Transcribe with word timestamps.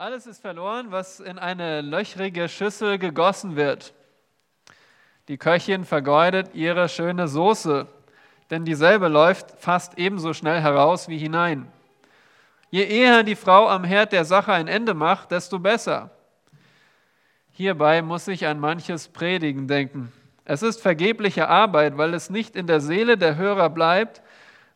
Alles 0.00 0.28
ist 0.28 0.40
verloren, 0.40 0.92
was 0.92 1.18
in 1.18 1.40
eine 1.40 1.80
löchrige 1.80 2.48
Schüssel 2.48 2.98
gegossen 2.98 3.56
wird. 3.56 3.94
Die 5.26 5.38
Köchin 5.38 5.84
vergeudet 5.84 6.54
ihre 6.54 6.88
schöne 6.88 7.26
Soße, 7.26 7.88
denn 8.48 8.64
dieselbe 8.64 9.08
läuft 9.08 9.58
fast 9.58 9.98
ebenso 9.98 10.34
schnell 10.34 10.60
heraus 10.60 11.08
wie 11.08 11.18
hinein. 11.18 11.66
Je 12.70 12.84
eher 12.84 13.24
die 13.24 13.34
Frau 13.34 13.68
am 13.68 13.82
Herd 13.82 14.12
der 14.12 14.24
Sache 14.24 14.52
ein 14.52 14.68
Ende 14.68 14.94
macht, 14.94 15.32
desto 15.32 15.58
besser. 15.58 16.12
Hierbei 17.50 18.00
muss 18.00 18.28
ich 18.28 18.46
an 18.46 18.60
manches 18.60 19.08
Predigen 19.08 19.66
denken. 19.66 20.12
Es 20.44 20.62
ist 20.62 20.80
vergebliche 20.80 21.48
Arbeit, 21.48 21.98
weil 21.98 22.14
es 22.14 22.30
nicht 22.30 22.54
in 22.54 22.68
der 22.68 22.78
Seele 22.78 23.18
der 23.18 23.34
Hörer 23.34 23.68
bleibt, 23.68 24.22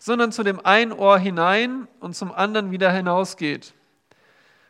sondern 0.00 0.32
zu 0.32 0.43
dem 0.43 0.59
einen 0.66 0.91
Ohr 0.91 1.16
hinein 1.16 1.86
und 2.00 2.16
zum 2.16 2.32
anderen 2.32 2.73
wieder 2.73 2.91
hinausgeht. 2.91 3.73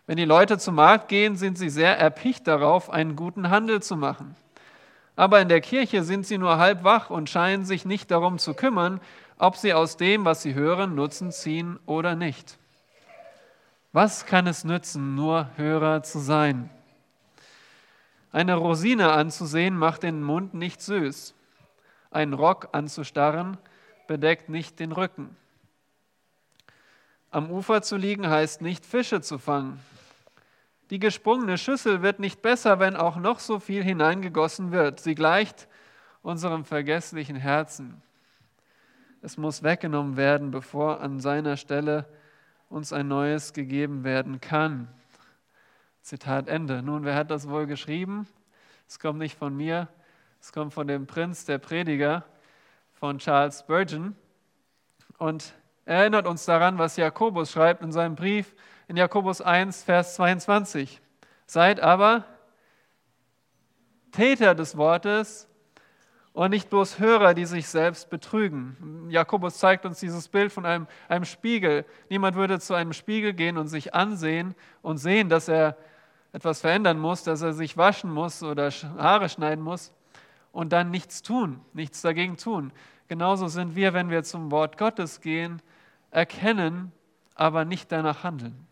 Wenn 0.06 0.16
die 0.16 0.24
Leute 0.24 0.58
zum 0.58 0.74
Markt 0.74 1.08
gehen, 1.08 1.36
sind 1.36 1.56
sie 1.56 1.70
sehr 1.70 1.96
erpicht 1.98 2.46
darauf, 2.48 2.90
einen 2.90 3.14
guten 3.14 3.50
Handel 3.50 3.82
zu 3.82 3.96
machen. 3.96 4.34
Aber 5.14 5.40
in 5.40 5.48
der 5.48 5.60
Kirche 5.60 6.02
sind 6.02 6.26
sie 6.26 6.38
nur 6.38 6.58
halb 6.58 6.84
wach 6.84 7.10
und 7.10 7.30
scheinen 7.30 7.64
sich 7.64 7.84
nicht 7.84 8.10
darum 8.10 8.38
zu 8.38 8.54
kümmern, 8.54 9.00
ob 9.38 9.56
sie 9.56 9.74
aus 9.74 9.96
dem, 9.96 10.24
was 10.24 10.42
sie 10.42 10.54
hören, 10.54 10.94
Nutzen 10.94 11.30
ziehen 11.30 11.78
oder 11.86 12.16
nicht. 12.16 12.58
Was 13.92 14.26
kann 14.26 14.46
es 14.46 14.64
nützen, 14.64 15.14
nur 15.14 15.50
Hörer 15.56 16.02
zu 16.02 16.18
sein? 16.18 16.70
Eine 18.32 18.54
Rosine 18.54 19.12
anzusehen 19.12 19.76
macht 19.76 20.02
den 20.02 20.22
Mund 20.22 20.54
nicht 20.54 20.80
süß. 20.80 21.34
Einen 22.10 22.32
Rock 22.32 22.70
anzustarren 22.72 23.58
bedeckt 24.08 24.48
nicht 24.48 24.80
den 24.80 24.92
Rücken. 24.92 25.36
Am 27.30 27.50
Ufer 27.50 27.82
zu 27.82 27.96
liegen 27.96 28.28
heißt 28.28 28.62
nicht 28.62 28.86
Fische 28.86 29.20
zu 29.20 29.38
fangen. 29.38 29.78
Die 30.92 30.98
gesprungene 30.98 31.56
Schüssel 31.56 32.02
wird 32.02 32.18
nicht 32.18 32.42
besser, 32.42 32.78
wenn 32.78 32.96
auch 32.96 33.16
noch 33.16 33.38
so 33.38 33.58
viel 33.58 33.82
hineingegossen 33.82 34.72
wird. 34.72 35.00
Sie 35.00 35.14
gleicht 35.14 35.66
unserem 36.20 36.66
vergesslichen 36.66 37.36
Herzen. 37.36 38.02
Es 39.22 39.38
muss 39.38 39.62
weggenommen 39.62 40.18
werden, 40.18 40.50
bevor 40.50 41.00
an 41.00 41.18
seiner 41.18 41.56
Stelle 41.56 42.06
uns 42.68 42.92
ein 42.92 43.08
neues 43.08 43.54
gegeben 43.54 44.04
werden 44.04 44.42
kann. 44.42 44.86
Zitat 46.02 46.46
Ende. 46.46 46.82
Nun, 46.82 47.06
wer 47.06 47.14
hat 47.14 47.30
das 47.30 47.48
wohl 47.48 47.64
geschrieben? 47.66 48.26
Es 48.86 48.98
kommt 48.98 49.18
nicht 49.18 49.38
von 49.38 49.56
mir, 49.56 49.88
es 50.42 50.52
kommt 50.52 50.74
von 50.74 50.86
dem 50.86 51.06
Prinz 51.06 51.46
der 51.46 51.56
Prediger, 51.56 52.22
von 52.92 53.16
Charles 53.16 53.60
Spurgeon. 53.60 54.14
Und 55.16 55.54
erinnert 55.86 56.26
uns 56.26 56.44
daran, 56.44 56.76
was 56.76 56.98
Jakobus 56.98 57.50
schreibt 57.50 57.80
in 57.80 57.92
seinem 57.92 58.14
Brief 58.14 58.54
in 58.88 58.96
Jakobus 58.96 59.40
1, 59.40 59.84
Vers 59.84 60.14
22. 60.16 61.00
Seid 61.46 61.80
aber 61.80 62.24
Täter 64.10 64.54
des 64.54 64.76
Wortes 64.76 65.48
und 66.32 66.50
nicht 66.50 66.70
bloß 66.70 66.98
Hörer, 66.98 67.34
die 67.34 67.44
sich 67.44 67.68
selbst 67.68 68.10
betrügen. 68.10 69.06
Jakobus 69.10 69.58
zeigt 69.58 69.84
uns 69.84 70.00
dieses 70.00 70.28
Bild 70.28 70.52
von 70.52 70.64
einem, 70.64 70.86
einem 71.08 71.24
Spiegel. 71.24 71.84
Niemand 72.08 72.36
würde 72.36 72.58
zu 72.58 72.74
einem 72.74 72.92
Spiegel 72.92 73.32
gehen 73.34 73.58
und 73.58 73.68
sich 73.68 73.94
ansehen 73.94 74.54
und 74.80 74.98
sehen, 74.98 75.28
dass 75.28 75.48
er 75.48 75.76
etwas 76.32 76.60
verändern 76.62 76.98
muss, 76.98 77.24
dass 77.24 77.42
er 77.42 77.52
sich 77.52 77.76
waschen 77.76 78.10
muss 78.10 78.42
oder 78.42 78.70
Haare 78.70 79.28
schneiden 79.28 79.62
muss 79.62 79.92
und 80.52 80.72
dann 80.72 80.90
nichts 80.90 81.22
tun, 81.22 81.60
nichts 81.74 82.00
dagegen 82.00 82.36
tun. 82.36 82.72
Genauso 83.08 83.48
sind 83.48 83.76
wir, 83.76 83.92
wenn 83.92 84.08
wir 84.08 84.22
zum 84.22 84.50
Wort 84.50 84.78
Gottes 84.78 85.20
gehen, 85.20 85.60
erkennen, 86.10 86.92
aber 87.34 87.66
nicht 87.66 87.92
danach 87.92 88.24
handeln. 88.24 88.66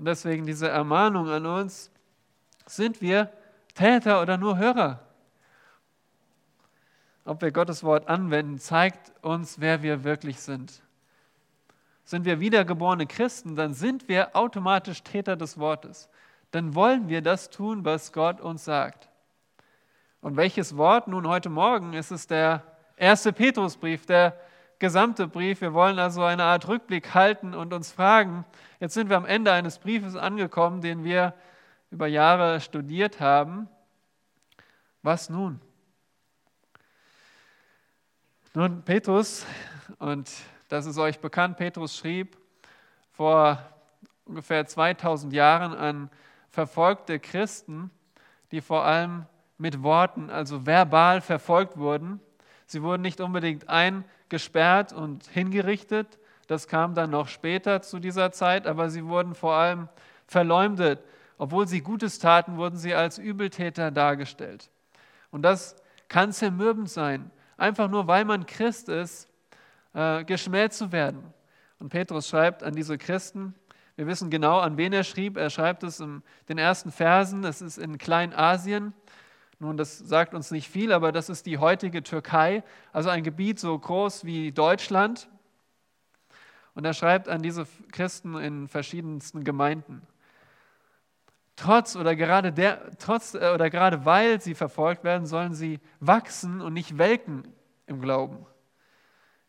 Und 0.00 0.06
deswegen 0.06 0.44
diese 0.44 0.68
Ermahnung 0.68 1.28
an 1.28 1.46
uns, 1.46 1.92
sind 2.66 3.00
wir 3.00 3.32
Täter 3.74 4.20
oder 4.20 4.36
nur 4.36 4.58
Hörer? 4.58 4.98
Ob 7.24 7.40
wir 7.40 7.52
Gottes 7.52 7.84
Wort 7.84 8.08
anwenden, 8.08 8.58
zeigt 8.58 9.12
uns, 9.22 9.60
wer 9.60 9.84
wir 9.84 10.02
wirklich 10.02 10.40
sind. 10.40 10.82
Sind 12.02 12.24
wir 12.24 12.40
wiedergeborene 12.40 13.06
Christen, 13.06 13.54
dann 13.54 13.74
sind 13.74 14.08
wir 14.08 14.34
automatisch 14.34 15.04
Täter 15.04 15.36
des 15.36 15.56
Wortes 15.56 16.08
dann 16.50 16.74
wollen 16.74 17.08
wir 17.08 17.22
das 17.22 17.50
tun, 17.50 17.84
was 17.84 18.12
Gott 18.12 18.40
uns 18.40 18.64
sagt. 18.64 19.08
Und 20.20 20.36
welches 20.36 20.76
Wort 20.76 21.08
nun 21.08 21.26
heute 21.28 21.48
Morgen? 21.48 21.94
ist 21.94 22.10
Es 22.10 22.26
der 22.26 22.62
erste 22.96 23.32
Petrusbrief, 23.32 24.04
der 24.04 24.38
gesamte 24.80 25.28
Brief. 25.28 25.60
Wir 25.60 25.72
wollen 25.72 25.98
also 26.00 26.24
eine 26.24 26.42
Art 26.42 26.66
Rückblick 26.66 27.14
halten 27.14 27.54
und 27.54 27.72
uns 27.72 27.92
fragen, 27.92 28.44
jetzt 28.80 28.94
sind 28.94 29.08
wir 29.08 29.16
am 29.16 29.26
Ende 29.26 29.52
eines 29.52 29.78
Briefes 29.78 30.16
angekommen, 30.16 30.80
den 30.80 31.04
wir 31.04 31.34
über 31.90 32.08
Jahre 32.08 32.60
studiert 32.60 33.20
haben. 33.20 33.68
Was 35.02 35.30
nun? 35.30 35.60
Nun, 38.54 38.82
Petrus, 38.82 39.46
und 39.98 40.28
das 40.68 40.86
ist 40.86 40.98
euch 40.98 41.20
bekannt, 41.20 41.56
Petrus 41.56 41.96
schrieb 41.96 42.36
vor 43.12 43.62
ungefähr 44.24 44.66
2000 44.66 45.32
Jahren 45.32 45.74
an 45.74 46.10
verfolgte 46.48 47.20
Christen, 47.20 47.90
die 48.50 48.60
vor 48.60 48.84
allem 48.84 49.26
mit 49.58 49.82
Worten, 49.82 50.30
also 50.30 50.66
verbal 50.66 51.20
verfolgt 51.20 51.76
wurden. 51.76 52.20
Sie 52.70 52.84
wurden 52.84 53.02
nicht 53.02 53.20
unbedingt 53.20 53.68
eingesperrt 53.68 54.92
und 54.92 55.26
hingerichtet, 55.26 56.20
das 56.46 56.68
kam 56.68 56.94
dann 56.94 57.10
noch 57.10 57.26
später 57.26 57.82
zu 57.82 57.98
dieser 57.98 58.30
Zeit, 58.30 58.68
aber 58.68 58.90
sie 58.90 59.04
wurden 59.06 59.34
vor 59.34 59.54
allem 59.54 59.88
verleumdet. 60.28 61.02
Obwohl 61.36 61.66
sie 61.66 61.80
Gutes 61.80 62.20
taten, 62.20 62.58
wurden 62.58 62.76
sie 62.76 62.94
als 62.94 63.18
Übeltäter 63.18 63.90
dargestellt. 63.90 64.70
Und 65.32 65.42
das 65.42 65.74
kann 66.06 66.30
zermürbend 66.30 66.88
sein, 66.88 67.32
einfach 67.56 67.90
nur 67.90 68.06
weil 68.06 68.24
man 68.24 68.46
Christ 68.46 68.88
ist, 68.88 69.28
äh, 69.92 70.22
geschmäht 70.22 70.72
zu 70.72 70.92
werden. 70.92 71.24
Und 71.80 71.88
Petrus 71.88 72.28
schreibt 72.28 72.62
an 72.62 72.76
diese 72.76 72.98
Christen, 72.98 73.52
wir 73.96 74.06
wissen 74.06 74.30
genau, 74.30 74.60
an 74.60 74.76
wen 74.76 74.92
er 74.92 75.02
schrieb. 75.02 75.36
Er 75.36 75.50
schreibt 75.50 75.82
es 75.82 75.98
in 75.98 76.22
den 76.48 76.56
ersten 76.56 76.92
Versen. 76.92 77.42
Es 77.42 77.60
ist 77.60 77.78
in 77.78 77.98
Kleinasien. 77.98 78.94
Nun, 79.62 79.76
das 79.76 79.98
sagt 79.98 80.32
uns 80.32 80.50
nicht 80.50 80.70
viel, 80.70 80.90
aber 80.90 81.12
das 81.12 81.28
ist 81.28 81.44
die 81.44 81.58
heutige 81.58 82.02
Türkei, 82.02 82.64
also 82.94 83.10
ein 83.10 83.22
Gebiet 83.22 83.60
so 83.60 83.78
groß 83.78 84.24
wie 84.24 84.52
Deutschland. 84.52 85.28
Und 86.74 86.86
er 86.86 86.94
schreibt 86.94 87.28
an 87.28 87.42
diese 87.42 87.66
Christen 87.92 88.36
in 88.36 88.68
verschiedensten 88.68 89.44
Gemeinden. 89.44 90.00
Trotz 91.56 91.94
oder 91.94 92.16
gerade, 92.16 92.52
der, 92.52 92.96
trotz, 92.96 93.34
äh, 93.34 93.52
oder 93.52 93.68
gerade 93.68 94.06
weil 94.06 94.40
sie 94.40 94.54
verfolgt 94.54 95.04
werden, 95.04 95.26
sollen 95.26 95.52
sie 95.52 95.78
wachsen 95.98 96.62
und 96.62 96.72
nicht 96.72 96.96
welken 96.96 97.42
im 97.86 98.00
Glauben. 98.00 98.46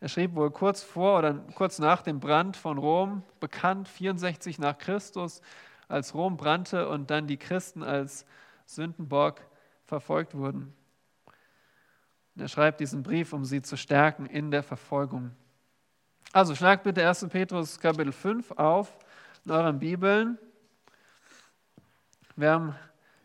Er 0.02 0.10
schrieb 0.10 0.36
wohl 0.36 0.52
kurz 0.52 0.84
vor 0.84 1.20
oder 1.20 1.36
kurz 1.56 1.80
nach 1.80 2.02
dem 2.02 2.20
Brand 2.20 2.58
von 2.58 2.78
Rom, 2.78 3.24
bekannt 3.40 3.88
64 3.88 4.60
nach 4.60 4.78
Christus, 4.78 5.42
als 5.88 6.14
Rom 6.14 6.36
brannte 6.36 6.90
und 6.90 7.10
dann 7.12 7.28
die 7.28 7.38
Christen 7.38 7.82
als 7.82 8.26
Sündenbock 8.66 9.40
verfolgt 9.92 10.36
wurden. 10.38 10.74
er 12.38 12.48
schreibt 12.48 12.80
diesen 12.80 13.04
Brief, 13.04 13.34
um 13.34 13.44
sie 13.44 13.62
zu 13.62 13.76
stärken 13.76 14.26
in 14.26 14.50
der 14.50 14.64
Verfolgung. 14.64 15.32
Also 16.32 16.56
schlagt 16.56 16.84
bitte 16.84 17.06
1. 17.06 17.28
Petrus 17.28 17.78
Kapitel 17.78 18.14
5 18.14 18.52
auf 18.52 18.98
in 19.44 19.52
euren 19.52 19.80
Bibeln. 19.80 20.38
Wir 22.38 22.52
haben 22.52 22.76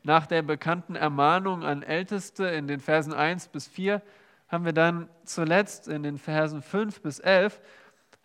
nach 0.02 0.26
der 0.26 0.42
bekannten 0.42 0.96
Ermahnung 0.96 1.62
an 1.62 1.84
Älteste 1.84 2.48
in 2.48 2.66
den 2.66 2.80
Versen 2.80 3.12
1 3.12 3.46
bis 3.46 3.68
4 3.68 4.02
haben 4.48 4.64
wir 4.64 4.72
dann 4.72 5.08
zuletzt 5.24 5.86
in 5.86 6.02
den 6.02 6.18
Versen 6.18 6.62
5 6.62 7.00
bis 7.00 7.20
11, 7.20 7.60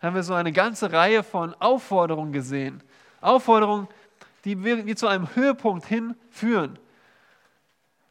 haben 0.00 0.16
wir 0.16 0.24
so 0.24 0.34
eine 0.34 0.50
ganze 0.50 0.92
Reihe 0.92 1.22
von 1.22 1.54
Aufforderungen 1.54 2.32
gesehen. 2.32 2.82
Aufforderungen, 3.20 3.86
die 4.44 4.64
wie 4.64 4.96
zu 4.96 5.06
einem 5.06 5.32
Höhepunkt 5.36 5.86
hinführen. 5.86 6.76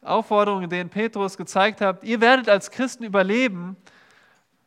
Aufforderungen, 0.02 0.68
denen 0.68 0.90
Petrus 0.90 1.36
gezeigt 1.36 1.80
hat, 1.80 2.02
ihr 2.04 2.20
werdet 2.20 2.48
als 2.48 2.70
Christen 2.70 3.04
überleben, 3.04 3.76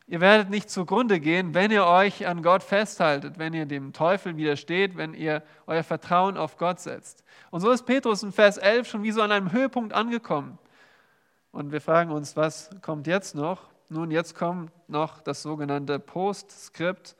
ihr 0.06 0.20
werdet 0.20 0.48
nicht 0.50 0.70
zugrunde 0.70 1.20
gehen, 1.20 1.52
wenn 1.54 1.70
ihr 1.70 1.84
euch 1.84 2.26
an 2.26 2.42
Gott 2.42 2.62
festhaltet, 2.62 3.38
wenn 3.38 3.52
ihr 3.52 3.66
dem 3.66 3.92
Teufel 3.92 4.36
widersteht, 4.36 4.96
wenn 4.96 5.12
ihr 5.12 5.42
euer 5.66 5.82
Vertrauen 5.82 6.36
auf 6.36 6.56
Gott 6.56 6.80
setzt. 6.80 7.22
Und 7.50 7.60
so 7.60 7.70
ist 7.70 7.84
Petrus 7.84 8.22
in 8.22 8.32
Vers 8.32 8.56
11 8.56 8.88
schon 8.88 9.02
wie 9.02 9.12
so 9.12 9.20
an 9.20 9.30
einem 9.30 9.52
Höhepunkt 9.52 9.92
angekommen. 9.92 10.58
Und 11.52 11.70
wir 11.70 11.80
fragen 11.80 12.10
uns, 12.10 12.36
was 12.36 12.70
kommt 12.82 13.06
jetzt 13.06 13.34
noch? 13.34 13.68
Nun, 13.88 14.10
jetzt 14.10 14.34
kommt 14.34 14.70
noch 14.88 15.20
das 15.20 15.42
sogenannte 15.42 15.98
Postscript, 15.98 17.14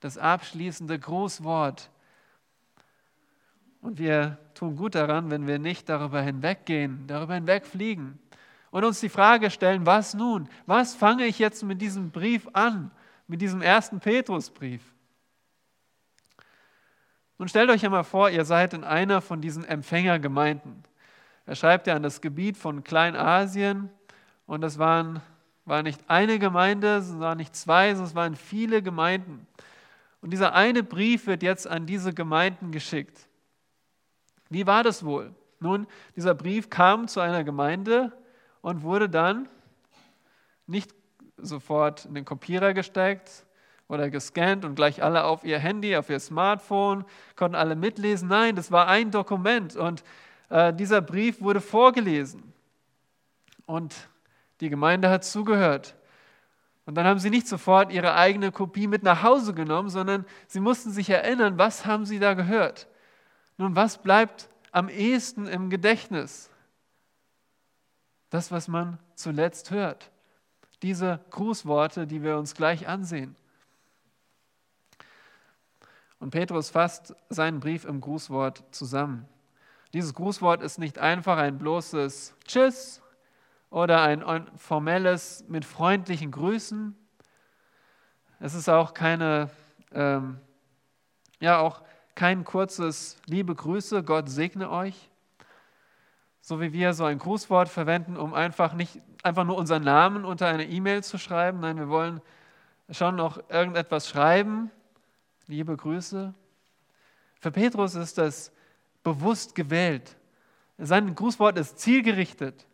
das 0.00 0.18
abschließende 0.18 0.98
Grußwort. 0.98 1.90
Und 3.80 3.98
wir 3.98 4.38
tun 4.54 4.76
gut 4.76 4.94
daran, 4.94 5.30
wenn 5.30 5.46
wir 5.46 5.58
nicht 5.58 5.88
darüber 5.88 6.20
hinweggehen, 6.20 7.06
darüber 7.06 7.34
hinwegfliegen 7.34 8.18
und 8.70 8.84
uns 8.84 9.00
die 9.00 9.08
Frage 9.08 9.50
stellen, 9.50 9.86
was 9.86 10.14
nun? 10.14 10.48
Was 10.66 10.94
fange 10.94 11.24
ich 11.24 11.38
jetzt 11.38 11.62
mit 11.62 11.80
diesem 11.80 12.10
Brief 12.10 12.48
an, 12.52 12.90
mit 13.26 13.40
diesem 13.40 13.62
ersten 13.62 14.00
Petrusbrief? 14.00 14.82
Nun 17.38 17.48
stellt 17.48 17.70
euch 17.70 17.84
einmal 17.84 18.04
vor, 18.04 18.28
ihr 18.28 18.44
seid 18.44 18.74
in 18.74 18.84
einer 18.84 19.22
von 19.22 19.40
diesen 19.40 19.64
Empfängergemeinden. 19.64 20.84
Er 21.46 21.56
schreibt 21.56 21.86
ja 21.86 21.96
an 21.96 22.02
das 22.02 22.20
Gebiet 22.20 22.58
von 22.58 22.84
Kleinasien 22.84 23.88
und 24.44 24.60
das 24.60 24.78
waren, 24.78 25.22
war 25.64 25.82
nicht 25.82 26.02
eine 26.06 26.38
Gemeinde, 26.38 26.96
es 26.96 27.18
waren 27.18 27.38
nicht 27.38 27.56
zwei, 27.56 27.88
sondern 27.94 28.06
es 28.06 28.14
waren 28.14 28.36
viele 28.36 28.82
Gemeinden. 28.82 29.46
Und 30.20 30.34
dieser 30.34 30.54
eine 30.54 30.82
Brief 30.82 31.26
wird 31.26 31.42
jetzt 31.42 31.66
an 31.66 31.86
diese 31.86 32.12
Gemeinden 32.12 32.72
geschickt. 32.72 33.29
Wie 34.50 34.66
war 34.66 34.82
das 34.82 35.04
wohl? 35.04 35.34
Nun, 35.60 35.86
dieser 36.16 36.34
Brief 36.34 36.68
kam 36.68 37.08
zu 37.08 37.20
einer 37.20 37.44
Gemeinde 37.44 38.12
und 38.60 38.82
wurde 38.82 39.08
dann 39.08 39.48
nicht 40.66 40.94
sofort 41.36 42.04
in 42.04 42.14
den 42.14 42.24
Kopierer 42.24 42.74
gesteckt 42.74 43.46
oder 43.88 44.10
gescannt 44.10 44.64
und 44.64 44.74
gleich 44.74 45.02
alle 45.02 45.24
auf 45.24 45.44
ihr 45.44 45.58
Handy, 45.58 45.96
auf 45.96 46.10
ihr 46.10 46.20
Smartphone, 46.20 47.04
konnten 47.36 47.56
alle 47.56 47.76
mitlesen. 47.76 48.28
Nein, 48.28 48.56
das 48.56 48.70
war 48.70 48.88
ein 48.88 49.10
Dokument 49.10 49.76
und 49.76 50.02
äh, 50.48 50.72
dieser 50.72 51.00
Brief 51.00 51.40
wurde 51.40 51.60
vorgelesen. 51.60 52.52
Und 53.66 53.94
die 54.60 54.68
Gemeinde 54.68 55.08
hat 55.10 55.24
zugehört. 55.24 55.94
Und 56.86 56.96
dann 56.96 57.06
haben 57.06 57.20
sie 57.20 57.30
nicht 57.30 57.46
sofort 57.46 57.92
ihre 57.92 58.14
eigene 58.14 58.50
Kopie 58.50 58.88
mit 58.88 59.02
nach 59.02 59.22
Hause 59.22 59.54
genommen, 59.54 59.90
sondern 59.90 60.24
sie 60.48 60.60
mussten 60.60 60.90
sich 60.90 61.08
erinnern, 61.08 61.56
was 61.56 61.86
haben 61.86 62.04
sie 62.04 62.18
da 62.18 62.34
gehört. 62.34 62.88
Nun, 63.60 63.76
was 63.76 63.98
bleibt 63.98 64.48
am 64.72 64.88
ehesten 64.88 65.46
im 65.46 65.68
Gedächtnis? 65.68 66.48
Das, 68.30 68.50
was 68.50 68.68
man 68.68 68.98
zuletzt 69.16 69.70
hört. 69.70 70.10
Diese 70.80 71.20
Grußworte, 71.28 72.06
die 72.06 72.22
wir 72.22 72.38
uns 72.38 72.54
gleich 72.54 72.88
ansehen. 72.88 73.36
Und 76.20 76.30
Petrus 76.30 76.70
fasst 76.70 77.14
seinen 77.28 77.60
Brief 77.60 77.84
im 77.84 78.00
Grußwort 78.00 78.64
zusammen. 78.70 79.28
Dieses 79.92 80.14
Grußwort 80.14 80.62
ist 80.62 80.78
nicht 80.78 80.98
einfach 80.98 81.36
ein 81.36 81.58
bloßes 81.58 82.34
Tschüss 82.46 83.02
oder 83.68 84.00
ein 84.00 84.24
formelles 84.56 85.44
mit 85.48 85.66
freundlichen 85.66 86.30
Grüßen. 86.30 86.96
Es 88.38 88.54
ist 88.54 88.70
auch 88.70 88.94
keine, 88.94 89.50
ähm, 89.92 90.40
ja, 91.40 91.58
auch 91.58 91.82
kein 92.20 92.44
kurzes 92.44 93.16
Liebe 93.24 93.54
Grüße, 93.54 94.02
Gott 94.02 94.28
segne 94.28 94.70
euch. 94.70 95.08
So 96.42 96.60
wie 96.60 96.74
wir 96.74 96.92
so 96.92 97.06
ein 97.06 97.18
Grußwort 97.18 97.70
verwenden, 97.70 98.18
um 98.18 98.34
einfach 98.34 98.74
nicht 98.74 99.00
einfach 99.22 99.44
nur 99.44 99.56
unseren 99.56 99.84
Namen 99.84 100.26
unter 100.26 100.46
eine 100.46 100.68
E-Mail 100.68 101.02
zu 101.02 101.16
schreiben. 101.16 101.60
Nein, 101.60 101.78
wir 101.78 101.88
wollen 101.88 102.20
schon 102.90 103.16
noch 103.16 103.48
irgendetwas 103.48 104.06
schreiben. 104.06 104.70
Liebe 105.46 105.74
Grüße. 105.74 106.34
Für 107.40 107.50
Petrus 107.50 107.94
ist 107.94 108.18
das 108.18 108.52
bewusst 109.02 109.54
gewählt. 109.54 110.14
Sein 110.76 111.14
Grußwort 111.14 111.56
ist 111.56 111.78
zielgerichtet. 111.78 112.66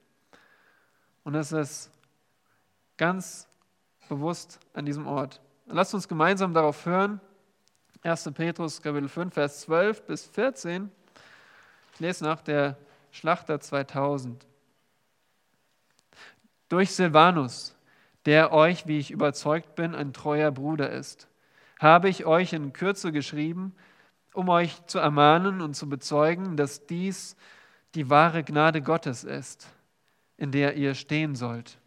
Und 1.22 1.36
es 1.36 1.52
ist 1.52 1.92
ganz 2.96 3.46
bewusst 4.08 4.58
an 4.72 4.86
diesem 4.86 5.06
Ort. 5.06 5.40
Lasst 5.66 5.94
uns 5.94 6.08
gemeinsam 6.08 6.52
darauf 6.52 6.84
hören. 6.84 7.20
1. 8.02 8.30
Petrus 8.34 8.82
Kapitel 8.82 9.08
5, 9.08 9.32
Vers 9.32 9.60
12 9.62 10.02
bis 10.06 10.24
14. 10.26 10.90
Ich 11.94 12.00
lese 12.00 12.24
nach 12.24 12.40
der 12.40 12.76
Schlachter 13.10 13.60
2000. 13.60 14.46
Durch 16.68 16.92
Silvanus, 16.92 17.74
der 18.24 18.52
euch, 18.52 18.86
wie 18.86 18.98
ich 18.98 19.10
überzeugt 19.10 19.74
bin, 19.74 19.94
ein 19.94 20.12
treuer 20.12 20.50
Bruder 20.50 20.90
ist, 20.90 21.28
habe 21.78 22.08
ich 22.08 22.26
euch 22.26 22.52
in 22.52 22.72
Kürze 22.72 23.12
geschrieben, 23.12 23.74
um 24.34 24.48
euch 24.48 24.84
zu 24.86 24.98
ermahnen 24.98 25.60
und 25.60 25.74
zu 25.74 25.88
bezeugen, 25.88 26.56
dass 26.56 26.86
dies 26.86 27.36
die 27.94 28.10
wahre 28.10 28.44
Gnade 28.44 28.82
Gottes 28.82 29.24
ist 29.24 29.68
in 30.36 30.52
der 30.52 30.76
ihr 30.76 30.94
stehen 30.94 31.34
sollt. 31.34 31.78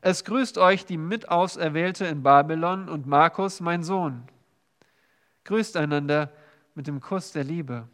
Es 0.00 0.24
grüßt 0.24 0.58
euch 0.58 0.84
die 0.84 0.98
Mitauserwählte 0.98 2.04
in 2.06 2.22
Babylon 2.22 2.88
und 2.88 3.06
Markus, 3.06 3.60
mein 3.60 3.82
Sohn. 3.82 4.24
Grüßt 5.44 5.76
einander 5.76 6.32
mit 6.74 6.86
dem 6.86 7.00
Kuss 7.00 7.32
der 7.32 7.44
Liebe. 7.44 7.88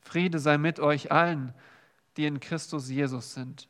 Friede 0.00 0.38
sei 0.38 0.58
mit 0.58 0.80
euch 0.80 1.12
allen, 1.12 1.52
die 2.16 2.26
in 2.26 2.40
Christus 2.40 2.88
Jesus 2.88 3.34
sind. 3.34 3.68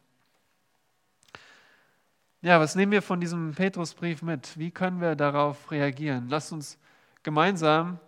Ja, 2.42 2.60
was 2.60 2.76
nehmen 2.76 2.92
wir 2.92 3.02
von 3.02 3.20
diesem 3.20 3.54
Petrusbrief 3.54 4.22
mit? 4.22 4.56
Wie 4.58 4.70
können 4.70 5.00
wir 5.00 5.16
darauf 5.16 5.70
reagieren? 5.70 6.28
Lasst 6.28 6.52
uns 6.52 6.78
gemeinsam 7.22 7.98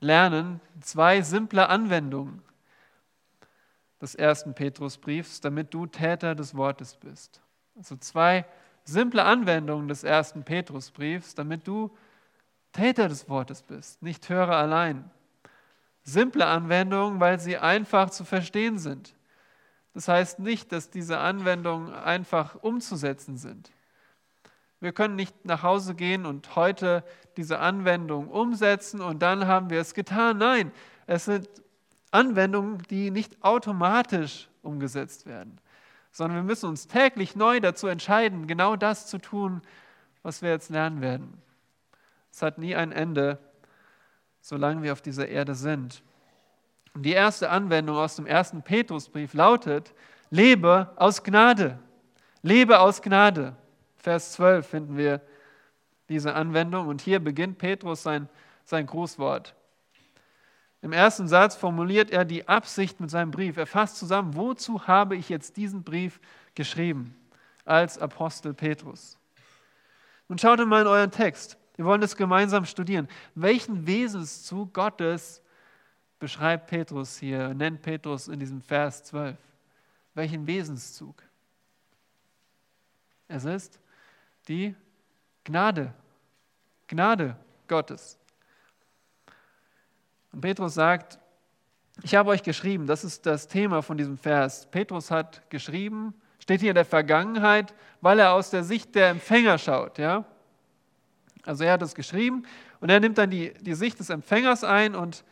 lernen 0.00 0.60
zwei 0.80 1.22
simple 1.22 1.68
Anwendungen 1.68 2.42
des 4.00 4.14
ersten 4.14 4.54
Petrusbriefs, 4.54 5.40
damit 5.40 5.74
du 5.74 5.86
Täter 5.86 6.34
des 6.34 6.54
Wortes 6.54 6.94
bist. 6.96 7.40
Also 7.76 7.96
zwei 7.96 8.44
simple 8.84 9.24
Anwendungen 9.24 9.88
des 9.88 10.04
ersten 10.04 10.44
Petrusbriefs, 10.44 11.34
damit 11.34 11.66
du 11.66 11.90
Täter 12.72 13.08
des 13.08 13.28
Wortes 13.28 13.62
bist, 13.62 14.02
nicht 14.02 14.28
Hörer 14.28 14.56
allein. 14.56 15.10
Simple 16.02 16.46
Anwendungen, 16.46 17.20
weil 17.20 17.38
sie 17.38 17.58
einfach 17.58 18.10
zu 18.10 18.24
verstehen 18.24 18.78
sind. 18.78 19.14
Das 19.94 20.08
heißt 20.08 20.38
nicht, 20.38 20.72
dass 20.72 20.90
diese 20.90 21.18
Anwendungen 21.18 21.92
einfach 21.92 22.54
umzusetzen 22.62 23.36
sind. 23.36 23.70
Wir 24.80 24.92
können 24.92 25.16
nicht 25.16 25.44
nach 25.44 25.62
Hause 25.62 25.94
gehen 25.94 26.24
und 26.24 26.54
heute 26.54 27.04
diese 27.36 27.58
Anwendung 27.58 28.28
umsetzen 28.28 29.00
und 29.00 29.20
dann 29.20 29.46
haben 29.46 29.70
wir 29.70 29.80
es 29.80 29.94
getan. 29.94 30.38
Nein, 30.38 30.70
es 31.06 31.24
sind 31.24 31.48
Anwendungen, 32.10 32.78
die 32.90 33.10
nicht 33.10 33.42
automatisch 33.42 34.48
umgesetzt 34.62 35.26
werden, 35.26 35.60
sondern 36.12 36.38
wir 36.38 36.44
müssen 36.44 36.68
uns 36.68 36.86
täglich 36.86 37.34
neu 37.34 37.60
dazu 37.60 37.86
entscheiden, 37.88 38.46
genau 38.46 38.76
das 38.76 39.06
zu 39.08 39.18
tun, 39.18 39.62
was 40.22 40.42
wir 40.42 40.50
jetzt 40.50 40.70
lernen 40.70 41.00
werden. 41.00 41.42
Es 42.30 42.42
hat 42.42 42.58
nie 42.58 42.74
ein 42.74 42.92
Ende, 42.92 43.38
solange 44.40 44.82
wir 44.82 44.92
auf 44.92 45.02
dieser 45.02 45.28
Erde 45.28 45.54
sind. 45.54 46.02
Und 46.94 47.02
die 47.02 47.12
erste 47.12 47.50
Anwendung 47.50 47.96
aus 47.96 48.16
dem 48.16 48.26
ersten 48.26 48.62
Petrusbrief 48.62 49.34
lautet, 49.34 49.92
lebe 50.30 50.92
aus 50.96 51.22
Gnade. 51.22 51.78
Lebe 52.42 52.80
aus 52.80 53.02
Gnade. 53.02 53.56
Vers 53.96 54.32
12 54.32 54.66
finden 54.66 54.96
wir 54.96 55.20
diese 56.08 56.34
Anwendung 56.34 56.88
und 56.88 57.00
hier 57.00 57.20
beginnt 57.20 57.58
Petrus 57.58 58.02
sein, 58.02 58.28
sein 58.64 58.86
Grußwort. 58.86 59.54
Im 60.80 60.92
ersten 60.92 61.26
Satz 61.26 61.56
formuliert 61.56 62.10
er 62.10 62.24
die 62.24 62.46
Absicht 62.46 63.00
mit 63.00 63.10
seinem 63.10 63.32
Brief. 63.32 63.56
Er 63.56 63.66
fasst 63.66 63.96
zusammen, 63.96 64.36
wozu 64.36 64.86
habe 64.86 65.16
ich 65.16 65.28
jetzt 65.28 65.56
diesen 65.56 65.82
Brief 65.82 66.20
geschrieben 66.54 67.16
als 67.64 67.98
Apostel 67.98 68.54
Petrus. 68.54 69.18
Nun 70.28 70.38
schaut 70.38 70.64
mal 70.66 70.82
in 70.82 70.86
euren 70.86 71.10
Text. 71.10 71.57
Wir 71.78 71.84
wollen 71.84 72.00
das 72.00 72.16
gemeinsam 72.16 72.64
studieren. 72.64 73.06
Welchen 73.36 73.86
Wesenszug 73.86 74.74
Gottes 74.74 75.40
beschreibt 76.18 76.66
Petrus 76.66 77.18
hier, 77.18 77.54
nennt 77.54 77.82
Petrus 77.82 78.26
in 78.26 78.40
diesem 78.40 78.60
Vers 78.60 79.04
12? 79.04 79.36
Welchen 80.12 80.44
Wesenszug? 80.44 81.22
Es 83.28 83.44
ist 83.44 83.78
die 84.48 84.74
Gnade. 85.44 85.94
Gnade 86.88 87.36
Gottes. 87.68 88.18
Und 90.32 90.40
Petrus 90.40 90.74
sagt, 90.74 91.20
ich 92.02 92.16
habe 92.16 92.30
euch 92.30 92.42
geschrieben, 92.42 92.88
das 92.88 93.04
ist 93.04 93.24
das 93.24 93.46
Thema 93.46 93.82
von 93.82 93.96
diesem 93.96 94.18
Vers. 94.18 94.68
Petrus 94.68 95.12
hat 95.12 95.48
geschrieben, 95.48 96.12
steht 96.40 96.60
hier 96.60 96.70
in 96.70 96.74
der 96.74 96.84
Vergangenheit, 96.84 97.72
weil 98.00 98.18
er 98.18 98.32
aus 98.32 98.50
der 98.50 98.64
Sicht 98.64 98.96
der 98.96 99.10
Empfänger 99.10 99.58
schaut. 99.58 99.98
Ja? 99.98 100.24
Also 101.44 101.64
er 101.64 101.72
hat 101.72 101.82
es 101.82 101.94
geschrieben 101.94 102.44
und 102.80 102.90
er 102.90 103.00
nimmt 103.00 103.18
dann 103.18 103.30
die, 103.30 103.54
die 103.60 103.74
Sicht 103.74 103.98
des 103.98 104.10
Empfängers 104.10 104.64
ein 104.64 104.94
und 104.94 105.24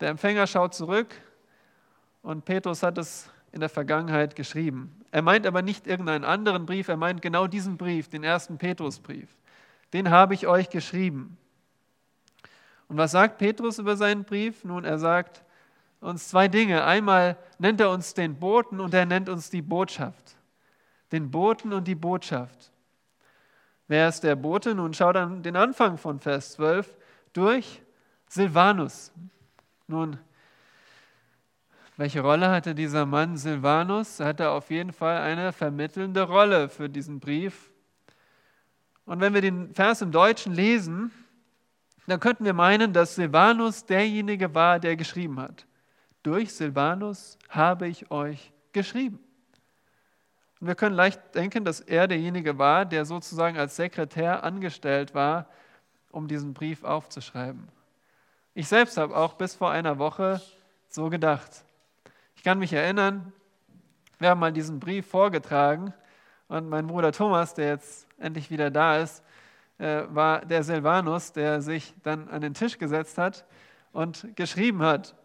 der 0.00 0.08
Empfänger 0.10 0.46
schaut 0.46 0.74
zurück 0.74 1.14
und 2.22 2.44
Petrus 2.44 2.82
hat 2.82 2.98
es 2.98 3.30
in 3.52 3.60
der 3.60 3.68
Vergangenheit 3.68 4.34
geschrieben. 4.34 4.96
Er 5.10 5.22
meint 5.22 5.46
aber 5.46 5.62
nicht 5.62 5.86
irgendeinen 5.86 6.24
anderen 6.24 6.66
Brief, 6.66 6.88
er 6.88 6.96
meint 6.96 7.20
genau 7.22 7.46
diesen 7.46 7.76
Brief, 7.76 8.08
den 8.08 8.24
ersten 8.24 8.58
Petrusbrief. 8.58 9.28
Den 9.92 10.10
habe 10.10 10.34
ich 10.34 10.46
euch 10.46 10.70
geschrieben. 10.70 11.36
Und 12.88 12.96
was 12.96 13.12
sagt 13.12 13.38
Petrus 13.38 13.78
über 13.78 13.96
seinen 13.96 14.24
Brief? 14.24 14.64
Nun, 14.64 14.84
er 14.84 14.98
sagt 14.98 15.42
uns 16.00 16.28
zwei 16.28 16.48
Dinge. 16.48 16.84
Einmal 16.84 17.36
nennt 17.58 17.80
er 17.80 17.90
uns 17.90 18.14
den 18.14 18.38
Boten 18.38 18.80
und 18.80 18.92
er 18.94 19.06
nennt 19.06 19.28
uns 19.28 19.50
die 19.50 19.62
Botschaft. 19.62 20.36
Den 21.12 21.30
Boten 21.30 21.72
und 21.72 21.86
die 21.86 21.94
Botschaft. 21.94 22.71
Wer 23.92 24.08
ist 24.08 24.24
der 24.24 24.36
Bote? 24.36 24.74
Nun 24.74 24.94
schau 24.94 25.12
dann 25.12 25.42
den 25.42 25.54
Anfang 25.54 25.98
von 25.98 26.18
Vers 26.18 26.52
12 26.52 26.96
durch. 27.34 27.82
Silvanus. 28.26 29.12
Nun, 29.86 30.16
welche 31.98 32.22
Rolle 32.22 32.48
hatte 32.48 32.74
dieser 32.74 33.04
Mann 33.04 33.36
Silvanus? 33.36 34.18
Er 34.18 34.28
hatte 34.28 34.48
auf 34.48 34.70
jeden 34.70 34.94
Fall 34.94 35.18
eine 35.18 35.52
vermittelnde 35.52 36.22
Rolle 36.22 36.70
für 36.70 36.88
diesen 36.88 37.20
Brief. 37.20 37.70
Und 39.04 39.20
wenn 39.20 39.34
wir 39.34 39.42
den 39.42 39.74
Vers 39.74 40.00
im 40.00 40.10
Deutschen 40.10 40.54
lesen, 40.54 41.12
dann 42.06 42.18
könnten 42.18 42.46
wir 42.46 42.54
meinen, 42.54 42.94
dass 42.94 43.16
Silvanus 43.16 43.84
derjenige 43.84 44.54
war, 44.54 44.80
der 44.80 44.96
geschrieben 44.96 45.38
hat. 45.38 45.66
Durch 46.22 46.54
Silvanus 46.54 47.36
habe 47.50 47.88
ich 47.88 48.10
euch 48.10 48.54
geschrieben. 48.72 49.18
Und 50.62 50.68
wir 50.68 50.76
können 50.76 50.94
leicht 50.94 51.20
denken, 51.34 51.64
dass 51.64 51.80
er 51.80 52.06
derjenige 52.06 52.56
war, 52.56 52.84
der 52.84 53.04
sozusagen 53.04 53.58
als 53.58 53.74
Sekretär 53.74 54.44
angestellt 54.44 55.12
war, 55.12 55.48
um 56.12 56.28
diesen 56.28 56.54
Brief 56.54 56.84
aufzuschreiben. 56.84 57.66
Ich 58.54 58.68
selbst 58.68 58.96
habe 58.96 59.16
auch 59.16 59.34
bis 59.34 59.56
vor 59.56 59.72
einer 59.72 59.98
Woche 59.98 60.40
so 60.88 61.10
gedacht. 61.10 61.50
Ich 62.36 62.44
kann 62.44 62.60
mich 62.60 62.72
erinnern, 62.72 63.32
wir 64.20 64.28
haben 64.28 64.38
mal 64.38 64.52
diesen 64.52 64.78
Brief 64.78 65.04
vorgetragen 65.04 65.92
und 66.46 66.68
mein 66.68 66.86
Bruder 66.86 67.10
Thomas, 67.10 67.54
der 67.54 67.66
jetzt 67.70 68.06
endlich 68.18 68.48
wieder 68.48 68.70
da 68.70 68.98
ist, 68.98 69.24
äh, 69.78 70.04
war 70.10 70.46
der 70.46 70.62
Silvanus, 70.62 71.32
der 71.32 71.60
sich 71.60 71.92
dann 72.04 72.28
an 72.28 72.40
den 72.40 72.54
Tisch 72.54 72.78
gesetzt 72.78 73.18
hat 73.18 73.44
und 73.90 74.28
geschrieben 74.36 74.80
hat. 74.80 75.16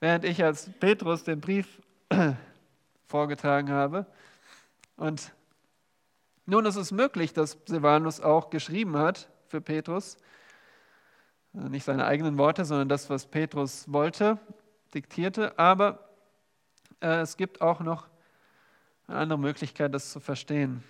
Während 0.00 0.24
ich 0.24 0.42
als 0.42 0.70
Petrus 0.80 1.24
den 1.24 1.42
Brief 1.42 1.82
vorgetragen 3.06 3.70
habe. 3.70 4.06
Und 4.96 5.32
nun 6.46 6.64
ist 6.64 6.76
es 6.76 6.92
möglich, 6.92 7.32
dass 7.32 7.58
Silvanus 7.66 8.20
auch 8.20 8.50
geschrieben 8.50 8.96
hat 8.96 9.28
für 9.48 9.60
Petrus. 9.60 10.16
Äh, 11.54 11.68
nicht 11.68 11.84
seine 11.84 12.06
eigenen 12.06 12.38
Worte, 12.38 12.64
sondern 12.64 12.88
das, 12.88 13.10
was 13.10 13.26
Petrus 13.26 13.92
wollte, 13.92 14.38
diktierte. 14.94 15.58
Aber 15.58 16.08
äh, 17.00 17.20
es 17.20 17.36
gibt 17.36 17.60
auch 17.60 17.80
noch 17.80 18.06
eine 19.06 19.18
andere 19.18 19.38
Möglichkeit, 19.38 19.94
das 19.94 20.12
zu 20.12 20.20
verstehen. 20.20 20.82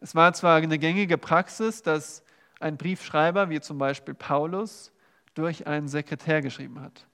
Es 0.00 0.14
war 0.14 0.32
zwar 0.32 0.56
eine 0.56 0.78
gängige 0.78 1.18
Praxis, 1.18 1.82
dass 1.82 2.22
ein 2.60 2.76
Briefschreiber, 2.76 3.50
wie 3.50 3.60
zum 3.60 3.78
Beispiel 3.78 4.14
Paulus, 4.14 4.92
durch 5.34 5.66
einen 5.66 5.88
Sekretär 5.88 6.42
geschrieben 6.42 6.80
hat. 6.80 7.06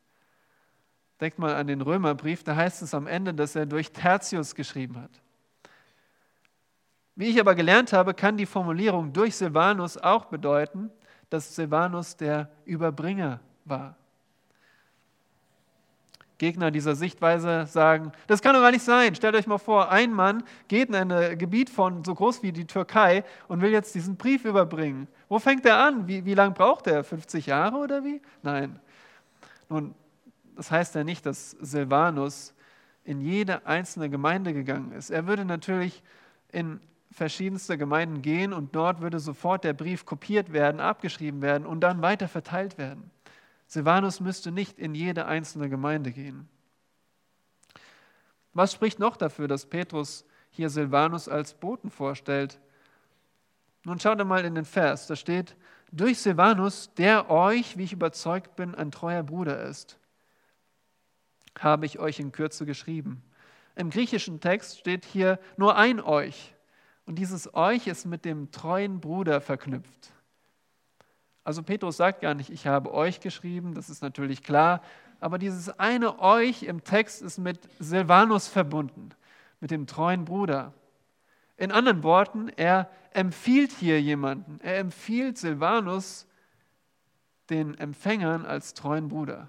Denkt 1.21 1.39
mal 1.39 1.55
an 1.55 1.67
den 1.67 1.81
Römerbrief, 1.81 2.43
da 2.43 2.57
heißt 2.57 2.83
es 2.83 2.95
am 2.95 3.07
Ende, 3.07 3.33
dass 3.33 3.55
er 3.55 3.67
durch 3.67 3.93
Tertius 3.93 4.55
geschrieben 4.55 5.01
hat. 5.01 5.11
Wie 7.15 7.27
ich 7.27 7.39
aber 7.39 7.55
gelernt 7.55 7.93
habe, 7.93 8.15
kann 8.15 8.37
die 8.37 8.47
Formulierung 8.47 9.13
durch 9.13 9.37
Silvanus 9.37 9.99
auch 9.99 10.25
bedeuten, 10.25 10.91
dass 11.31 11.55
Silvanus 11.55 12.17
der 12.17 12.51
Überbringer 12.65 13.41
war. 13.65 13.97
Gegner 16.43 16.73
dieser 16.73 16.97
Sichtweise 16.97 17.67
sagen, 17.67 18.11
das 18.27 18.43
kann 18.43 18.55
doch 18.55 18.63
gar 18.63 18.73
nicht 18.73 18.85
sein. 18.85 19.15
Stellt 19.15 19.37
euch 19.37 19.47
mal 19.47 19.59
vor, 19.59 19.93
ein 19.93 20.13
Mann 20.13 20.43
geht 20.67 20.89
in 20.89 20.97
ein 20.97 21.39
Gebiet 21.39 21.71
von 21.71 22.05
so 22.05 22.17
groß 22.17 22.43
wie 22.43 22.51
die 22.51 22.67
Türkei 22.67 23.23
und 23.47 23.61
will 23.61 23.71
jetzt 23.71 23.95
diesen 23.95 24.17
Brief 24.17 24.45
überbringen. 24.45 25.07
Wo 25.29 25.39
fängt 25.39 25.65
er 25.65 25.77
an? 25.79 26.09
Wie, 26.09 26.25
wie 26.25 26.35
lange 26.35 26.53
braucht 26.53 26.89
er? 26.89 27.05
50 27.05 27.47
Jahre 27.47 27.77
oder 27.77 28.03
wie? 28.03 28.21
Nein. 28.43 28.81
Nun, 29.69 29.95
das 30.57 30.71
heißt 30.71 30.95
ja 30.95 31.05
nicht, 31.05 31.27
dass 31.27 31.51
Silvanus 31.53 32.55
in 33.05 33.21
jede 33.21 33.67
einzelne 33.67 34.09
Gemeinde 34.11 34.53
gegangen 34.53 34.93
ist. 34.93 35.11
Er 35.11 35.27
würde 35.27 35.45
natürlich 35.45 36.03
in 36.51 36.81
verschiedenste 37.11 37.77
Gemeinden 37.77 38.23
gehen 38.23 38.53
und 38.53 38.75
dort 38.75 39.01
würde 39.01 39.21
sofort 39.21 39.65
der 39.65 39.73
Brief 39.73 40.07
kopiert 40.07 40.53
werden, 40.53 40.81
abgeschrieben 40.81 41.43
werden 41.43 41.67
und 41.67 41.81
dann 41.81 42.03
weiter 42.03 42.29
verteilt 42.29 42.79
werden. 42.79 43.11
Silvanus 43.67 44.21
müsste 44.21 44.53
nicht 44.53 44.79
in 44.79 44.95
jede 44.95 45.27
einzelne 45.27 45.69
Gemeinde 45.69 46.13
gehen. 46.13 46.49
Was 48.55 48.73
spricht 48.73 48.99
noch 48.99 49.17
dafür, 49.17 49.49
dass 49.49 49.67
Petrus 49.67 50.25
hier 50.51 50.69
Silvanus 50.69 51.29
als 51.29 51.55
Boten 51.55 51.91
vorstellt? 51.91 52.61
Nun 53.85 53.99
schaut 53.99 54.25
mal 54.27 54.45
in 54.45 54.55
den 54.55 54.65
Vers, 54.65 55.07
da 55.07 55.17
steht, 55.17 55.57
durch 55.91 56.19
Silvanus, 56.19 56.93
der 56.95 57.31
euch, 57.31 57.77
wie 57.77 57.85
ich 57.85 57.93
überzeugt 57.93 58.57
bin, 58.57 58.75
ein 58.75 58.91
treuer 58.91 59.23
Bruder 59.23 59.63
ist, 59.65 59.99
habe 61.59 61.87
ich 61.87 61.99
euch 61.99 62.21
in 62.21 62.33
Kürze 62.33 62.67
geschrieben. 62.67 63.23
Im 63.75 63.91
griechischen 63.91 64.41
Text 64.41 64.79
steht 64.79 65.05
hier 65.05 65.39
nur 65.57 65.77
ein 65.77 66.01
euch. 66.01 66.55
Und 67.07 67.17
dieses 67.17 67.55
euch 67.55 67.87
ist 67.87 68.07
mit 68.07 68.25
dem 68.25 68.51
treuen 68.51 69.01
Bruder 69.01 69.41
verknüpft. 69.41 70.13
Also 71.45 71.63
Petrus 71.63 71.97
sagt 71.97 72.21
gar 72.21 72.35
nicht, 72.35 72.51
ich 72.51 72.67
habe 72.67 72.93
euch 72.95 73.21
geschrieben, 73.21 73.75
das 73.75 73.91
ist 73.91 74.03
natürlich 74.03 74.43
klar, 74.43 74.83
aber 75.21 75.39
dieses 75.39 75.69
eine 75.79 76.21
euch 76.21 76.63
im 76.63 76.85
Text 76.85 77.23
ist 77.23 77.39
mit 77.39 77.59
Silvanus 77.81 78.49
verbunden, 78.49 79.11
mit 79.61 79.71
dem 79.71 79.87
treuen 79.87 80.25
Bruder. 80.25 80.73
In 81.57 81.73
anderen 81.73 82.03
Worten, 82.03 82.49
er 82.49 82.89
empfiehlt 83.13 83.73
hier 83.73 84.01
jemanden, 84.01 84.61
er 84.63 84.79
empfiehlt 84.79 85.39
Silvanus 85.39 86.27
den 87.51 87.77
Empfängern 87.77 88.47
als 88.47 88.75
treuen 88.75 89.09
Bruder. 89.09 89.49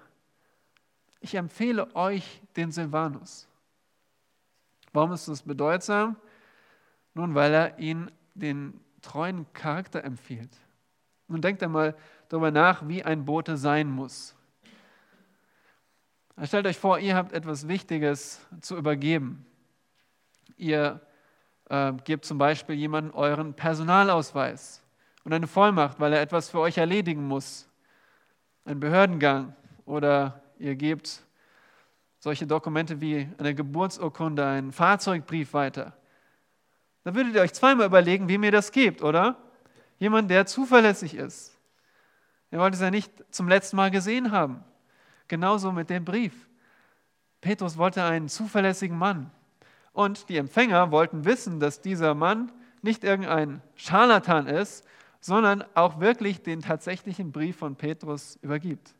Ich 1.24 1.36
empfehle 1.36 1.96
euch 1.96 2.42
den 2.54 2.70
Silvanus. 2.70 3.48
Warum 4.92 5.12
ist 5.12 5.26
das 5.26 5.40
bedeutsam? 5.40 6.16
Nun, 7.14 7.34
weil 7.34 7.54
er 7.54 7.78
ihnen 7.78 8.10
den 8.34 8.78
treuen 9.00 9.50
Charakter 9.54 10.04
empfiehlt. 10.04 10.54
Nun 11.26 11.40
denkt 11.40 11.62
einmal 11.62 11.96
darüber 12.28 12.50
nach, 12.50 12.86
wie 12.86 13.02
ein 13.02 13.24
Bote 13.24 13.56
sein 13.56 13.90
muss. 13.90 14.36
Stellt 16.42 16.66
euch 16.66 16.76
vor, 16.76 16.98
ihr 16.98 17.16
habt 17.16 17.32
etwas 17.32 17.68
Wichtiges 17.68 18.46
zu 18.60 18.76
übergeben. 18.76 19.46
Ihr 20.58 21.00
äh, 21.70 21.94
gebt 22.04 22.26
zum 22.26 22.36
Beispiel 22.36 22.74
jemandem 22.74 23.14
euren 23.14 23.54
Personalausweis 23.54 24.82
und 25.24 25.32
eine 25.32 25.46
Vollmacht, 25.46 25.98
weil 25.98 26.12
er 26.12 26.20
etwas 26.20 26.50
für 26.50 26.58
euch 26.58 26.76
erledigen 26.76 27.26
muss. 27.26 27.66
Ein 28.66 28.78
Behördengang 28.78 29.56
oder 29.86 30.43
ihr 30.58 30.74
gebt 30.74 31.22
solche 32.18 32.46
Dokumente 32.46 33.00
wie 33.00 33.28
eine 33.38 33.54
Geburtsurkunde, 33.54 34.46
einen 34.46 34.72
Fahrzeugbrief 34.72 35.52
weiter. 35.52 35.96
Da 37.04 37.14
würdet 37.14 37.34
ihr 37.34 37.42
euch 37.42 37.52
zweimal 37.52 37.86
überlegen, 37.86 38.28
wie 38.28 38.38
mir 38.38 38.50
das 38.50 38.72
gebt, 38.72 39.02
oder? 39.02 39.36
Jemand, 39.98 40.30
der 40.30 40.46
zuverlässig 40.46 41.14
ist. 41.14 41.58
Er 42.50 42.60
wollte 42.60 42.76
es 42.76 42.80
ja 42.80 42.90
nicht 42.90 43.12
zum 43.30 43.48
letzten 43.48 43.76
Mal 43.76 43.90
gesehen 43.90 44.30
haben. 44.32 44.64
Genauso 45.28 45.70
mit 45.70 45.90
dem 45.90 46.04
Brief. 46.04 46.32
Petrus 47.40 47.76
wollte 47.76 48.02
einen 48.02 48.28
zuverlässigen 48.28 48.96
Mann. 48.96 49.30
Und 49.92 50.28
die 50.28 50.38
Empfänger 50.38 50.90
wollten 50.90 51.24
wissen, 51.24 51.60
dass 51.60 51.82
dieser 51.82 52.14
Mann 52.14 52.50
nicht 52.80 53.04
irgendein 53.04 53.60
Scharlatan 53.74 54.46
ist, 54.46 54.86
sondern 55.20 55.64
auch 55.74 56.00
wirklich 56.00 56.42
den 56.42 56.60
tatsächlichen 56.60 57.32
Brief 57.32 57.56
von 57.56 57.76
Petrus 57.76 58.38
übergibt. 58.40 58.94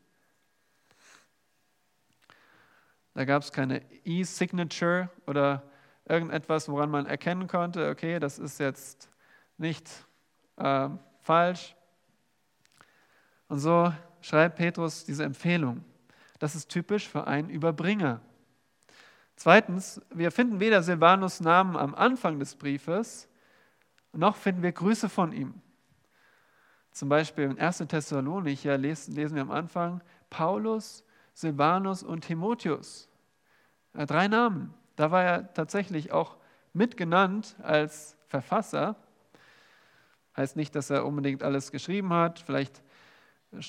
Da 3.15 3.23
gab 3.23 3.43
es 3.43 3.51
keine 3.53 3.81
E-Signature 4.03 5.09
oder 5.25 5.63
irgendetwas, 6.03 6.67
woran 6.67 6.91
man 6.91 7.05
erkennen 7.05 7.47
konnte, 7.47 7.89
okay, 7.89 8.19
das 8.19 8.37
ist 8.37 8.59
jetzt 8.59 9.09
nicht 9.57 9.89
äh, 10.57 10.89
falsch. 11.21 11.75
Und 13.47 13.59
so 13.59 13.91
schreibt 14.19 14.57
Petrus 14.57 15.05
diese 15.05 15.23
Empfehlung. 15.23 15.85
Das 16.39 16.55
ist 16.55 16.67
typisch 16.69 17.07
für 17.07 17.25
einen 17.25 17.49
Überbringer. 17.49 18.19
Zweitens, 19.37 20.01
wir 20.13 20.29
finden 20.29 20.59
weder 20.59 20.83
Silvanus 20.83 21.39
Namen 21.39 21.77
am 21.77 21.95
Anfang 21.95 22.37
des 22.37 22.55
Briefes, 22.55 23.29
noch 24.11 24.35
finden 24.35 24.61
wir 24.61 24.73
Grüße 24.73 25.07
von 25.07 25.31
ihm. 25.31 25.61
Zum 26.91 27.07
Beispiel 27.07 27.45
in 27.45 27.59
1. 27.59 27.77
Thessalonicher 27.77 28.77
lesen, 28.77 29.15
wir 29.15 29.41
am 29.41 29.51
Anfang 29.51 30.01
Paulus, 30.29 31.04
Silvanus 31.35 32.01
und 32.01 32.21
Timotheus. 32.21 33.09
Drei 33.93 34.27
Namen. 34.27 34.73
Da 34.95 35.11
war 35.11 35.23
er 35.23 35.53
tatsächlich 35.53 36.11
auch 36.11 36.37
mitgenannt 36.73 37.57
als 37.61 38.17
Verfasser. 38.27 38.95
Heißt 40.35 40.55
nicht, 40.55 40.73
dass 40.75 40.89
er 40.89 41.05
unbedingt 41.05 41.43
alles 41.43 41.71
geschrieben 41.71 42.11
hat. 42.13 42.39
Vielleicht 42.39 42.81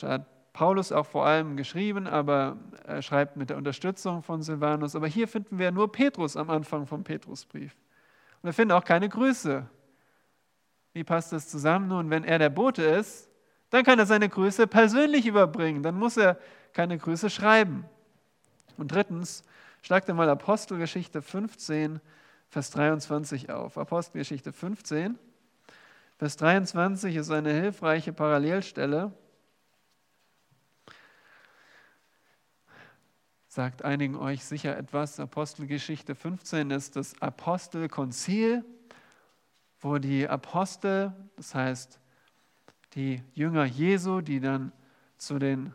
hat 0.02 0.52
Paulus 0.52 0.92
auch 0.92 1.06
vor 1.06 1.26
allem 1.26 1.56
geschrieben, 1.56 2.06
aber 2.06 2.56
er 2.84 3.02
schreibt 3.02 3.36
mit 3.36 3.50
der 3.50 3.56
Unterstützung 3.56 4.22
von 4.22 4.42
Silvanus. 4.42 4.94
Aber 4.94 5.08
hier 5.08 5.26
finden 5.26 5.58
wir 5.58 5.72
nur 5.72 5.90
Petrus 5.90 6.36
am 6.36 6.50
Anfang 6.50 6.86
vom 6.86 7.02
Petrusbrief. 7.02 7.76
Und 8.42 8.48
wir 8.48 8.54
finden 8.54 8.72
auch 8.72 8.84
keine 8.84 9.08
Grüße. 9.08 9.68
Wie 10.92 11.04
passt 11.04 11.32
das 11.32 11.48
zusammen? 11.48 11.88
Nun, 11.88 12.10
wenn 12.10 12.22
er 12.22 12.38
der 12.38 12.48
Bote 12.48 12.82
ist, 12.82 13.28
dann 13.70 13.82
kann 13.82 13.98
er 13.98 14.06
seine 14.06 14.28
Grüße 14.28 14.68
persönlich 14.68 15.26
überbringen. 15.26 15.82
Dann 15.82 15.98
muss 15.98 16.16
er 16.16 16.38
keine 16.76 16.98
Grüße 16.98 17.30
schreiben. 17.30 17.86
Und 18.76 18.92
drittens, 18.92 19.44
schlagt 19.80 20.08
mal 20.08 20.28
Apostelgeschichte 20.28 21.22
15, 21.22 22.00
Vers 22.50 22.70
23 22.70 23.50
auf. 23.50 23.78
Apostelgeschichte 23.78 24.52
15. 24.52 25.18
Vers 26.18 26.36
23 26.36 27.16
ist 27.16 27.30
eine 27.30 27.50
hilfreiche 27.50 28.12
Parallelstelle. 28.12 29.10
Sagt 33.48 33.82
einigen 33.82 34.16
euch 34.16 34.44
sicher 34.44 34.76
etwas. 34.76 35.18
Apostelgeschichte 35.18 36.14
15 36.14 36.70
ist 36.70 36.96
das 36.96 37.20
Apostelkonzil, 37.22 38.62
wo 39.80 39.96
die 39.96 40.28
Apostel, 40.28 41.14
das 41.36 41.54
heißt 41.54 41.98
die 42.92 43.22
Jünger 43.32 43.64
Jesu, 43.64 44.20
die 44.20 44.40
dann 44.40 44.72
zu 45.16 45.38
den 45.38 45.72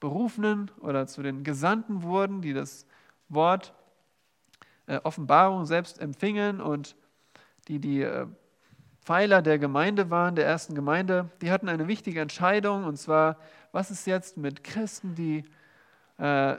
Berufenen 0.00 0.70
oder 0.80 1.06
zu 1.06 1.22
den 1.22 1.44
Gesandten 1.44 2.02
wurden, 2.02 2.40
die 2.40 2.52
das 2.52 2.86
Wort 3.28 3.74
äh, 4.86 5.00
Offenbarung 5.02 5.66
selbst 5.66 6.00
empfingen 6.00 6.60
und 6.60 6.96
die 7.68 7.78
die 7.78 8.02
äh, 8.02 8.26
Pfeiler 9.08 9.40
der 9.40 9.58
Gemeinde 9.58 10.10
waren, 10.10 10.34
der 10.34 10.44
ersten 10.44 10.74
Gemeinde, 10.74 11.30
die 11.40 11.50
hatten 11.50 11.70
eine 11.70 11.88
wichtige 11.88 12.20
Entscheidung 12.20 12.84
und 12.84 12.98
zwar, 12.98 13.38
was 13.72 13.90
ist 13.90 14.06
jetzt 14.06 14.36
mit 14.36 14.62
Christen, 14.62 15.14
die 15.14 15.44
äh, 16.18 16.56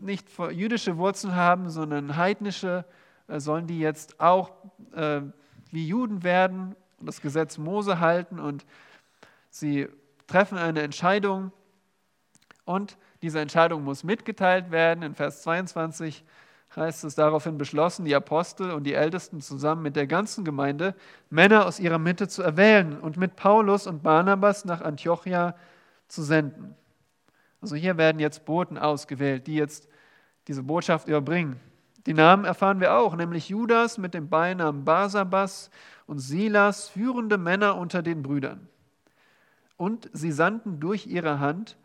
nicht 0.00 0.28
jüdische 0.52 0.96
Wurzeln 0.96 1.34
haben, 1.34 1.70
sondern 1.70 2.16
heidnische, 2.16 2.84
äh, 3.26 3.40
sollen 3.40 3.66
die 3.66 3.80
jetzt 3.80 4.20
auch 4.20 4.52
äh, 4.94 5.22
wie 5.72 5.88
Juden 5.88 6.22
werden 6.22 6.76
und 7.00 7.06
das 7.06 7.20
Gesetz 7.20 7.58
Mose 7.58 7.98
halten 7.98 8.38
und 8.38 8.64
sie 9.50 9.88
treffen 10.28 10.56
eine 10.56 10.82
Entscheidung 10.82 11.50
und 12.68 12.98
diese 13.22 13.40
Entscheidung 13.40 13.82
muss 13.82 14.04
mitgeteilt 14.04 14.70
werden. 14.70 15.02
In 15.02 15.14
Vers 15.14 15.42
22 15.42 16.22
heißt 16.76 17.02
es 17.04 17.14
daraufhin 17.14 17.56
beschlossen, 17.56 18.04
die 18.04 18.14
Apostel 18.14 18.72
und 18.72 18.84
die 18.84 18.92
Ältesten 18.92 19.40
zusammen 19.40 19.82
mit 19.82 19.96
der 19.96 20.06
ganzen 20.06 20.44
Gemeinde 20.44 20.94
Männer 21.30 21.64
aus 21.64 21.80
ihrer 21.80 21.98
Mitte 21.98 22.28
zu 22.28 22.42
erwählen 22.42 23.00
und 23.00 23.16
mit 23.16 23.36
Paulus 23.36 23.86
und 23.86 24.02
Barnabas 24.02 24.66
nach 24.66 24.82
Antiochia 24.82 25.54
zu 26.08 26.22
senden. 26.22 26.76
Also 27.62 27.74
hier 27.74 27.96
werden 27.96 28.20
jetzt 28.20 28.44
Boten 28.44 28.76
ausgewählt, 28.76 29.46
die 29.46 29.56
jetzt 29.56 29.88
diese 30.46 30.62
Botschaft 30.62 31.08
überbringen. 31.08 31.58
Die 32.04 32.12
Namen 32.12 32.44
erfahren 32.44 32.80
wir 32.80 32.94
auch, 32.94 33.16
nämlich 33.16 33.48
Judas 33.48 33.96
mit 33.96 34.12
dem 34.12 34.28
Beinamen 34.28 34.84
Basabas 34.84 35.70
und 36.06 36.18
Silas, 36.18 36.90
führende 36.90 37.38
Männer 37.38 37.76
unter 37.76 38.02
den 38.02 38.22
Brüdern. 38.22 38.68
Und 39.78 40.10
sie 40.12 40.32
sandten 40.32 40.80
durch 40.80 41.06
ihre 41.06 41.40
Hand 41.40 41.78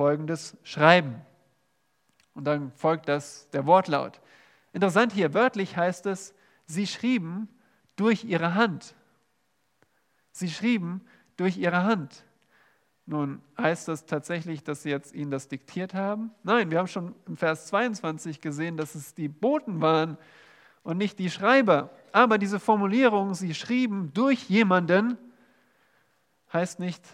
folgendes 0.00 0.56
Schreiben. 0.62 1.20
Und 2.32 2.44
dann 2.44 2.72
folgt 2.72 3.06
das 3.06 3.50
der 3.50 3.66
Wortlaut. 3.66 4.18
Interessant 4.72 5.12
hier, 5.12 5.34
wörtlich 5.34 5.76
heißt 5.76 6.06
es, 6.06 6.32
sie 6.64 6.86
schrieben 6.86 7.50
durch 7.96 8.24
ihre 8.24 8.54
Hand. 8.54 8.94
Sie 10.32 10.48
schrieben 10.48 11.02
durch 11.36 11.58
ihre 11.58 11.84
Hand. 11.84 12.24
Nun, 13.04 13.42
heißt 13.58 13.88
das 13.88 14.06
tatsächlich, 14.06 14.64
dass 14.64 14.84
sie 14.84 14.88
jetzt 14.88 15.14
ihnen 15.14 15.30
das 15.30 15.48
diktiert 15.48 15.92
haben? 15.92 16.30
Nein, 16.44 16.70
wir 16.70 16.78
haben 16.78 16.88
schon 16.88 17.14
im 17.26 17.36
Vers 17.36 17.66
22 17.66 18.40
gesehen, 18.40 18.78
dass 18.78 18.94
es 18.94 19.12
die 19.12 19.28
Boten 19.28 19.82
waren 19.82 20.16
und 20.82 20.96
nicht 20.96 21.18
die 21.18 21.28
Schreiber. 21.28 21.90
Aber 22.10 22.38
diese 22.38 22.58
Formulierung, 22.58 23.34
sie 23.34 23.52
schrieben 23.52 24.14
durch 24.14 24.48
jemanden, 24.48 25.18
heißt 26.54 26.80
nicht, 26.80 27.04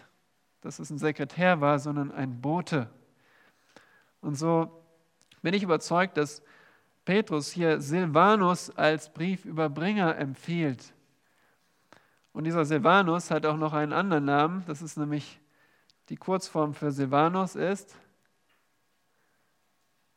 dass 0.67 0.79
es 0.79 0.89
ein 0.89 0.97
Sekretär 0.97 1.61
war, 1.61 1.79
sondern 1.79 2.11
ein 2.11 2.41
Bote. 2.41 2.89
Und 4.19 4.35
so 4.35 4.83
bin 5.41 5.53
ich 5.53 5.63
überzeugt, 5.63 6.17
dass 6.17 6.43
Petrus 7.05 7.49
hier 7.49 7.79
Silvanus 7.79 8.69
als 8.71 9.13
Briefüberbringer 9.13 10.17
empfiehlt. 10.17 10.93
Und 12.33 12.43
dieser 12.43 12.65
Silvanus 12.65 13.31
hat 13.31 13.45
auch 13.45 13.55
noch 13.55 13.71
einen 13.71 13.93
anderen 13.93 14.25
Namen, 14.25 14.65
das 14.67 14.81
ist 14.81 14.97
nämlich 14.97 15.39
die 16.09 16.17
Kurzform 16.17 16.73
für 16.73 16.91
Silvanus 16.91 17.55
ist 17.55 17.95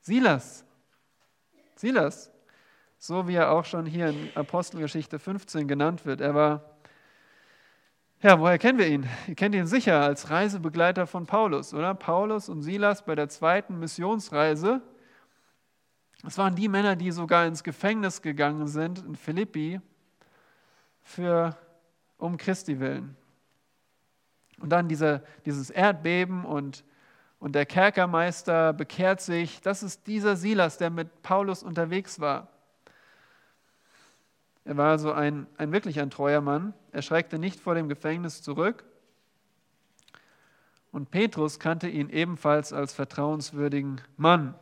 Silas. 0.01 0.65
Silas, 1.77 2.33
so 2.99 3.29
wie 3.29 3.35
er 3.35 3.53
auch 3.53 3.65
schon 3.65 3.87
hier 3.87 4.09
in 4.09 4.31
Apostelgeschichte 4.35 5.21
15 5.21 5.69
genannt 5.69 6.05
wird. 6.07 6.21
Er 6.21 6.35
war, 6.35 6.70
ja, 8.23 8.39
woher 8.39 8.59
kennen 8.59 8.79
wir 8.79 8.89
ihn? 8.89 9.07
Ihr 9.27 9.35
kennt 9.35 9.55
ihn 9.55 9.67
sicher 9.67 10.01
als 10.01 10.31
Reisebegleiter 10.31 11.07
von 11.07 11.27
Paulus, 11.27 11.75
oder? 11.75 11.95
Paulus 11.95 12.49
und 12.49 12.63
Silas 12.63 13.05
bei 13.05 13.15
der 13.15 13.29
zweiten 13.29 13.79
Missionsreise 13.79 14.83
es 16.27 16.37
waren 16.37 16.55
die 16.55 16.69
Männer, 16.69 16.97
die 16.97 17.11
sogar 17.13 17.47
ins 17.47 17.65
Gefängnis 17.65 18.21
gegangen 18.21 18.69
sind 18.69 19.05
in 19.05 19.17
Philippi 19.17 19.81
für, 21.03 21.57
um 22.19 22.37
Christi 22.37 22.79
willen. 22.79 23.17
Und 24.61 24.69
dann 24.71 24.89
diese, 24.89 25.25
dieses 25.47 25.71
Erdbeben 25.71 26.45
und, 26.45 26.85
und 27.39 27.55
der 27.55 27.65
Kerkermeister 27.65 28.75
bekehrt 28.75 29.23
sich. 29.23 29.63
Das 29.63 29.83
ist 29.83 30.07
dieser 30.07 30.37
Silas, 30.37 30.77
der 30.77 30.91
mit 30.91 31.23
Paulus 31.23 31.63
unterwegs 31.63 32.21
war. 32.21 32.49
Er 34.65 34.77
war 34.77 34.91
also 34.91 35.13
ein, 35.13 35.47
ein 35.57 35.73
wirklich 35.73 36.01
ein 36.01 36.11
treuer 36.11 36.41
Mann. 36.41 36.75
Er 36.93 37.03
schreckte 37.03 37.39
nicht 37.39 37.61
vor 37.61 37.75
dem 37.75 37.89
Gefängnis 37.89 38.43
zurück. 38.43 38.85
Und 40.93 41.11
Petrus 41.11 41.59
kannte 41.59 41.89
ihn 41.89 42.11
ebenfalls 42.11 42.73
als 42.73 42.93
vertrauenswürdigen 42.93 44.01
Mann. 44.17 44.55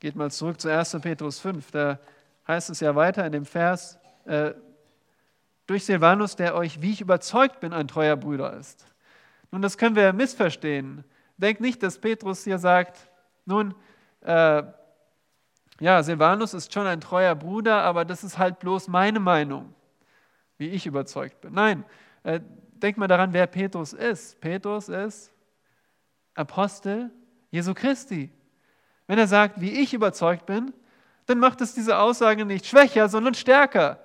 Geht 0.00 0.16
mal 0.16 0.30
zurück 0.30 0.60
zu 0.60 0.68
1. 0.68 0.98
Petrus 1.00 1.38
5, 1.38 1.70
da 1.70 2.00
heißt 2.46 2.70
es 2.70 2.80
ja 2.80 2.94
weiter 2.94 3.24
in 3.24 3.32
dem 3.32 3.46
Vers, 3.46 3.98
äh, 4.24 4.52
durch 5.66 5.84
Silvanus, 5.84 6.36
der 6.36 6.54
euch, 6.54 6.80
wie 6.82 6.92
ich 6.92 7.00
überzeugt 7.00 7.60
bin, 7.60 7.72
ein 7.72 7.88
treuer 7.88 8.16
Bruder 8.16 8.52
ist. 8.54 8.86
Nun, 9.50 9.62
das 9.62 9.78
können 9.78 9.96
wir 9.96 10.12
missverstehen. 10.12 11.04
Denkt 11.36 11.60
nicht, 11.60 11.82
dass 11.82 11.98
Petrus 11.98 12.44
hier 12.44 12.58
sagt, 12.58 13.10
nun, 13.44 13.74
äh, 14.20 14.62
ja, 15.80 16.02
Silvanus 16.02 16.54
ist 16.54 16.72
schon 16.72 16.86
ein 16.86 17.00
treuer 17.00 17.34
Bruder, 17.34 17.82
aber 17.82 18.04
das 18.04 18.24
ist 18.24 18.38
halt 18.38 18.58
bloß 18.60 18.88
meine 18.88 19.20
Meinung, 19.20 19.74
wie 20.58 20.68
ich 20.68 20.86
überzeugt 20.86 21.40
bin. 21.42 21.52
Nein, 21.52 21.84
äh, 22.22 22.40
denkt 22.74 22.98
mal 22.98 23.08
daran, 23.08 23.32
wer 23.32 23.46
Petrus 23.46 23.92
ist. 23.92 24.40
Petrus 24.40 24.88
ist 24.88 25.32
Apostel 26.34 27.10
Jesu 27.50 27.74
Christi. 27.74 28.30
Wenn 29.06 29.18
er 29.18 29.26
sagt, 29.26 29.60
wie 29.60 29.70
ich 29.70 29.94
überzeugt 29.94 30.46
bin, 30.46 30.72
dann 31.26 31.38
macht 31.38 31.60
es 31.60 31.74
diese 31.74 31.98
Aussage 31.98 32.44
nicht 32.44 32.66
schwächer, 32.66 33.08
sondern 33.08 33.34
stärker. 33.34 34.00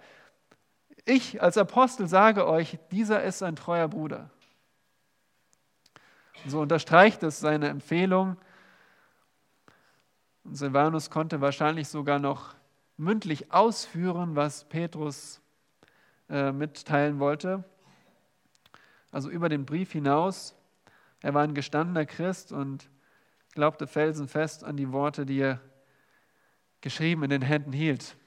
Ich 1.06 1.42
als 1.42 1.58
Apostel 1.58 2.08
sage 2.08 2.48
euch, 2.48 2.78
dieser 2.92 3.24
ist 3.24 3.42
ein 3.44 3.56
treuer 3.56 3.88
Bruder. 3.88 4.30
Und 6.44 6.52
so 6.52 6.60
unterstreicht 6.60 7.24
es 7.24 7.40
seine 7.40 7.70
Empfehlung. 7.70 8.38
Und 10.52 10.58
Silvanus 10.58 11.10
konnte 11.10 11.40
wahrscheinlich 11.40 11.88
sogar 11.88 12.20
noch 12.20 12.56
mündlich 12.98 13.54
ausführen, 13.54 14.36
was 14.36 14.68
Petrus 14.68 15.40
äh, 16.28 16.52
mitteilen 16.52 17.20
wollte. 17.20 17.64
Also 19.14 19.30
über 19.30 19.48
den 19.48 19.66
Brief 19.66 19.94
hinaus. 19.94 20.54
Er 21.22 21.34
war 21.34 21.44
ein 21.44 21.54
gestandener 21.54 22.06
Christ 22.06 22.52
und 22.52 22.90
glaubte 23.54 23.88
felsenfest 23.88 24.66
an 24.66 24.76
die 24.76 24.92
Worte, 24.92 25.26
die 25.26 25.40
er 25.40 25.62
geschrieben 26.82 27.24
in 27.24 27.30
den 27.30 27.44
Händen 27.44 27.72
hielt. 27.72 28.18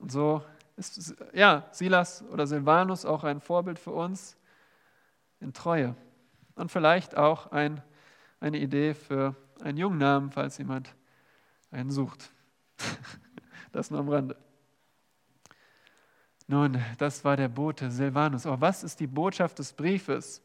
Und 0.00 0.10
so 0.10 0.42
ist 0.74 1.14
ja, 1.32 1.68
Silas 1.70 2.24
oder 2.32 2.48
Silvanus 2.48 3.04
auch 3.04 3.22
ein 3.22 3.40
Vorbild 3.40 3.78
für 3.78 3.92
uns 3.92 4.36
in 5.38 5.52
Treue. 5.52 5.94
Und 6.56 6.72
vielleicht 6.72 7.16
auch 7.16 7.52
ein, 7.52 7.80
eine 8.40 8.58
Idee 8.58 8.92
für 8.92 9.36
einen 9.62 9.78
jungen 9.78 9.98
Namen, 9.98 10.32
falls 10.32 10.58
jemand 10.58 10.96
einen 11.70 11.90
sucht. 11.90 12.30
Das 13.72 13.88
nur 13.88 14.00
am 14.00 14.08
Rande. 14.08 14.36
Nun, 16.48 16.82
das 16.98 17.24
war 17.24 17.36
der 17.36 17.48
Bote 17.48 17.88
Silvanus. 17.92 18.44
Aber 18.44 18.60
was 18.60 18.82
ist 18.82 18.98
die 18.98 19.06
Botschaft 19.06 19.60
des 19.60 19.72
Briefes? 19.72 20.42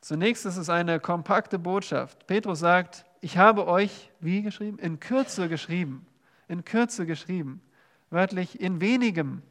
Zunächst 0.00 0.46
ist 0.46 0.56
es 0.56 0.70
eine 0.70 1.00
kompakte 1.00 1.58
Botschaft. 1.58 2.26
Petrus 2.26 2.60
sagt, 2.60 3.04
ich 3.20 3.36
habe 3.36 3.66
euch, 3.66 4.10
wie 4.20 4.40
geschrieben? 4.40 4.78
In 4.78 5.00
Kürze 5.00 5.50
geschrieben. 5.50 6.06
In 6.48 6.64
Kürze 6.64 7.04
geschrieben. 7.04 7.60
Wörtlich 8.08 8.58
in 8.58 8.80
wenigem. 8.80 9.42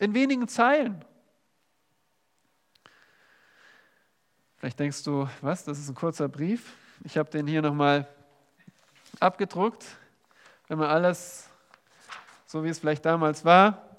In 0.00 0.14
wenigen 0.14 0.48
Zeilen. 0.48 1.04
Vielleicht 4.56 4.80
denkst 4.80 5.04
du, 5.04 5.28
was, 5.40 5.62
das 5.62 5.78
ist 5.78 5.88
ein 5.88 5.94
kurzer 5.94 6.28
Brief. 6.28 6.72
Ich 7.04 7.16
habe 7.16 7.30
den 7.30 7.46
hier 7.46 7.62
nochmal 7.62 8.08
abgedruckt. 9.20 9.84
Wenn 10.68 10.78
man 10.78 10.88
alles, 10.88 11.48
so 12.46 12.64
wie 12.64 12.68
es 12.68 12.78
vielleicht 12.78 13.04
damals 13.04 13.44
war, 13.44 13.96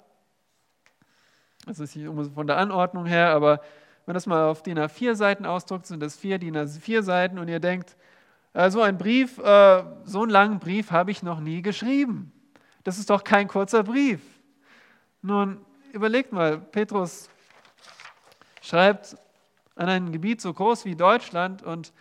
das 1.66 1.80
ist 1.80 1.98
von 2.34 2.46
der 2.46 2.58
Anordnung 2.58 3.06
her, 3.06 3.30
aber 3.30 3.60
wenn 4.06 4.14
das 4.14 4.26
mal 4.26 4.44
auf 4.44 4.62
DIN 4.62 4.78
A4-Seiten 4.78 5.44
ausdruckt, 5.44 5.86
sind 5.86 6.00
das 6.00 6.16
vier 6.16 6.38
DIN 6.38 6.56
A4-Seiten 6.56 7.38
und 7.38 7.48
ihr 7.48 7.58
denkt, 7.58 7.96
äh, 8.52 8.70
so 8.70 8.80
ein 8.80 8.98
Brief, 8.98 9.38
äh, 9.38 9.84
so 10.04 10.22
einen 10.22 10.30
langen 10.30 10.60
Brief 10.60 10.92
habe 10.92 11.10
ich 11.10 11.22
noch 11.22 11.40
nie 11.40 11.60
geschrieben. 11.60 12.32
Das 12.84 12.98
ist 12.98 13.10
doch 13.10 13.24
kein 13.24 13.48
kurzer 13.48 13.82
Brief. 13.82 14.20
Nun, 15.22 15.58
überlegt 15.92 16.32
mal, 16.32 16.58
Petrus 16.58 17.28
schreibt 18.62 19.16
an 19.74 19.88
ein 19.88 20.12
Gebiet 20.12 20.40
so 20.40 20.54
groß 20.54 20.84
wie 20.84 20.94
Deutschland 20.94 21.64
und 21.64 21.92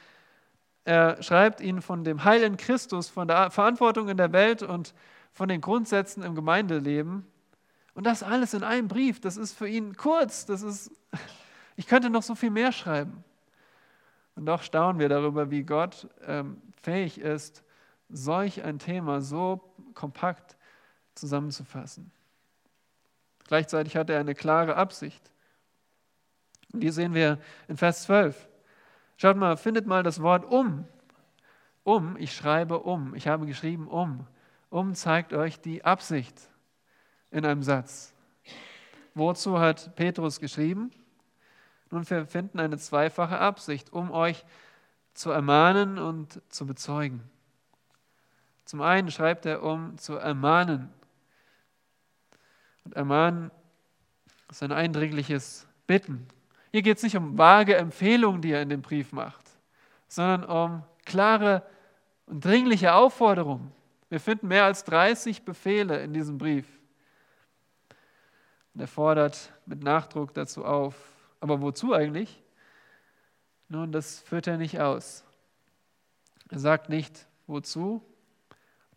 er 0.85 1.21
schreibt 1.21 1.59
ihnen 1.59 1.81
von 1.81 2.03
dem 2.03 2.23
Heil 2.23 2.43
in 2.43 2.57
Christus, 2.57 3.09
von 3.09 3.27
der 3.27 3.51
Verantwortung 3.51 4.07
in 4.07 4.17
der 4.17 4.31
Welt 4.31 4.63
und 4.63 4.93
von 5.33 5.49
den 5.49 5.59
Grundsätzen 5.59 6.23
im 6.23 6.35
Gemeindeleben. 6.35 7.27
Und 7.93 8.05
das 8.05 8.23
alles 8.23 8.53
in 8.53 8.63
einem 8.63 8.87
Brief, 8.87 9.19
das 9.19 9.35
ist 9.35 9.53
für 9.53 9.67
ihn 9.67 9.97
kurz, 9.97 10.45
das 10.45 10.61
ist 10.61 10.91
Ich 11.75 11.87
könnte 11.87 12.09
noch 12.09 12.23
so 12.23 12.35
viel 12.35 12.51
mehr 12.51 12.71
schreiben. 12.71 13.23
Und 14.35 14.45
doch 14.45 14.63
staunen 14.63 14.99
wir 14.99 15.09
darüber, 15.09 15.51
wie 15.51 15.63
Gott 15.63 16.07
ähm, 16.25 16.61
fähig 16.81 17.19
ist, 17.19 17.63
solch 18.09 18.63
ein 18.63 18.79
Thema 18.79 19.21
so 19.21 19.73
kompakt 19.93 20.57
zusammenzufassen. 21.15 22.11
Gleichzeitig 23.47 23.95
hat 23.95 24.09
er 24.09 24.19
eine 24.19 24.35
klare 24.35 24.75
Absicht. 24.75 25.31
Und 26.73 26.81
die 26.81 26.89
sehen 26.89 27.13
wir 27.13 27.39
in 27.67 27.77
Vers 27.77 28.03
12. 28.03 28.47
Schaut 29.17 29.37
mal, 29.37 29.57
findet 29.57 29.87
mal 29.87 30.03
das 30.03 30.21
Wort 30.21 30.45
um. 30.45 30.85
Um, 31.83 32.17
ich 32.17 32.35
schreibe 32.35 32.79
um. 32.79 33.15
Ich 33.15 33.27
habe 33.27 33.45
geschrieben 33.45 33.87
um. 33.87 34.27
Um 34.69 34.93
zeigt 34.93 35.33
euch 35.33 35.61
die 35.61 35.85
Absicht 35.85 36.49
in 37.31 37.45
einem 37.45 37.63
Satz. 37.63 38.13
Wozu 39.13 39.59
hat 39.59 39.95
Petrus 39.95 40.39
geschrieben? 40.39 40.91
Nun, 41.91 42.09
wir 42.09 42.25
finden 42.25 42.59
eine 42.59 42.77
zweifache 42.77 43.39
Absicht, 43.39 43.93
um 43.93 44.11
euch 44.11 44.43
zu 45.13 45.31
ermahnen 45.31 45.97
und 45.97 46.41
zu 46.49 46.65
bezeugen. 46.65 47.23
Zum 48.65 48.81
einen 48.81 49.11
schreibt 49.11 49.45
er, 49.45 49.63
um 49.63 49.97
zu 49.97 50.15
ermahnen. 50.15 50.89
Und 52.83 52.95
ermahnen 52.95 53.51
ist 54.49 54.63
ein 54.63 54.71
eindringliches 54.71 55.67
Bitten. 55.87 56.27
Hier 56.75 56.81
geht 56.81 56.97
es 56.97 57.03
nicht 57.03 57.15
um 57.15 57.37
vage 57.37 57.77
Empfehlungen, 57.77 58.41
die 58.41 58.51
er 58.51 58.61
in 58.61 58.67
dem 58.67 58.81
Brief 58.81 59.13
macht, 59.13 59.49
sondern 60.09 60.43
um 60.43 60.83
klare 61.05 61.63
und 62.25 62.43
dringliche 62.43 62.93
Aufforderungen. 62.93 63.71
Wir 64.09 64.19
finden 64.19 64.49
mehr 64.49 64.65
als 64.65 64.83
30 64.83 65.43
Befehle 65.43 66.03
in 66.03 66.11
diesem 66.11 66.37
Brief. 66.37 66.67
Und 68.73 68.81
er 68.81 68.89
fordert 68.89 69.53
mit 69.65 69.83
Nachdruck 69.83 70.33
dazu 70.33 70.65
auf. 70.65 70.97
Aber 71.39 71.61
wozu 71.61 71.93
eigentlich? 71.93 72.43
Nun, 73.69 73.93
das 73.93 74.19
führt 74.19 74.47
er 74.47 74.57
nicht 74.57 74.81
aus. 74.81 75.23
Er 76.49 76.59
sagt 76.59 76.89
nicht, 76.89 77.25
wozu. 77.47 78.03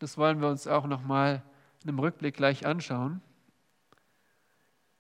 Das 0.01 0.19
wollen 0.19 0.41
wir 0.41 0.49
uns 0.49 0.67
auch 0.67 0.89
nochmal 0.89 1.45
in 1.85 1.91
einem 1.91 2.01
Rückblick 2.01 2.35
gleich 2.35 2.67
anschauen. 2.67 3.23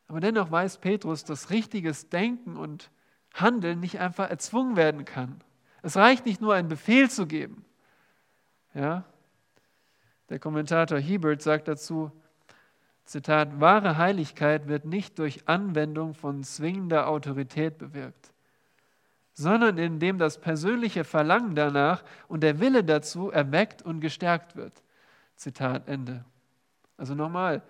Aber 0.08 0.20
dennoch 0.20 0.50
weiß 0.50 0.78
Petrus, 0.78 1.24
dass 1.24 1.50
richtiges 1.50 2.08
Denken 2.08 2.56
und 2.56 2.90
Handeln 3.34 3.80
nicht 3.80 4.00
einfach 4.00 4.30
erzwungen 4.30 4.76
werden 4.76 5.04
kann. 5.04 5.40
Es 5.82 5.96
reicht 5.96 6.26
nicht 6.26 6.40
nur, 6.40 6.54
einen 6.54 6.68
Befehl 6.68 7.10
zu 7.10 7.26
geben. 7.26 7.64
Ja? 8.74 9.04
Der 10.28 10.38
Kommentator 10.38 10.98
Hebert 10.98 11.42
sagt 11.42 11.68
dazu, 11.68 12.10
Zitat, 13.04 13.60
wahre 13.60 13.96
Heiligkeit 13.96 14.68
wird 14.68 14.84
nicht 14.84 15.18
durch 15.18 15.48
Anwendung 15.48 16.12
von 16.12 16.42
zwingender 16.44 17.08
Autorität 17.08 17.78
bewirkt, 17.78 18.32
sondern 19.32 19.78
indem 19.78 20.18
das 20.18 20.38
persönliche 20.38 21.04
Verlangen 21.04 21.54
danach 21.54 22.02
und 22.28 22.42
der 22.42 22.60
Wille 22.60 22.84
dazu 22.84 23.30
erweckt 23.30 23.80
und 23.80 24.00
gestärkt 24.00 24.56
wird. 24.56 24.82
Zitat 25.36 25.88
Ende. 25.88 26.24
Also 26.98 27.14
nochmal, 27.14 27.62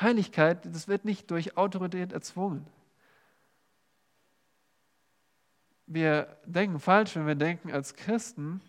Heiligkeit, 0.00 0.66
das 0.66 0.88
wird 0.88 1.04
nicht 1.04 1.30
durch 1.30 1.56
Autorität 1.56 2.12
erzwungen. 2.12 2.66
Wir 5.86 6.36
denken 6.44 6.80
falsch, 6.80 7.14
wenn 7.16 7.26
wir 7.26 7.34
denken, 7.34 7.70
als 7.70 7.94
Christen 7.94 8.60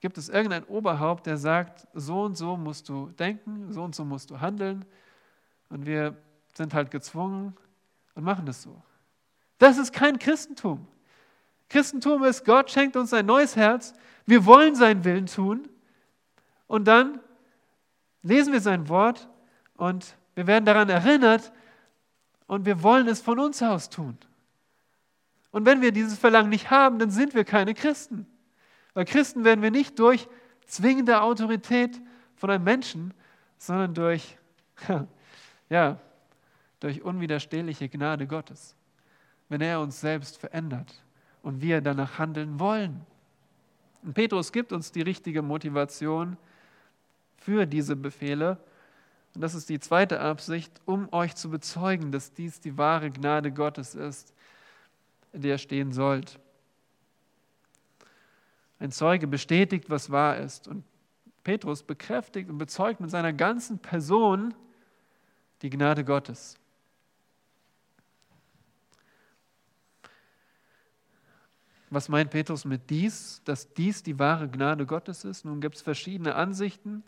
gibt 0.00 0.16
es 0.16 0.28
irgendein 0.28 0.64
Oberhaupt, 0.64 1.26
der 1.26 1.36
sagt, 1.36 1.86
so 1.92 2.22
und 2.22 2.36
so 2.36 2.56
musst 2.56 2.88
du 2.88 3.08
denken, 3.18 3.72
so 3.72 3.82
und 3.82 3.94
so 3.94 4.04
musst 4.04 4.30
du 4.30 4.40
handeln. 4.40 4.84
Und 5.68 5.86
wir 5.86 6.16
sind 6.54 6.74
halt 6.74 6.90
gezwungen 6.90 7.56
und 8.14 8.24
machen 8.24 8.46
das 8.46 8.62
so. 8.62 8.80
Das 9.58 9.76
ist 9.76 9.92
kein 9.92 10.18
Christentum. 10.18 10.86
Christentum 11.68 12.24
ist, 12.24 12.44
Gott 12.44 12.70
schenkt 12.70 12.96
uns 12.96 13.12
ein 13.12 13.26
neues 13.26 13.56
Herz, 13.56 13.92
wir 14.24 14.46
wollen 14.46 14.74
seinen 14.74 15.04
Willen 15.04 15.26
tun 15.26 15.68
und 16.66 16.86
dann 16.86 17.20
lesen 18.22 18.52
wir 18.52 18.60
sein 18.60 18.88
Wort 18.88 19.28
und 19.76 20.16
wir 20.38 20.46
werden 20.46 20.66
daran 20.66 20.88
erinnert 20.88 21.50
und 22.46 22.64
wir 22.64 22.84
wollen 22.84 23.08
es 23.08 23.20
von 23.20 23.40
uns 23.40 23.60
aus 23.60 23.90
tun. 23.90 24.16
Und 25.50 25.66
wenn 25.66 25.82
wir 25.82 25.90
dieses 25.90 26.16
Verlangen 26.16 26.48
nicht 26.48 26.70
haben, 26.70 27.00
dann 27.00 27.10
sind 27.10 27.34
wir 27.34 27.42
keine 27.42 27.74
Christen. 27.74 28.24
Weil 28.94 29.04
Christen 29.04 29.42
werden 29.42 29.62
wir 29.62 29.72
nicht 29.72 29.98
durch 29.98 30.28
zwingende 30.64 31.22
Autorität 31.22 32.00
von 32.36 32.50
einem 32.50 32.62
Menschen, 32.62 33.12
sondern 33.56 33.94
durch, 33.94 34.38
ja, 35.70 35.98
durch 36.78 37.02
unwiderstehliche 37.02 37.88
Gnade 37.88 38.28
Gottes. 38.28 38.76
Wenn 39.48 39.60
er 39.60 39.80
uns 39.80 40.00
selbst 40.00 40.38
verändert 40.38 41.02
und 41.42 41.62
wir 41.62 41.80
danach 41.80 42.20
handeln 42.20 42.60
wollen. 42.60 43.04
Und 44.04 44.14
Petrus 44.14 44.52
gibt 44.52 44.72
uns 44.72 44.92
die 44.92 45.02
richtige 45.02 45.42
Motivation 45.42 46.36
für 47.38 47.66
diese 47.66 47.96
Befehle 47.96 48.56
und 49.38 49.42
das 49.42 49.54
ist 49.54 49.68
die 49.68 49.78
zweite 49.78 50.18
Absicht, 50.18 50.80
um 50.84 51.12
euch 51.12 51.36
zu 51.36 51.48
bezeugen, 51.48 52.10
dass 52.10 52.32
dies 52.32 52.58
die 52.58 52.76
wahre 52.76 53.08
Gnade 53.08 53.52
Gottes 53.52 53.94
ist, 53.94 54.34
in 55.32 55.42
der 55.42 55.52
ihr 55.52 55.58
stehen 55.58 55.92
sollt. 55.92 56.40
Ein 58.80 58.90
Zeuge 58.90 59.28
bestätigt, 59.28 59.90
was 59.90 60.10
wahr 60.10 60.38
ist. 60.38 60.66
Und 60.66 60.82
Petrus 61.44 61.84
bekräftigt 61.84 62.50
und 62.50 62.58
bezeugt 62.58 62.98
mit 62.98 63.10
seiner 63.10 63.32
ganzen 63.32 63.78
Person 63.78 64.54
die 65.62 65.70
Gnade 65.70 66.04
Gottes. 66.04 66.58
Was 71.90 72.08
meint 72.08 72.32
Petrus 72.32 72.64
mit 72.64 72.90
dies, 72.90 73.40
dass 73.44 73.72
dies 73.72 74.02
die 74.02 74.18
wahre 74.18 74.48
Gnade 74.48 74.84
Gottes 74.84 75.22
ist? 75.22 75.44
Nun 75.44 75.60
gibt 75.60 75.76
es 75.76 75.82
verschiedene 75.82 76.34
Ansichten. 76.34 77.04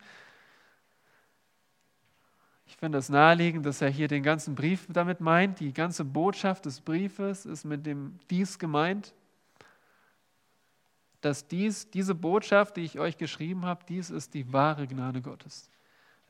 Finde 2.80 2.96
es 2.96 3.10
naheliegend, 3.10 3.66
dass 3.66 3.82
er 3.82 3.90
hier 3.90 4.08
den 4.08 4.22
ganzen 4.22 4.54
Brief 4.54 4.86
damit 4.88 5.20
meint. 5.20 5.60
Die 5.60 5.74
ganze 5.74 6.02
Botschaft 6.02 6.64
des 6.64 6.80
Briefes 6.80 7.44
ist 7.44 7.66
mit 7.66 7.84
dem 7.84 8.18
dies 8.30 8.58
gemeint. 8.58 9.12
Dass 11.20 11.46
dies, 11.46 11.90
diese 11.90 12.14
Botschaft, 12.14 12.78
die 12.78 12.80
ich 12.80 12.98
euch 12.98 13.18
geschrieben 13.18 13.66
habe, 13.66 13.84
dies 13.86 14.08
ist 14.08 14.32
die 14.32 14.50
wahre 14.50 14.86
Gnade 14.86 15.20
Gottes, 15.20 15.68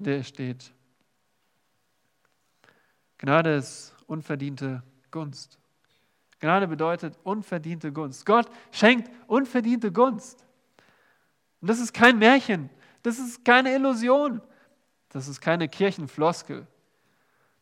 in 0.00 0.06
der 0.06 0.24
steht. 0.24 0.72
Gnade 3.18 3.54
ist 3.54 3.94
unverdiente 4.08 4.82
Gunst. 5.12 5.56
Gnade 6.40 6.66
bedeutet 6.66 7.16
unverdiente 7.22 7.92
Gunst. 7.92 8.26
Gott 8.26 8.50
schenkt 8.72 9.08
unverdiente 9.28 9.92
Gunst. 9.92 10.44
Und 11.60 11.70
das 11.70 11.78
ist 11.78 11.94
kein 11.94 12.18
Märchen, 12.18 12.70
das 13.04 13.20
ist 13.20 13.44
keine 13.44 13.72
Illusion. 13.72 14.42
Das 15.10 15.28
ist 15.28 15.40
keine 15.40 15.68
Kirchenfloskel. 15.68 16.66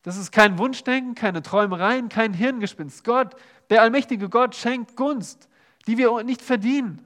Das 0.02 0.16
ist 0.16 0.30
kein 0.30 0.58
Wunschdenken, 0.58 1.14
keine 1.14 1.42
Träumereien, 1.42 2.08
kein 2.08 2.32
Hirngespinst. 2.32 3.04
Gott, 3.04 3.34
der 3.68 3.82
allmächtige 3.82 4.28
Gott, 4.28 4.54
schenkt 4.54 4.96
Gunst, 4.96 5.48
die 5.86 5.98
wir 5.98 6.22
nicht 6.22 6.40
verdienen. 6.40 7.04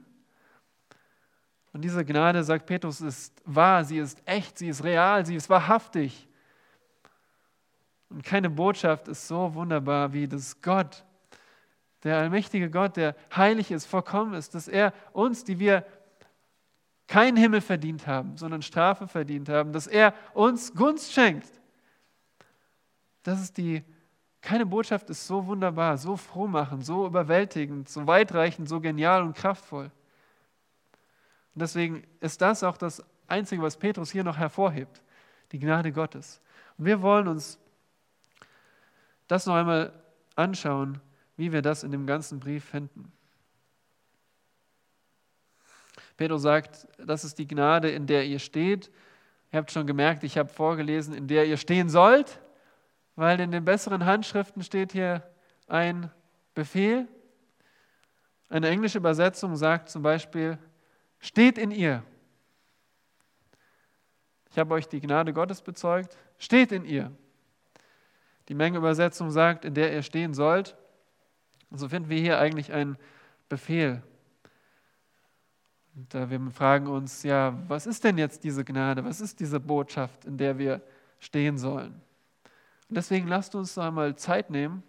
Und 1.73 1.81
diese 1.81 2.05
Gnade, 2.05 2.43
sagt 2.43 2.67
Petrus, 2.67 3.01
ist 3.01 3.33
wahr, 3.45 3.83
sie 3.83 3.97
ist 3.97 4.21
echt, 4.25 4.59
sie 4.59 4.69
ist 4.69 4.83
real, 4.83 5.25
sie 5.25 5.35
ist 5.35 5.49
wahrhaftig. 5.49 6.27
Und 8.09 8.23
keine 8.23 8.49
Botschaft 8.49 9.07
ist 9.07 9.27
so 9.27 9.55
wunderbar 9.55 10.13
wie 10.13 10.27
das 10.27 10.61
Gott, 10.61 11.03
der 12.03 12.17
allmächtige 12.17 12.69
Gott, 12.69 12.97
der 12.97 13.15
heilig 13.35 13.71
ist, 13.71 13.85
vollkommen 13.85 14.35
ist, 14.35 14.53
dass 14.53 14.67
er 14.67 14.93
uns, 15.13 15.43
die 15.45 15.57
wir 15.57 15.83
keinen 17.07 17.37
Himmel 17.37 17.61
verdient 17.61 18.07
haben, 18.07 18.37
sondern 18.37 18.61
Strafe 18.61 19.07
verdient 19.07 19.49
haben, 19.49 19.73
dass 19.73 19.87
er 19.87 20.13
uns 20.33 20.73
Gunst 20.73 21.11
schenkt. 21.13 21.49
Das 23.23 23.41
ist 23.41 23.57
die, 23.57 23.83
keine 24.41 24.65
Botschaft 24.65 25.09
ist 25.09 25.25
so 25.25 25.45
wunderbar, 25.45 25.97
so 25.97 26.17
frohmachend, 26.17 26.85
so 26.85 27.05
überwältigend, 27.05 27.87
so 27.87 28.05
weitreichend, 28.07 28.67
so 28.67 28.79
genial 28.79 29.23
und 29.23 29.35
kraftvoll. 29.35 29.85
Und 29.85 31.61
deswegen 31.61 32.03
ist 32.19 32.41
das 32.41 32.63
auch 32.63 32.77
das 32.77 33.03
Einzige, 33.27 33.61
was 33.61 33.77
Petrus 33.77 34.11
hier 34.11 34.23
noch 34.23 34.37
hervorhebt, 34.37 35.01
die 35.51 35.59
Gnade 35.59 35.91
Gottes. 35.91 36.41
Und 36.77 36.85
wir 36.85 37.01
wollen 37.01 37.27
uns 37.27 37.59
das 39.27 39.45
noch 39.45 39.55
einmal 39.55 39.93
anschauen, 40.35 40.99
wie 41.37 41.51
wir 41.51 41.61
das 41.61 41.83
in 41.83 41.91
dem 41.91 42.05
ganzen 42.05 42.39
Brief 42.39 42.65
finden. 42.65 43.11
Petrus 46.23 46.43
sagt, 46.43 46.87
das 46.97 47.25
ist 47.25 47.37
die 47.37 47.45
Gnade, 47.45 47.91
in 47.91 48.07
der 48.07 48.25
ihr 48.25 48.39
steht. 48.39 48.89
Ihr 49.51 49.59
habt 49.59 49.71
schon 49.71 49.85
gemerkt, 49.85 50.23
ich 50.23 50.37
habe 50.37 50.47
vorgelesen, 50.47 51.13
in 51.13 51.27
der 51.27 51.45
ihr 51.45 51.57
stehen 51.57 51.89
sollt, 51.89 52.39
weil 53.17 53.41
in 53.41 53.51
den 53.51 53.65
besseren 53.65 54.05
Handschriften 54.05 54.63
steht 54.63 54.93
hier 54.93 55.29
ein 55.67 56.09
Befehl. 56.55 57.09
Eine 58.47 58.69
englische 58.69 58.99
Übersetzung 58.99 59.57
sagt 59.57 59.89
zum 59.89 60.01
Beispiel, 60.01 60.57
steht 61.19 61.57
in 61.57 61.71
ihr. 61.71 62.03
Ich 64.49 64.57
habe 64.57 64.73
euch 64.75 64.87
die 64.87 65.01
Gnade 65.01 65.33
Gottes 65.33 65.61
bezeugt, 65.61 66.17
steht 66.37 66.71
in 66.71 66.85
ihr. 66.85 67.11
Die 68.47 68.55
Menge 68.55 68.77
Übersetzung 68.77 69.29
sagt, 69.29 69.65
in 69.65 69.73
der 69.73 69.91
ihr 69.91 70.03
stehen 70.03 70.33
sollt. 70.33 70.77
Und 71.69 71.79
so 71.79 71.89
finden 71.89 72.07
wir 72.07 72.21
hier 72.21 72.39
eigentlich 72.39 72.71
einen 72.71 72.95
Befehl. 73.49 74.01
Und 75.95 76.15
äh, 76.15 76.29
wir 76.29 76.51
fragen 76.51 76.87
uns, 76.87 77.23
ja, 77.23 77.57
was 77.67 77.85
ist 77.85 78.03
denn 78.03 78.17
jetzt 78.17 78.43
diese 78.43 78.63
Gnade? 78.63 79.03
Was 79.05 79.21
ist 79.21 79.39
diese 79.39 79.59
Botschaft, 79.59 80.25
in 80.25 80.37
der 80.37 80.57
wir 80.57 80.81
stehen 81.19 81.57
sollen? 81.57 82.01
Und 82.89 82.97
deswegen 82.97 83.27
lasst 83.27 83.55
uns 83.55 83.77
einmal 83.77 84.15
Zeit 84.15 84.49
nehmen. 84.49 84.83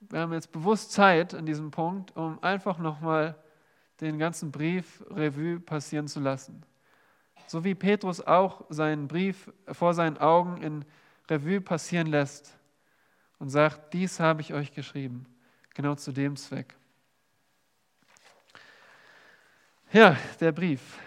Wir 0.00 0.20
haben 0.20 0.32
jetzt 0.32 0.50
bewusst 0.50 0.92
Zeit 0.92 1.34
an 1.34 1.46
diesem 1.46 1.70
Punkt, 1.70 2.16
um 2.16 2.42
einfach 2.42 2.78
nochmal 2.78 3.36
den 4.00 4.18
ganzen 4.18 4.50
Brief 4.50 5.04
Revue 5.10 5.60
passieren 5.60 6.08
zu 6.08 6.20
lassen. 6.20 6.62
So 7.46 7.62
wie 7.64 7.74
Petrus 7.74 8.20
auch 8.20 8.64
seinen 8.68 9.06
Brief 9.06 9.52
vor 9.70 9.94
seinen 9.94 10.18
Augen 10.18 10.60
in 10.62 10.84
Revue 11.30 11.60
passieren 11.60 12.08
lässt 12.08 12.58
und 13.38 13.50
sagt, 13.50 13.94
dies 13.94 14.18
habe 14.18 14.40
ich 14.40 14.52
euch 14.52 14.72
geschrieben, 14.72 15.26
genau 15.74 15.94
zu 15.94 16.12
dem 16.12 16.36
Zweck. 16.36 16.74
Ja, 19.94 20.16
der 20.40 20.50
Brief. 20.50 20.98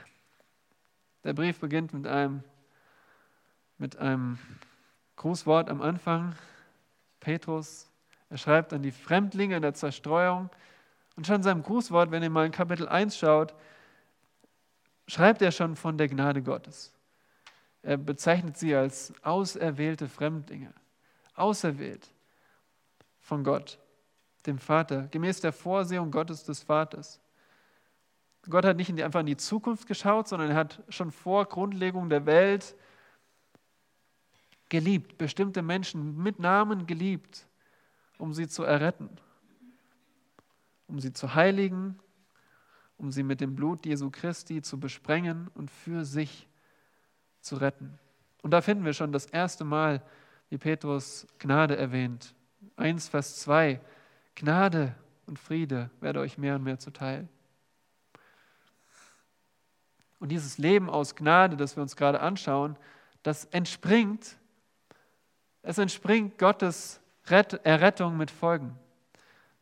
Der 1.26 1.34
Brief 1.34 1.60
beginnt 1.60 1.92
mit 1.92 2.08
einem, 2.08 2.42
mit 3.78 3.98
einem 3.98 4.40
Grußwort 5.18 5.70
am 5.70 5.82
Anfang. 5.82 6.38
Petrus, 7.20 7.92
er 8.30 8.38
schreibt 8.38 8.72
an 8.72 8.82
die 8.82 8.94
Fremdlinge 8.94 9.60
der 9.60 9.74
Zerstreuung. 9.74 10.50
Und 11.18 11.28
schon 11.28 11.36
in 11.36 11.44
seinem 11.44 11.64
Grußwort, 11.64 12.12
wenn 12.12 12.24
ihr 12.24 12.30
mal 12.30 12.46
in 12.46 12.54
Kapitel 12.54 12.88
1 12.88 13.18
schaut, 13.18 13.54
schreibt 15.06 15.42
er 15.42 15.52
schon 15.52 15.76
von 15.76 15.98
der 15.98 16.08
Gnade 16.08 16.42
Gottes. 16.42 16.94
Er 17.82 17.98
bezeichnet 17.98 18.56
sie 18.58 18.74
als 18.74 19.14
auserwählte 19.22 20.08
Fremdlinge. 20.08 20.74
Auserwählt 21.36 22.10
von 23.20 23.44
Gott, 23.44 23.80
dem 24.46 24.58
Vater, 24.58 25.10
gemäß 25.10 25.42
der 25.42 25.52
Vorsehung 25.52 26.10
Gottes 26.10 26.46
des 26.46 26.64
Vaters. 26.64 27.20
Gott 28.50 28.66
hat 28.66 28.78
nicht 28.78 28.90
einfach 29.02 29.20
in 29.20 29.26
die 29.26 29.38
Zukunft 29.38 29.88
geschaut, 29.88 30.28
sondern 30.28 30.52
er 30.52 30.56
hat 30.56 30.84
schon 30.90 31.12
vor 31.12 31.46
Grundlegung 31.46 32.10
der 32.10 32.26
Welt 32.26 32.76
geliebt, 34.70 35.18
bestimmte 35.18 35.62
Menschen 35.62 36.18
mit 36.18 36.40
Namen 36.40 36.88
geliebt, 36.88 37.48
um 38.18 38.34
sie 38.34 38.48
zu 38.48 38.64
erretten, 38.64 39.10
um 40.88 41.00
sie 41.00 41.14
zu 41.14 41.36
heiligen, 41.36 42.00
um 42.98 43.12
sie 43.12 43.24
mit 43.24 43.42
dem 43.42 43.56
Blut 43.56 43.86
Jesu 43.86 44.10
Christi 44.10 44.62
zu 44.62 44.80
besprengen 44.80 45.50
und 45.54 45.70
für 45.70 46.06
sich 46.06 46.48
zu 47.42 47.58
retten. 47.58 48.00
Und 48.42 48.52
da 48.52 48.62
finden 48.62 48.86
wir 48.86 48.94
schon 48.94 49.12
das 49.12 49.26
erste 49.26 49.64
Mal, 49.64 50.02
wie 50.50 50.58
Petrus 50.58 51.28
Gnade 51.40 51.78
erwähnt. 51.78 52.34
1, 52.78 53.10
Vers 53.10 53.40
2. 53.42 53.80
Gnade 54.36 54.96
und 55.26 55.40
Friede 55.40 55.90
werde 56.00 56.20
euch 56.20 56.38
mehr 56.38 56.56
und 56.56 56.64
mehr 56.64 56.80
zuteil. 56.80 57.28
Und 60.20 60.30
dieses 60.30 60.58
Leben 60.58 60.90
aus 60.90 61.16
Gnade, 61.16 61.58
das 61.58 61.76
wir 61.76 61.84
uns 61.84 61.96
gerade 61.96 62.20
anschauen, 62.20 62.78
das 63.24 63.46
entspringt, 63.46 64.38
es 65.62 65.78
entspringt 65.78 66.38
Gottes 66.38 67.00
Errettung 67.30 68.18
mit 68.18 68.32
Folgen. 68.32 68.78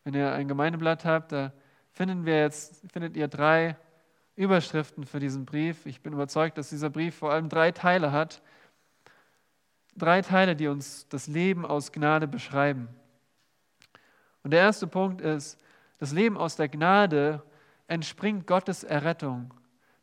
Wenn 0.03 0.13
ihr 0.13 0.31
ein 0.33 0.47
Gemeindeblatt 0.47 1.03
habt, 1.03 1.31
da 1.31 1.51
finden 1.91 2.25
wir 2.25 2.37
jetzt, 2.37 2.81
findet 2.91 3.17
ihr 3.17 3.27
drei 3.27 3.75
Überschriften 4.35 5.05
für 5.05 5.19
diesen 5.19 5.45
Brief. 5.45 5.85
Ich 5.85 6.01
bin 6.01 6.13
überzeugt, 6.13 6.57
dass 6.57 6.69
dieser 6.69 6.89
Brief 6.89 7.15
vor 7.15 7.31
allem 7.31 7.49
drei 7.49 7.71
Teile 7.71 8.11
hat. 8.11 8.41
Drei 9.97 10.21
Teile, 10.21 10.55
die 10.55 10.67
uns 10.67 11.07
das 11.07 11.27
Leben 11.27 11.65
aus 11.65 11.91
Gnade 11.91 12.27
beschreiben. 12.27 12.89
Und 14.43 14.51
der 14.51 14.59
erste 14.59 14.87
Punkt 14.87 15.21
ist, 15.21 15.57
das 15.97 16.11
Leben 16.11 16.37
aus 16.37 16.55
der 16.55 16.69
Gnade 16.69 17.41
entspringt 17.87 18.45
Gottes 18.45 18.83
Errettung 18.83 19.53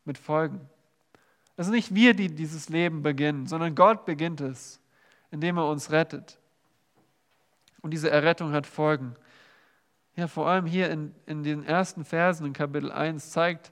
mit 0.05 0.17
Folgen. 0.17 0.69
Es 1.55 1.67
sind 1.67 1.75
nicht 1.75 1.93
wir, 1.93 2.13
die 2.13 2.33
dieses 2.33 2.69
Leben 2.69 3.03
beginnen, 3.03 3.47
sondern 3.47 3.75
Gott 3.75 4.05
beginnt 4.05 4.41
es, 4.41 4.79
indem 5.31 5.57
er 5.57 5.67
uns 5.67 5.91
rettet. 5.91 6.39
Und 7.81 7.91
diese 7.91 8.09
Errettung 8.09 8.53
hat 8.53 8.65
Folgen. 8.65 9.15
Ja, 10.15 10.27
vor 10.27 10.47
allem 10.47 10.65
hier 10.65 10.89
in, 10.89 11.13
in 11.25 11.43
den 11.43 11.63
ersten 11.63 12.05
Versen 12.05 12.45
in 12.45 12.53
Kapitel 12.53 12.91
1 12.91 13.31
zeigt 13.31 13.71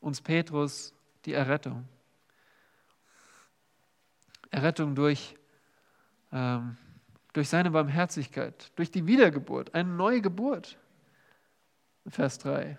uns 0.00 0.20
Petrus 0.20 0.94
die 1.24 1.34
Errettung. 1.34 1.86
Errettung 4.50 4.94
durch, 4.94 5.36
ähm, 6.32 6.76
durch 7.32 7.48
seine 7.48 7.70
Barmherzigkeit, 7.70 8.72
durch 8.76 8.90
die 8.90 9.06
Wiedergeburt, 9.06 9.74
eine 9.74 9.90
neue 9.90 10.20
Geburt. 10.20 10.78
Vers 12.06 12.38
3. 12.38 12.78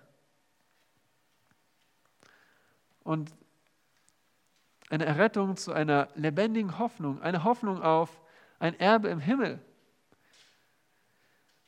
Und 3.04 3.34
eine 4.90 5.06
Errettung 5.06 5.56
zu 5.56 5.72
einer 5.74 6.10
lebendigen 6.16 6.78
Hoffnung, 6.78 7.22
eine 7.22 7.44
Hoffnung 7.44 7.82
auf 7.82 8.22
ein 8.60 8.80
Erbe 8.80 9.10
im 9.10 9.20
Himmel, 9.20 9.60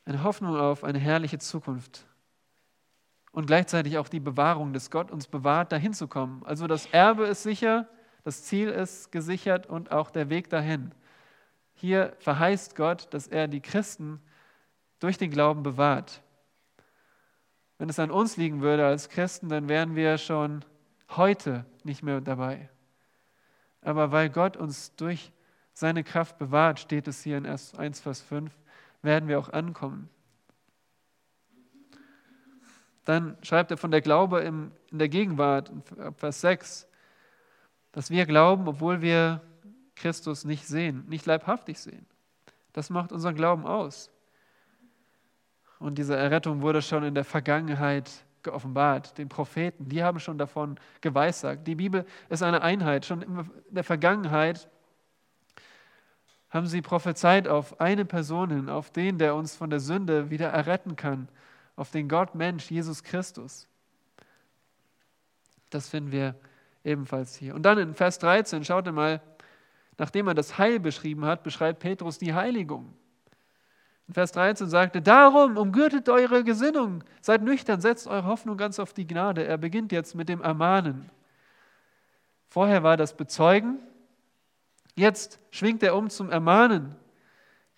eine 0.04 0.22
Hoffnung 0.22 0.56
auf 0.56 0.84
eine 0.84 0.98
herrliche 0.98 1.38
Zukunft 1.38 2.06
und 3.32 3.46
gleichzeitig 3.46 3.98
auch 3.98 4.08
die 4.08 4.20
Bewahrung, 4.20 4.72
dass 4.72 4.90
Gott 4.90 5.10
uns 5.10 5.26
bewahrt, 5.26 5.72
dahin 5.72 5.92
zu 5.92 6.06
kommen. 6.06 6.42
Also 6.44 6.66
das 6.66 6.86
Erbe 6.86 7.24
ist 7.24 7.42
sicher, 7.42 7.88
das 8.22 8.44
Ziel 8.44 8.68
ist 8.68 9.10
gesichert 9.10 9.66
und 9.66 9.90
auch 9.90 10.10
der 10.10 10.30
Weg 10.30 10.50
dahin. 10.50 10.92
Hier 11.74 12.14
verheißt 12.20 12.76
Gott, 12.76 13.12
dass 13.12 13.26
er 13.26 13.48
die 13.48 13.60
Christen 13.60 14.22
durch 15.00 15.18
den 15.18 15.30
Glauben 15.30 15.62
bewahrt. 15.62 16.22
Wenn 17.78 17.88
es 17.88 17.98
an 17.98 18.12
uns 18.12 18.36
liegen 18.36 18.62
würde 18.62 18.86
als 18.86 19.08
Christen, 19.08 19.48
dann 19.48 19.68
wären 19.68 19.96
wir 19.96 20.16
schon 20.16 20.64
heute 21.16 21.64
nicht 21.82 22.02
mehr 22.02 22.20
dabei. 22.20 22.68
Aber 23.80 24.12
weil 24.12 24.30
Gott 24.30 24.56
uns 24.56 24.94
durch 24.96 25.32
seine 25.72 26.04
Kraft 26.04 26.38
bewahrt, 26.38 26.80
steht 26.80 27.08
es 27.08 27.22
hier 27.22 27.36
in 27.36 27.46
1, 27.46 28.00
Vers 28.00 28.20
5, 28.22 28.52
werden 29.02 29.28
wir 29.28 29.38
auch 29.38 29.50
ankommen. 29.50 30.08
Dann 33.04 33.36
schreibt 33.42 33.70
er 33.70 33.76
von 33.76 33.90
der 33.90 34.00
Glaube 34.00 34.40
in 34.40 34.70
der 34.90 35.08
Gegenwart, 35.08 35.70
Vers 36.16 36.40
6, 36.40 36.88
dass 37.92 38.10
wir 38.10 38.24
glauben, 38.24 38.66
obwohl 38.66 39.02
wir 39.02 39.42
Christus 39.94 40.44
nicht 40.44 40.66
sehen, 40.66 41.04
nicht 41.08 41.26
leibhaftig 41.26 41.78
sehen. 41.78 42.06
Das 42.72 42.90
macht 42.90 43.12
unseren 43.12 43.34
Glauben 43.34 43.66
aus. 43.66 44.10
Und 45.78 45.98
diese 45.98 46.16
Errettung 46.16 46.62
wurde 46.62 46.80
schon 46.80 47.04
in 47.04 47.14
der 47.14 47.24
Vergangenheit 47.24 48.10
geoffenbart, 48.44 49.18
den 49.18 49.28
Propheten, 49.28 49.88
die 49.88 50.04
haben 50.04 50.20
schon 50.20 50.38
davon 50.38 50.78
geweissagt. 51.00 51.66
Die 51.66 51.74
Bibel 51.74 52.06
ist 52.28 52.42
eine 52.42 52.62
Einheit. 52.62 53.04
Schon 53.04 53.22
in 53.22 53.50
der 53.70 53.84
Vergangenheit 53.84 54.68
haben 56.50 56.66
sie 56.68 56.82
prophezeit 56.82 57.48
auf 57.48 57.80
eine 57.80 58.04
Person 58.04 58.50
hin, 58.50 58.68
auf 58.68 58.90
den, 58.90 59.18
der 59.18 59.34
uns 59.34 59.56
von 59.56 59.70
der 59.70 59.80
Sünde 59.80 60.30
wieder 60.30 60.50
erretten 60.50 60.94
kann, 60.94 61.28
auf 61.74 61.90
den 61.90 62.08
Gott 62.08 62.36
Mensch, 62.36 62.70
Jesus 62.70 63.02
Christus. 63.02 63.66
Das 65.70 65.88
finden 65.88 66.12
wir 66.12 66.36
ebenfalls 66.84 67.34
hier. 67.34 67.56
Und 67.56 67.62
dann 67.64 67.78
in 67.78 67.94
Vers 67.94 68.20
13, 68.20 68.64
schaut 68.64 68.86
ihr 68.86 68.92
mal, 68.92 69.20
nachdem 69.98 70.28
er 70.28 70.34
das 70.34 70.56
Heil 70.56 70.78
beschrieben 70.78 71.24
hat, 71.24 71.42
beschreibt 71.42 71.80
Petrus 71.80 72.18
die 72.18 72.34
Heiligung. 72.34 72.94
Vers 74.10 74.32
13 74.32 74.68
sagte, 74.68 75.00
darum 75.00 75.56
umgürtet 75.56 76.08
eure 76.08 76.44
Gesinnung, 76.44 77.02
seid 77.22 77.42
nüchtern, 77.42 77.80
setzt 77.80 78.06
eure 78.06 78.26
Hoffnung 78.26 78.58
ganz 78.58 78.78
auf 78.78 78.92
die 78.92 79.06
Gnade. 79.06 79.44
Er 79.44 79.56
beginnt 79.56 79.92
jetzt 79.92 80.14
mit 80.14 80.28
dem 80.28 80.42
Ermahnen. 80.42 81.10
Vorher 82.48 82.82
war 82.82 82.96
das 82.96 83.16
Bezeugen, 83.16 83.78
jetzt 84.94 85.40
schwingt 85.50 85.82
er 85.82 85.96
um 85.96 86.10
zum 86.10 86.30
Ermahnen. 86.30 86.94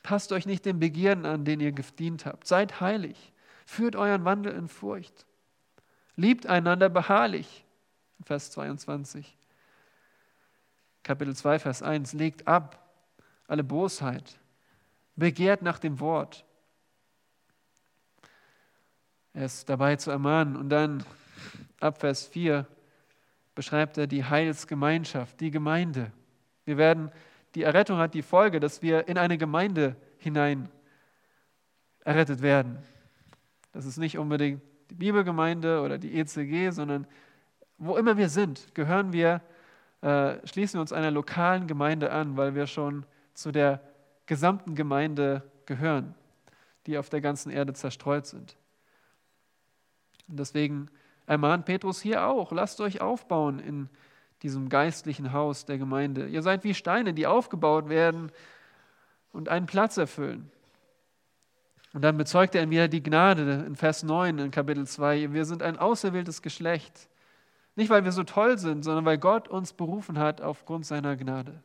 Passt 0.02 0.32
euch 0.32 0.46
nicht 0.46 0.64
den 0.66 0.80
Begierden 0.80 1.24
an, 1.26 1.44
denen 1.44 1.62
ihr 1.62 1.72
gedient 1.72 2.26
habt. 2.26 2.46
Seid 2.46 2.80
heilig, 2.80 3.32
führt 3.64 3.96
euren 3.96 4.24
Wandel 4.24 4.52
in 4.52 4.68
Furcht. 4.68 5.26
Liebt 6.16 6.46
einander 6.46 6.88
beharrlich. 6.88 7.64
Vers 8.24 8.50
22. 8.50 9.36
Kapitel 11.02 11.36
2, 11.36 11.58
Vers 11.60 11.82
1. 11.82 12.14
Legt 12.14 12.48
ab 12.48 12.84
alle 13.46 13.62
Bosheit 13.62 14.38
begehrt 15.16 15.62
nach 15.62 15.78
dem 15.78 15.98
Wort. 16.00 16.44
Er 19.32 19.44
ist 19.44 19.68
dabei 19.68 19.96
zu 19.96 20.10
ermahnen. 20.10 20.56
Und 20.56 20.70
dann 20.70 21.04
ab 21.80 22.00
Vers 22.00 22.26
4 22.26 22.66
beschreibt 23.54 23.98
er 23.98 24.06
die 24.06 24.24
Heilsgemeinschaft, 24.24 25.40
die 25.40 25.50
Gemeinde. 25.50 26.12
Wir 26.64 26.76
werden, 26.76 27.10
die 27.54 27.62
Errettung 27.62 27.98
hat 27.98 28.14
die 28.14 28.22
Folge, 28.22 28.60
dass 28.60 28.82
wir 28.82 29.08
in 29.08 29.18
eine 29.18 29.38
Gemeinde 29.38 29.96
hinein 30.18 30.68
errettet 32.04 32.42
werden. 32.42 32.78
Das 33.72 33.84
ist 33.84 33.98
nicht 33.98 34.18
unbedingt 34.18 34.62
die 34.90 34.94
Bibelgemeinde 34.94 35.80
oder 35.80 35.98
die 35.98 36.18
ECG, 36.18 36.70
sondern 36.70 37.06
wo 37.78 37.96
immer 37.96 38.16
wir 38.16 38.28
sind, 38.28 38.74
gehören 38.74 39.12
wir, 39.12 39.42
äh, 40.00 40.46
schließen 40.46 40.78
wir 40.78 40.80
uns 40.80 40.92
einer 40.92 41.10
lokalen 41.10 41.66
Gemeinde 41.66 42.10
an, 42.10 42.36
weil 42.36 42.54
wir 42.54 42.66
schon 42.66 43.04
zu 43.34 43.52
der 43.52 43.82
gesamten 44.26 44.74
Gemeinde 44.74 45.42
gehören. 45.66 46.14
die 46.86 46.98
auf 46.98 47.08
der 47.10 47.20
ganzen 47.20 47.50
Erde 47.50 47.72
zerstreut 47.72 48.26
sind. 48.26 48.56
Und 50.28 50.38
deswegen 50.38 50.88
ermahnt 51.26 51.64
Petrus 51.64 52.00
hier 52.00 52.26
auch, 52.26 52.52
lasst 52.52 52.80
euch 52.80 53.00
aufbauen 53.00 53.58
in 53.58 53.88
diesem 54.42 54.68
geistlichen 54.68 55.32
Haus 55.32 55.64
der 55.64 55.78
Gemeinde. 55.78 56.28
Ihr 56.28 56.42
seid 56.42 56.62
wie 56.62 56.74
Steine, 56.74 57.14
die 57.14 57.26
aufgebaut 57.26 57.88
werden 57.88 58.30
und 59.32 59.48
einen 59.48 59.66
Platz 59.66 59.96
erfüllen. 59.96 60.50
Und 61.92 62.02
dann 62.02 62.16
bezeugt 62.16 62.54
er 62.54 62.68
wieder 62.68 62.88
die 62.88 63.02
Gnade 63.02 63.64
in 63.66 63.74
Vers 63.74 64.02
9 64.02 64.38
in 64.38 64.50
Kapitel 64.50 64.86
2. 64.86 65.32
Wir 65.32 65.44
sind 65.44 65.62
ein 65.62 65.78
auserwähltes 65.78 66.42
Geschlecht. 66.42 67.08
Nicht, 67.74 67.90
weil 67.90 68.04
wir 68.04 68.12
so 68.12 68.22
toll 68.22 68.58
sind, 68.58 68.84
sondern 68.84 69.04
weil 69.04 69.18
Gott 69.18 69.48
uns 69.48 69.72
berufen 69.72 70.18
hat 70.18 70.40
aufgrund 70.40 70.86
seiner 70.86 71.16
Gnade. 71.16 71.62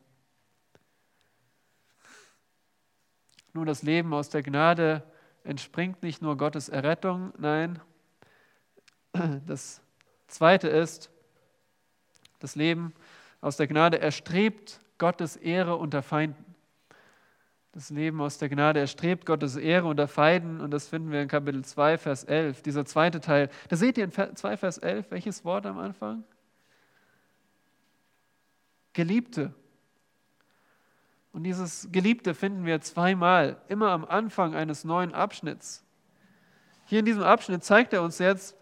Nun, 3.52 3.66
das 3.66 3.82
Leben 3.82 4.14
aus 4.14 4.30
der 4.30 4.42
Gnade 4.42 5.02
entspringt 5.44 6.02
nicht 6.02 6.22
nur 6.22 6.36
Gottes 6.36 6.68
Errettung, 6.68 7.32
nein, 7.38 7.80
das 9.46 9.82
Zweite 10.26 10.68
ist, 10.68 11.10
das 12.38 12.56
Leben 12.56 12.94
aus 13.40 13.56
der 13.56 13.66
Gnade 13.66 14.00
erstrebt 14.00 14.80
Gottes 14.98 15.36
Ehre 15.36 15.76
unter 15.76 16.02
Feinden. 16.02 16.44
Das 17.72 17.90
Leben 17.90 18.20
aus 18.20 18.38
der 18.38 18.48
Gnade 18.48 18.80
erstrebt 18.80 19.26
Gottes 19.26 19.56
Ehre 19.56 19.86
unter 19.86 20.06
Feinden 20.06 20.60
und 20.60 20.70
das 20.70 20.88
finden 20.88 21.10
wir 21.10 21.22
in 21.22 21.28
Kapitel 21.28 21.64
2, 21.64 21.98
Vers 21.98 22.24
11, 22.24 22.62
dieser 22.62 22.84
zweite 22.84 23.20
Teil. 23.20 23.48
Da 23.68 23.76
seht 23.76 23.96
ihr 23.96 24.04
in 24.04 24.12
2, 24.12 24.56
Vers 24.56 24.78
11, 24.78 25.10
welches 25.10 25.44
Wort 25.44 25.66
am 25.66 25.78
Anfang? 25.78 26.24
Geliebte. 28.92 29.54
Und 31.32 31.44
dieses 31.44 31.88
Geliebte 31.90 32.34
finden 32.34 32.66
wir 32.66 32.80
zweimal, 32.80 33.56
immer 33.68 33.90
am 33.90 34.04
Anfang 34.04 34.54
eines 34.54 34.84
neuen 34.84 35.14
Abschnitts. 35.14 35.82
Hier 36.86 36.98
in 36.98 37.06
diesem 37.06 37.22
Abschnitt 37.22 37.64
zeigt 37.64 37.92
er 37.92 38.02
uns 38.02 38.18
jetzt, 38.18 38.54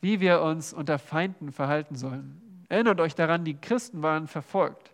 wie 0.00 0.20
wir 0.20 0.40
uns 0.42 0.72
unter 0.72 0.98
Feinden 0.98 1.50
verhalten 1.50 1.96
sollen. 1.96 2.64
Erinnert 2.68 3.00
euch 3.00 3.14
daran, 3.14 3.44
die 3.44 3.56
Christen 3.56 4.02
waren 4.02 4.28
verfolgt. 4.28 4.92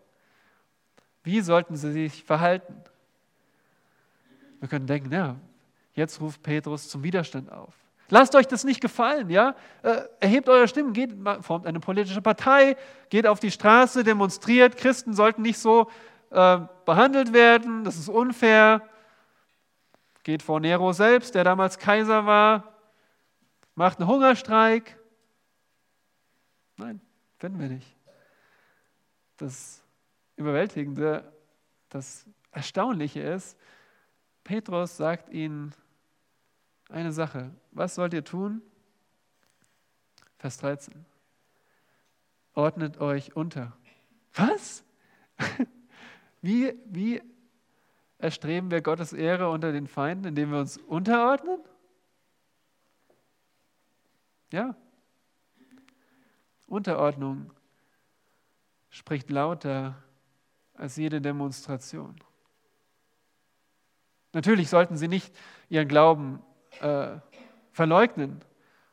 Wie 1.22 1.40
sollten 1.40 1.76
sie 1.76 1.92
sich 1.92 2.24
verhalten? 2.24 2.74
Wir 4.60 4.68
können 4.68 4.86
denken, 4.86 5.12
ja, 5.12 5.36
jetzt 5.94 6.20
ruft 6.20 6.42
Petrus 6.42 6.88
zum 6.88 7.02
Widerstand 7.02 7.52
auf. 7.52 7.74
Lasst 8.12 8.34
euch 8.34 8.46
das 8.46 8.64
nicht 8.64 8.82
gefallen, 8.82 9.30
ja? 9.30 9.56
Äh, 9.82 10.02
erhebt 10.20 10.46
eure 10.46 10.68
Stimmen, 10.68 10.92
geht, 10.92 11.14
formt 11.40 11.66
eine 11.66 11.80
politische 11.80 12.20
Partei, 12.20 12.76
geht 13.08 13.26
auf 13.26 13.40
die 13.40 13.50
Straße, 13.50 14.04
demonstriert. 14.04 14.76
Christen 14.76 15.14
sollten 15.14 15.40
nicht 15.40 15.58
so 15.58 15.90
äh, 16.28 16.58
behandelt 16.84 17.32
werden, 17.32 17.84
das 17.84 17.96
ist 17.96 18.10
unfair. 18.10 18.86
Geht 20.24 20.42
vor 20.42 20.60
Nero 20.60 20.92
selbst, 20.92 21.34
der 21.34 21.42
damals 21.42 21.78
Kaiser 21.78 22.26
war, 22.26 22.74
macht 23.76 23.98
einen 23.98 24.10
Hungerstreik. 24.10 24.98
Nein, 26.76 27.00
finden 27.38 27.60
wir 27.60 27.68
nicht. 27.68 27.96
Das 29.38 29.82
Überwältigende, 30.36 31.32
das 31.88 32.26
Erstaunliche 32.50 33.22
ist, 33.22 33.56
Petrus 34.44 34.98
sagt 34.98 35.30
ihnen 35.30 35.74
eine 36.92 37.12
Sache. 37.12 37.50
Was 37.72 37.94
sollt 37.94 38.14
ihr 38.14 38.24
tun? 38.24 38.62
Vers 40.38 40.58
13. 40.58 41.04
Ordnet 42.54 43.00
euch 43.00 43.34
unter. 43.34 43.76
Was? 44.34 44.84
Wie, 46.42 46.74
wie 46.86 47.22
erstreben 48.18 48.72
wir 48.72 48.82
Gottes 48.82 49.12
Ehre 49.12 49.48
unter 49.48 49.70
den 49.70 49.86
Feinden, 49.86 50.26
indem 50.26 50.50
wir 50.50 50.58
uns 50.58 50.76
unterordnen? 50.76 51.60
Ja. 54.50 54.74
Unterordnung 56.66 57.52
spricht 58.90 59.30
lauter 59.30 60.02
als 60.74 60.96
jede 60.96 61.20
Demonstration. 61.20 62.16
Natürlich 64.32 64.68
sollten 64.68 64.96
sie 64.96 65.08
nicht 65.08 65.32
ihren 65.68 65.86
Glauben 65.86 66.42
äh, 66.80 67.18
verleugnen 67.72 68.40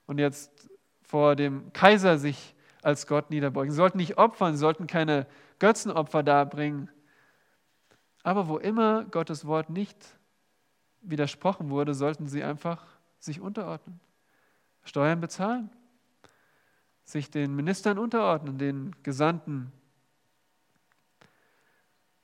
und 0.05 0.19
jetzt 0.19 0.69
vor 1.01 1.35
dem 1.35 1.71
Kaiser 1.73 2.17
sich 2.17 2.55
als 2.81 3.07
Gott 3.07 3.29
niederbeugen. 3.29 3.71
Sie 3.71 3.77
sollten 3.77 3.97
nicht 3.97 4.17
opfern, 4.17 4.53
sie 4.53 4.59
sollten 4.59 4.87
keine 4.87 5.27
Götzenopfer 5.59 6.23
darbringen. 6.23 6.89
Aber 8.23 8.47
wo 8.47 8.57
immer 8.57 9.05
Gottes 9.05 9.45
Wort 9.45 9.69
nicht 9.69 9.97
widersprochen 11.01 11.69
wurde, 11.69 11.93
sollten 11.93 12.27
sie 12.27 12.43
einfach 12.43 12.85
sich 13.19 13.41
unterordnen, 13.41 13.99
Steuern 14.83 15.19
bezahlen, 15.19 15.69
sich 17.03 17.31
den 17.31 17.55
Ministern 17.55 17.97
unterordnen, 17.97 18.57
den 18.57 18.95
Gesandten 19.03 19.71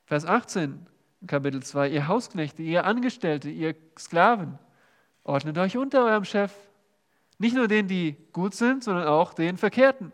Vers 0.06 0.24
18, 0.24 0.86
Kapitel 1.26 1.64
2, 1.64 1.88
ihr 1.88 2.06
Hausknechte, 2.06 2.62
ihr 2.62 2.84
Angestellte, 2.84 3.50
ihr 3.50 3.74
Sklaven, 3.98 4.56
ordnet 5.26 5.58
euch 5.58 5.76
unter 5.76 6.04
eurem 6.04 6.24
Chef. 6.24 6.52
Nicht 7.38 7.54
nur 7.54 7.68
denen, 7.68 7.88
die 7.88 8.16
gut 8.32 8.54
sind, 8.54 8.84
sondern 8.84 9.08
auch 9.08 9.34
den 9.34 9.58
Verkehrten, 9.58 10.12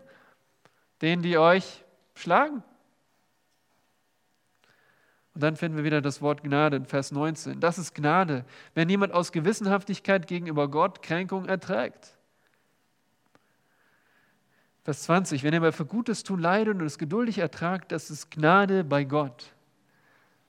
denen, 1.02 1.22
die 1.22 1.38
euch 1.38 1.84
schlagen. 2.14 2.64
Und 5.34 5.42
dann 5.42 5.56
finden 5.56 5.76
wir 5.76 5.84
wieder 5.84 6.00
das 6.00 6.20
Wort 6.20 6.42
Gnade 6.42 6.76
in 6.76 6.86
Vers 6.86 7.12
19. 7.12 7.60
Das 7.60 7.78
ist 7.78 7.94
Gnade, 7.94 8.44
wenn 8.74 8.88
jemand 8.88 9.12
aus 9.12 9.32
Gewissenhaftigkeit 9.32 10.26
gegenüber 10.26 10.68
Gott 10.68 11.02
Kränkung 11.02 11.46
erträgt. 11.46 12.18
Vers 14.82 15.04
20, 15.04 15.44
wenn 15.44 15.54
ihr 15.54 15.58
aber 15.58 15.72
für 15.72 15.86
Gutes 15.86 16.24
tun 16.24 16.40
leidet 16.40 16.74
und 16.74 16.84
es 16.84 16.98
geduldig 16.98 17.38
ertragt, 17.38 17.92
das 17.92 18.10
ist 18.10 18.30
Gnade 18.30 18.82
bei 18.82 19.04
Gott. 19.04 19.54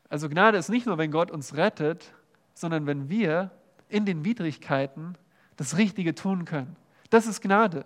Also 0.09 0.27
Gnade 0.27 0.57
ist 0.57 0.69
nicht 0.69 0.85
nur, 0.85 0.97
wenn 0.97 1.11
Gott 1.11 1.31
uns 1.31 1.55
rettet, 1.55 2.13
sondern 2.53 2.87
wenn 2.87 3.09
wir 3.09 3.51
in 3.89 4.05
den 4.05 4.25
Widrigkeiten 4.25 5.17
das 5.55 5.77
Richtige 5.77 6.15
tun 6.15 6.45
können. 6.45 6.75
Das 7.09 7.27
ist 7.27 7.41
Gnade. 7.41 7.85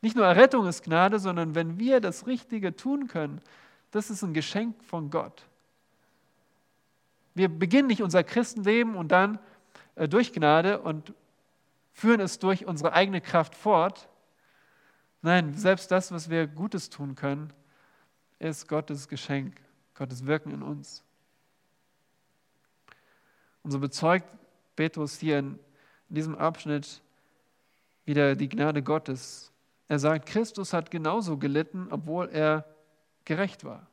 Nicht 0.00 0.16
nur 0.16 0.26
Errettung 0.26 0.66
ist 0.66 0.84
Gnade, 0.84 1.18
sondern 1.18 1.54
wenn 1.54 1.78
wir 1.78 2.00
das 2.00 2.26
Richtige 2.26 2.76
tun 2.76 3.08
können, 3.08 3.40
das 3.90 4.10
ist 4.10 4.22
ein 4.22 4.34
Geschenk 4.34 4.82
von 4.84 5.10
Gott. 5.10 5.46
Wir 7.34 7.48
beginnen 7.48 7.88
nicht 7.88 8.02
unser 8.02 8.22
Christenleben 8.24 8.94
und 8.94 9.08
dann 9.08 9.38
äh, 9.94 10.08
durch 10.08 10.32
Gnade 10.32 10.80
und 10.80 11.12
führen 11.92 12.20
es 12.20 12.38
durch 12.38 12.66
unsere 12.66 12.92
eigene 12.92 13.20
Kraft 13.20 13.54
fort. 13.54 14.08
Nein, 15.22 15.54
selbst 15.54 15.90
das, 15.90 16.12
was 16.12 16.30
wir 16.30 16.46
Gutes 16.46 16.90
tun 16.90 17.14
können, 17.14 17.52
ist 18.38 18.68
Gottes 18.68 19.08
Geschenk, 19.08 19.56
Gottes 19.94 20.26
Wirken 20.26 20.50
in 20.50 20.62
uns. 20.62 21.02
Und 23.62 23.70
so 23.70 23.80
bezeugt 23.80 24.28
Petrus 24.76 25.18
hier 25.18 25.38
in 25.38 25.58
diesem 26.08 26.36
Abschnitt 26.36 27.02
wieder 28.04 28.36
die 28.36 28.48
Gnade 28.48 28.82
Gottes. 28.82 29.52
Er 29.88 29.98
sagt, 29.98 30.26
Christus 30.26 30.72
hat 30.72 30.90
genauso 30.90 31.38
gelitten, 31.38 31.88
obwohl 31.90 32.28
er 32.28 32.64
gerecht 33.24 33.64
war. 33.64 33.88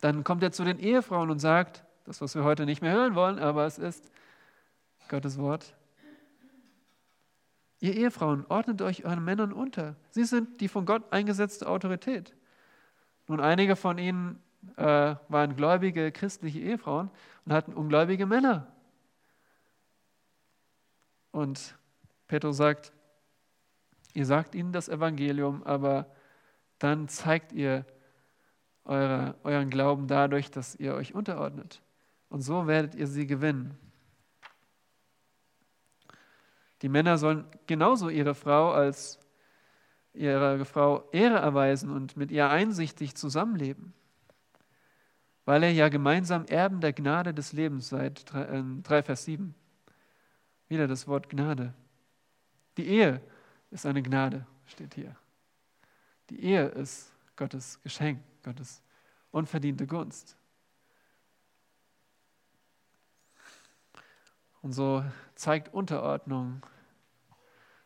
Dann 0.00 0.22
kommt 0.22 0.42
er 0.42 0.52
zu 0.52 0.64
den 0.64 0.78
Ehefrauen 0.78 1.30
und 1.30 1.40
sagt, 1.40 1.84
das, 2.04 2.20
was 2.20 2.34
wir 2.34 2.44
heute 2.44 2.64
nicht 2.64 2.82
mehr 2.82 2.92
hören 2.92 3.14
wollen, 3.14 3.38
aber 3.38 3.66
es 3.66 3.78
ist 3.78 4.10
Gottes 5.08 5.38
Wort. 5.38 5.74
Ihr 7.80 7.94
Ehefrauen, 7.94 8.44
ordnet 8.48 8.82
euch 8.82 9.04
euren 9.04 9.24
Männern 9.24 9.52
unter. 9.52 9.96
Sie 10.10 10.24
sind 10.24 10.60
die 10.60 10.68
von 10.68 10.84
Gott 10.84 11.12
eingesetzte 11.12 11.68
Autorität. 11.68 12.34
Nun, 13.28 13.40
einige 13.40 13.76
von 13.76 13.98
ihnen 13.98 14.42
äh, 14.76 15.16
waren 15.28 15.56
gläubige 15.56 16.12
christliche 16.12 16.60
Ehefrauen 16.60 17.10
und 17.44 17.52
hatten 17.52 17.74
ungläubige 17.74 18.26
Männer. 18.26 18.66
Und 21.30 21.76
Petrus 22.26 22.56
sagt, 22.56 22.92
ihr 24.14 24.26
sagt 24.26 24.54
ihnen 24.54 24.72
das 24.72 24.88
Evangelium, 24.88 25.62
aber 25.62 26.10
dann 26.78 27.08
zeigt 27.08 27.52
ihr 27.52 27.84
eure, 28.84 29.36
euren 29.44 29.70
Glauben 29.70 30.08
dadurch, 30.08 30.50
dass 30.50 30.74
ihr 30.74 30.94
euch 30.94 31.14
unterordnet. 31.14 31.82
Und 32.28 32.42
so 32.42 32.66
werdet 32.66 32.94
ihr 32.94 33.06
sie 33.06 33.26
gewinnen. 33.26 33.78
Die 36.82 36.88
Männer 36.88 37.18
sollen 37.18 37.44
genauso 37.66 38.08
ihre 38.08 38.34
Frau 38.34 38.70
als 38.70 39.18
ihre 40.12 40.64
Frau 40.64 41.08
Ehre 41.12 41.36
erweisen 41.36 41.90
und 41.90 42.16
mit 42.16 42.30
ihr 42.30 42.50
einsichtig 42.50 43.14
zusammenleben 43.14 43.94
weil 45.48 45.62
ihr 45.62 45.72
ja 45.72 45.88
gemeinsam 45.88 46.44
Erben 46.44 46.82
der 46.82 46.92
Gnade 46.92 47.32
des 47.32 47.54
Lebens 47.54 47.88
seid. 47.88 48.30
3, 48.34 48.98
äh, 48.98 49.02
Vers 49.02 49.24
7. 49.24 49.54
Wieder 50.68 50.86
das 50.86 51.08
Wort 51.08 51.30
Gnade. 51.30 51.72
Die 52.76 52.86
Ehe 52.86 53.22
ist 53.70 53.86
eine 53.86 54.02
Gnade, 54.02 54.46
steht 54.66 54.92
hier. 54.92 55.16
Die 56.28 56.44
Ehe 56.44 56.66
ist 56.66 57.14
Gottes 57.34 57.80
Geschenk, 57.82 58.22
Gottes 58.42 58.82
unverdiente 59.30 59.86
Gunst. 59.86 60.36
Und 64.60 64.72
so 64.72 65.02
zeigt 65.34 65.72
Unterordnung, 65.72 66.60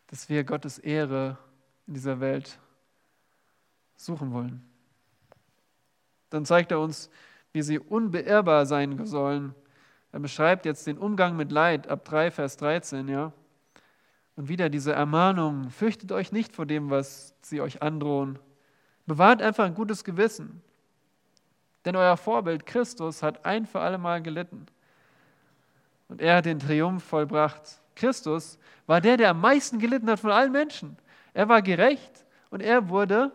dass 0.07 0.27
wir 0.27 0.43
Gottes 0.43 0.79
Ehre 0.79 1.37
in 1.87 1.93
dieser 1.93 2.19
Welt 2.19 2.59
suchen 3.95 4.33
wollen. 4.33 4.69
Dann 6.29 6.43
zeigt 6.43 6.73
er 6.73 6.81
uns, 6.81 7.09
wie 7.53 7.61
sie 7.61 7.79
unbeirrbar 7.79 8.65
sein 8.65 9.05
sollen. 9.05 9.55
Er 10.11 10.19
beschreibt 10.19 10.65
jetzt 10.65 10.85
den 10.85 10.97
Umgang 10.97 11.35
mit 11.35 11.51
Leid 11.51 11.87
ab 11.87 12.03
3, 12.03 12.31
Vers 12.31 12.57
13, 12.57 13.07
ja. 13.07 13.31
Und 14.35 14.49
wieder 14.49 14.69
diese 14.69 14.93
Ermahnung, 14.93 15.69
fürchtet 15.69 16.11
euch 16.11 16.31
nicht 16.31 16.55
vor 16.55 16.65
dem, 16.65 16.89
was 16.89 17.35
sie 17.41 17.61
euch 17.61 17.83
androhen. 17.83 18.39
Bewahrt 19.05 19.41
einfach 19.41 19.65
ein 19.65 19.75
gutes 19.75 20.03
Gewissen. 20.03 20.61
Denn 21.85 21.95
euer 21.95 22.17
Vorbild 22.17 22.65
Christus 22.65 23.21
hat 23.21 23.45
ein 23.45 23.65
für 23.65 23.79
alle 23.79 23.97
Mal 23.97 24.21
gelitten. 24.21 24.65
Und 26.07 26.21
er 26.21 26.37
hat 26.37 26.45
den 26.45 26.59
Triumph 26.59 27.03
vollbracht. 27.03 27.79
Christus 27.95 28.57
war 28.87 29.01
der, 29.01 29.17
der 29.17 29.29
am 29.29 29.41
meisten 29.41 29.77
gelitten 29.77 30.09
hat 30.09 30.19
von 30.19 30.31
allen 30.31 30.51
Menschen. 30.51 30.97
Er 31.33 31.49
war 31.49 31.61
gerecht 31.61 32.25
und 32.49 32.61
er 32.61 32.89
wurde 32.89 33.31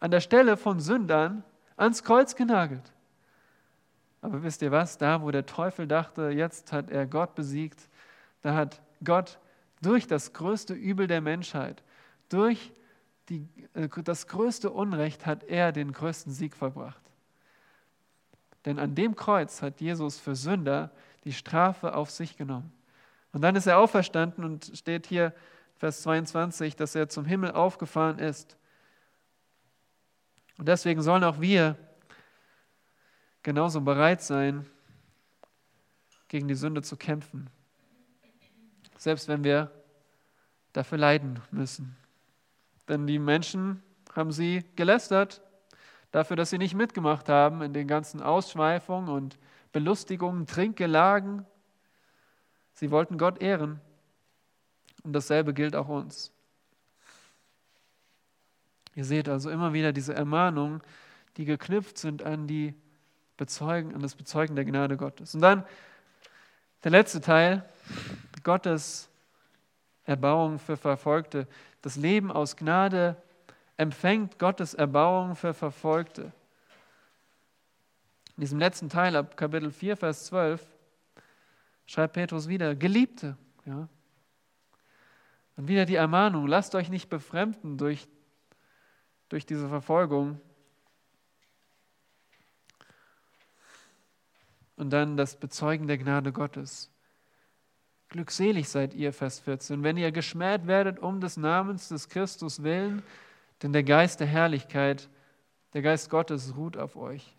an 0.00 0.10
der 0.10 0.20
Stelle 0.20 0.56
von 0.56 0.80
Sündern 0.80 1.44
ans 1.80 2.04
Kreuz 2.04 2.34
genagelt. 2.36 2.92
Aber 4.22 4.42
wisst 4.42 4.62
ihr 4.62 4.70
was? 4.70 4.98
Da, 4.98 5.22
wo 5.22 5.30
der 5.30 5.46
Teufel 5.46 5.86
dachte, 5.86 6.30
jetzt 6.30 6.72
hat 6.72 6.90
er 6.90 7.06
Gott 7.06 7.34
besiegt, 7.34 7.88
da 8.42 8.54
hat 8.54 8.80
Gott 9.02 9.38
durch 9.80 10.06
das 10.06 10.32
größte 10.32 10.74
Übel 10.74 11.06
der 11.06 11.20
Menschheit, 11.20 11.82
durch 12.28 12.72
die, 13.28 13.48
äh, 13.74 13.88
das 14.04 14.26
größte 14.26 14.70
Unrecht 14.70 15.24
hat 15.24 15.44
er 15.44 15.72
den 15.72 15.92
größten 15.92 16.32
Sieg 16.32 16.54
verbracht. 16.54 17.00
Denn 18.66 18.78
an 18.78 18.94
dem 18.94 19.16
Kreuz 19.16 19.62
hat 19.62 19.80
Jesus 19.80 20.18
für 20.18 20.36
Sünder 20.36 20.90
die 21.24 21.32
Strafe 21.32 21.94
auf 21.94 22.10
sich 22.10 22.36
genommen. 22.36 22.72
Und 23.32 23.42
dann 23.42 23.56
ist 23.56 23.66
er 23.66 23.78
auferstanden 23.78 24.44
und 24.44 24.70
steht 24.74 25.06
hier 25.06 25.32
Vers 25.76 26.02
22, 26.02 26.76
dass 26.76 26.94
er 26.94 27.08
zum 27.08 27.24
Himmel 27.24 27.52
aufgefahren 27.52 28.18
ist. 28.18 28.58
Und 30.60 30.66
deswegen 30.66 31.00
sollen 31.00 31.24
auch 31.24 31.40
wir 31.40 31.74
genauso 33.42 33.80
bereit 33.80 34.20
sein, 34.20 34.66
gegen 36.28 36.48
die 36.48 36.54
Sünde 36.54 36.82
zu 36.82 36.98
kämpfen. 36.98 37.48
Selbst 38.98 39.26
wenn 39.26 39.42
wir 39.42 39.70
dafür 40.74 40.98
leiden 40.98 41.40
müssen. 41.50 41.96
Denn 42.88 43.06
die 43.06 43.18
Menschen 43.18 43.82
haben 44.14 44.32
sie 44.32 44.62
gelästert 44.76 45.40
dafür, 46.10 46.36
dass 46.36 46.50
sie 46.50 46.58
nicht 46.58 46.74
mitgemacht 46.74 47.30
haben 47.30 47.62
in 47.62 47.72
den 47.72 47.88
ganzen 47.88 48.20
Ausschweifungen 48.20 49.08
und 49.08 49.38
Belustigungen, 49.72 50.44
Trinkgelagen. 50.44 51.46
Sie 52.74 52.90
wollten 52.90 53.16
Gott 53.16 53.40
ehren. 53.40 53.80
Und 55.04 55.14
dasselbe 55.14 55.54
gilt 55.54 55.74
auch 55.74 55.88
uns. 55.88 56.34
Ihr 59.00 59.06
seht 59.06 59.30
also 59.30 59.48
immer 59.48 59.72
wieder 59.72 59.94
diese 59.94 60.12
Ermahnungen, 60.12 60.82
die 61.38 61.46
geknüpft 61.46 61.96
sind 61.96 62.22
an, 62.22 62.46
die 62.46 62.74
Bezeugen, 63.38 63.94
an 63.94 64.02
das 64.02 64.14
Bezeugen 64.14 64.56
der 64.56 64.66
Gnade 64.66 64.98
Gottes. 64.98 65.34
Und 65.34 65.40
dann 65.40 65.64
der 66.84 66.90
letzte 66.90 67.22
Teil, 67.22 67.64
Gottes 68.42 69.08
Erbauung 70.04 70.58
für 70.58 70.76
Verfolgte. 70.76 71.48
Das 71.80 71.96
Leben 71.96 72.30
aus 72.30 72.58
Gnade 72.58 73.16
empfängt 73.78 74.38
Gottes 74.38 74.74
Erbauung 74.74 75.34
für 75.34 75.54
Verfolgte. 75.54 76.30
In 78.36 78.42
diesem 78.42 78.58
letzten 78.58 78.90
Teil 78.90 79.16
ab 79.16 79.34
Kapitel 79.34 79.70
4, 79.70 79.96
Vers 79.96 80.26
12 80.26 80.62
schreibt 81.86 82.12
Petrus 82.12 82.48
wieder, 82.48 82.74
Geliebte. 82.74 83.38
Ja. 83.64 83.88
Und 85.56 85.68
wieder 85.68 85.86
die 85.86 85.94
Ermahnung, 85.94 86.46
lasst 86.46 86.74
euch 86.74 86.90
nicht 86.90 87.08
befremden 87.08 87.78
durch, 87.78 88.06
durch 89.30 89.46
diese 89.46 89.68
Verfolgung. 89.68 90.38
Und 94.76 94.90
dann 94.90 95.16
das 95.16 95.36
Bezeugen 95.36 95.86
der 95.86 95.98
Gnade 95.98 96.32
Gottes. 96.32 96.90
Glückselig 98.08 98.68
seid 98.68 98.92
ihr, 98.92 99.12
Vers 99.12 99.38
14, 99.40 99.84
wenn 99.84 99.96
ihr 99.96 100.10
geschmäht 100.10 100.66
werdet 100.66 100.98
um 100.98 101.20
des 101.20 101.36
Namens 101.36 101.88
des 101.88 102.08
Christus 102.08 102.62
willen, 102.62 103.02
denn 103.62 103.72
der 103.72 103.84
Geist 103.84 104.20
der 104.20 104.26
Herrlichkeit, 104.26 105.08
der 105.74 105.82
Geist 105.82 106.10
Gottes 106.10 106.56
ruht 106.56 106.76
auf 106.76 106.96
euch. 106.96 107.36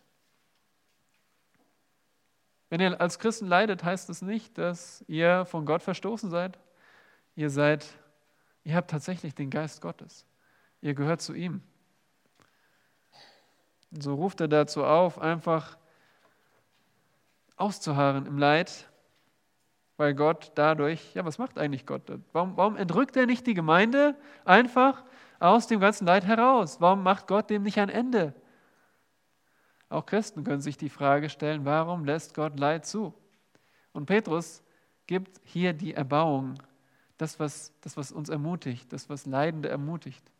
Wenn 2.69 2.79
ihr 2.79 3.01
als 3.01 3.19
Christen 3.19 3.47
leidet, 3.47 3.83
heißt 3.83 4.07
das 4.07 4.21
nicht, 4.21 4.57
dass 4.57 5.03
ihr 5.09 5.43
von 5.43 5.65
Gott 5.65 5.83
verstoßen 5.83 6.29
seid. 6.29 6.57
Ihr 7.35 7.49
seid, 7.49 7.85
ihr 8.63 8.75
habt 8.75 8.89
tatsächlich 8.91 9.35
den 9.35 9.49
Geist 9.49 9.81
Gottes. 9.81 10.25
Ihr 10.79 10.93
gehört 10.93 11.21
zu 11.21 11.33
ihm. 11.33 11.61
Und 13.91 14.03
so 14.03 14.15
ruft 14.15 14.41
er 14.41 14.47
dazu 14.47 14.83
auf, 14.83 15.19
einfach 15.19 15.77
auszuharren 17.57 18.25
im 18.25 18.37
Leid, 18.37 18.89
weil 19.97 20.15
Gott 20.15 20.51
dadurch, 20.55 21.13
ja, 21.13 21.25
was 21.25 21.37
macht 21.37 21.59
eigentlich 21.59 21.85
Gott? 21.85 22.01
Warum, 22.31 22.57
warum 22.57 22.75
entrückt 22.75 23.15
er 23.15 23.25
nicht 23.25 23.45
die 23.45 23.53
Gemeinde 23.53 24.15
einfach 24.45 25.03
aus 25.39 25.67
dem 25.67 25.79
ganzen 25.79 26.07
Leid 26.07 26.25
heraus? 26.25 26.81
Warum 26.81 27.03
macht 27.03 27.27
Gott 27.27 27.49
dem 27.49 27.63
nicht 27.63 27.77
ein 27.77 27.89
Ende? 27.89 28.33
Auch 29.89 30.05
Christen 30.05 30.43
können 30.43 30.61
sich 30.61 30.77
die 30.77 30.89
Frage 30.89 31.29
stellen, 31.29 31.65
warum 31.65 32.05
lässt 32.05 32.33
Gott 32.33 32.57
Leid 32.57 32.85
zu? 32.85 33.13
Und 33.91 34.05
Petrus 34.05 34.63
gibt 35.05 35.41
hier 35.43 35.73
die 35.73 35.93
Erbauung, 35.93 36.55
das 37.17 37.39
was, 37.39 37.73
das, 37.81 37.97
was 37.97 38.11
uns 38.11 38.29
ermutigt, 38.29 38.91
das, 38.93 39.09
was 39.09 39.25
Leidende 39.25 39.67
ermutigt 39.69 40.31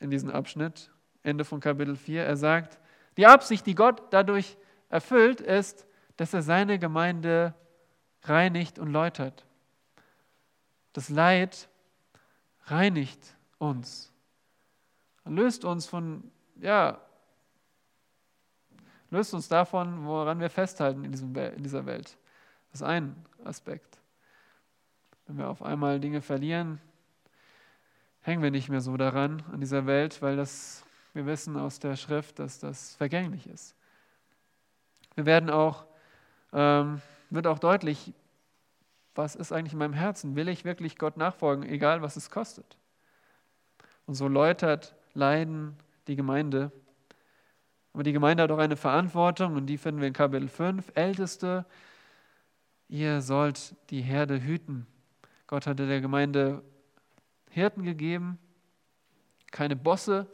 in 0.00 0.10
diesem 0.10 0.30
Abschnitt, 0.30 0.90
Ende 1.26 1.44
von 1.44 1.60
Kapitel 1.60 1.96
4. 1.96 2.24
Er 2.24 2.36
sagt, 2.36 2.78
die 3.16 3.26
Absicht, 3.26 3.66
die 3.66 3.74
Gott 3.74 4.02
dadurch 4.10 4.56
erfüllt, 4.88 5.40
ist, 5.40 5.86
dass 6.16 6.32
er 6.32 6.42
seine 6.42 6.78
Gemeinde 6.78 7.54
reinigt 8.22 8.78
und 8.78 8.92
läutert. 8.92 9.44
Das 10.92 11.08
Leid 11.08 11.68
reinigt 12.64 13.36
uns. 13.58 14.12
Löst 15.24 15.64
uns 15.64 15.86
von, 15.86 16.30
ja, 16.60 17.00
löst 19.10 19.34
uns 19.34 19.48
davon, 19.48 20.06
woran 20.06 20.38
wir 20.38 20.50
festhalten 20.50 21.04
in, 21.04 21.10
diesem, 21.10 21.34
in 21.34 21.62
dieser 21.62 21.84
Welt. 21.86 22.16
Das 22.70 22.80
ist 22.80 22.86
ein 22.86 23.16
Aspekt. 23.44 23.98
Wenn 25.26 25.38
wir 25.38 25.48
auf 25.48 25.62
einmal 25.62 25.98
Dinge 25.98 26.22
verlieren, 26.22 26.80
hängen 28.20 28.42
wir 28.42 28.52
nicht 28.52 28.68
mehr 28.68 28.80
so 28.80 28.96
daran, 28.96 29.42
an 29.52 29.60
dieser 29.60 29.86
Welt, 29.86 30.22
weil 30.22 30.36
das, 30.36 30.85
wir 31.16 31.24
wissen 31.24 31.56
aus 31.56 31.78
der 31.78 31.96
Schrift, 31.96 32.38
dass 32.38 32.58
das 32.58 32.94
vergänglich 32.94 33.46
ist. 33.48 33.74
Wir 35.14 35.24
werden 35.24 35.48
auch, 35.48 35.86
ähm, 36.52 37.00
wird 37.30 37.46
auch 37.46 37.58
deutlich, 37.58 38.12
was 39.14 39.34
ist 39.34 39.50
eigentlich 39.50 39.72
in 39.72 39.78
meinem 39.78 39.94
Herzen? 39.94 40.36
Will 40.36 40.46
ich 40.48 40.66
wirklich 40.66 40.98
Gott 40.98 41.16
nachfolgen, 41.16 41.64
egal 41.64 42.02
was 42.02 42.16
es 42.16 42.30
kostet? 42.30 42.76
Und 44.04 44.12
so 44.12 44.28
läutert 44.28 44.94
Leiden 45.14 45.74
die 46.06 46.16
Gemeinde. 46.16 46.70
Aber 47.94 48.02
die 48.02 48.12
Gemeinde 48.12 48.42
hat 48.42 48.50
auch 48.50 48.58
eine 48.58 48.76
Verantwortung 48.76 49.56
und 49.56 49.66
die 49.66 49.78
finden 49.78 50.02
wir 50.02 50.08
in 50.08 50.12
Kapitel 50.12 50.48
5. 50.48 50.92
Älteste, 50.94 51.64
ihr 52.88 53.22
sollt 53.22 53.74
die 53.88 54.02
Herde 54.02 54.42
hüten. 54.42 54.86
Gott 55.46 55.66
hatte 55.66 55.86
der 55.86 56.02
Gemeinde 56.02 56.62
Hirten 57.48 57.84
gegeben, 57.84 58.38
keine 59.50 59.76
Bosse, 59.76 60.26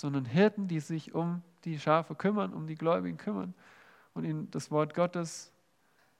sondern 0.00 0.24
Hirten, 0.24 0.66
die 0.66 0.80
sich 0.80 1.14
um 1.14 1.42
die 1.64 1.78
Schafe 1.78 2.14
kümmern, 2.14 2.54
um 2.54 2.66
die 2.66 2.74
Gläubigen 2.74 3.18
kümmern 3.18 3.54
und 4.14 4.24
ihnen 4.24 4.50
das 4.50 4.70
Wort 4.70 4.94
Gottes 4.94 5.52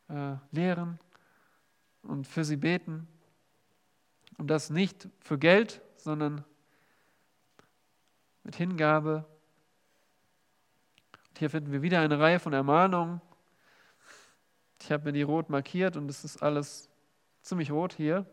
äh, 0.08 0.34
lehren 0.52 0.98
und 2.02 2.26
für 2.26 2.44
sie 2.44 2.56
beten. 2.56 3.08
Und 4.36 4.48
das 4.48 4.68
nicht 4.68 5.08
für 5.20 5.38
Geld, 5.38 5.80
sondern 5.96 6.44
mit 8.44 8.56
Hingabe. 8.56 9.24
Und 11.30 11.38
hier 11.38 11.48
finden 11.48 11.72
wir 11.72 11.80
wieder 11.80 12.00
eine 12.00 12.18
Reihe 12.18 12.38
von 12.38 12.52
Ermahnungen. 12.52 13.22
Ich 14.82 14.92
habe 14.92 15.04
mir 15.04 15.12
die 15.12 15.22
rot 15.22 15.48
markiert 15.48 15.96
und 15.96 16.10
es 16.10 16.24
ist 16.24 16.42
alles 16.42 16.90
ziemlich 17.42 17.70
rot 17.70 17.94
hier. 17.94 18.26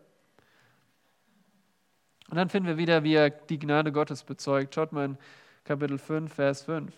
Und 2.30 2.38
dann 2.38 2.50
finden 2.50 2.68
wir 2.68 2.78
wieder, 2.78 3.04
wie 3.04 3.14
er 3.14 3.30
die 3.30 3.60
Gnade 3.60 3.92
Gottes 3.92 4.24
bezeugt. 4.24 4.76
Schaut 4.76 4.92
mal 4.92 5.06
in 5.06 5.18
Kapitel 5.64 5.98
5, 5.98 6.34
Vers 6.34 6.64
5. 6.64 6.94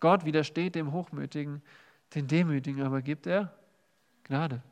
Gott 0.00 0.24
widersteht 0.24 0.74
dem 0.74 0.92
Hochmütigen, 0.92 1.62
den 2.14 2.26
Demütigen 2.26 2.82
aber 2.82 3.02
gibt 3.02 3.26
er 3.26 3.52
Gnade. 4.24 4.62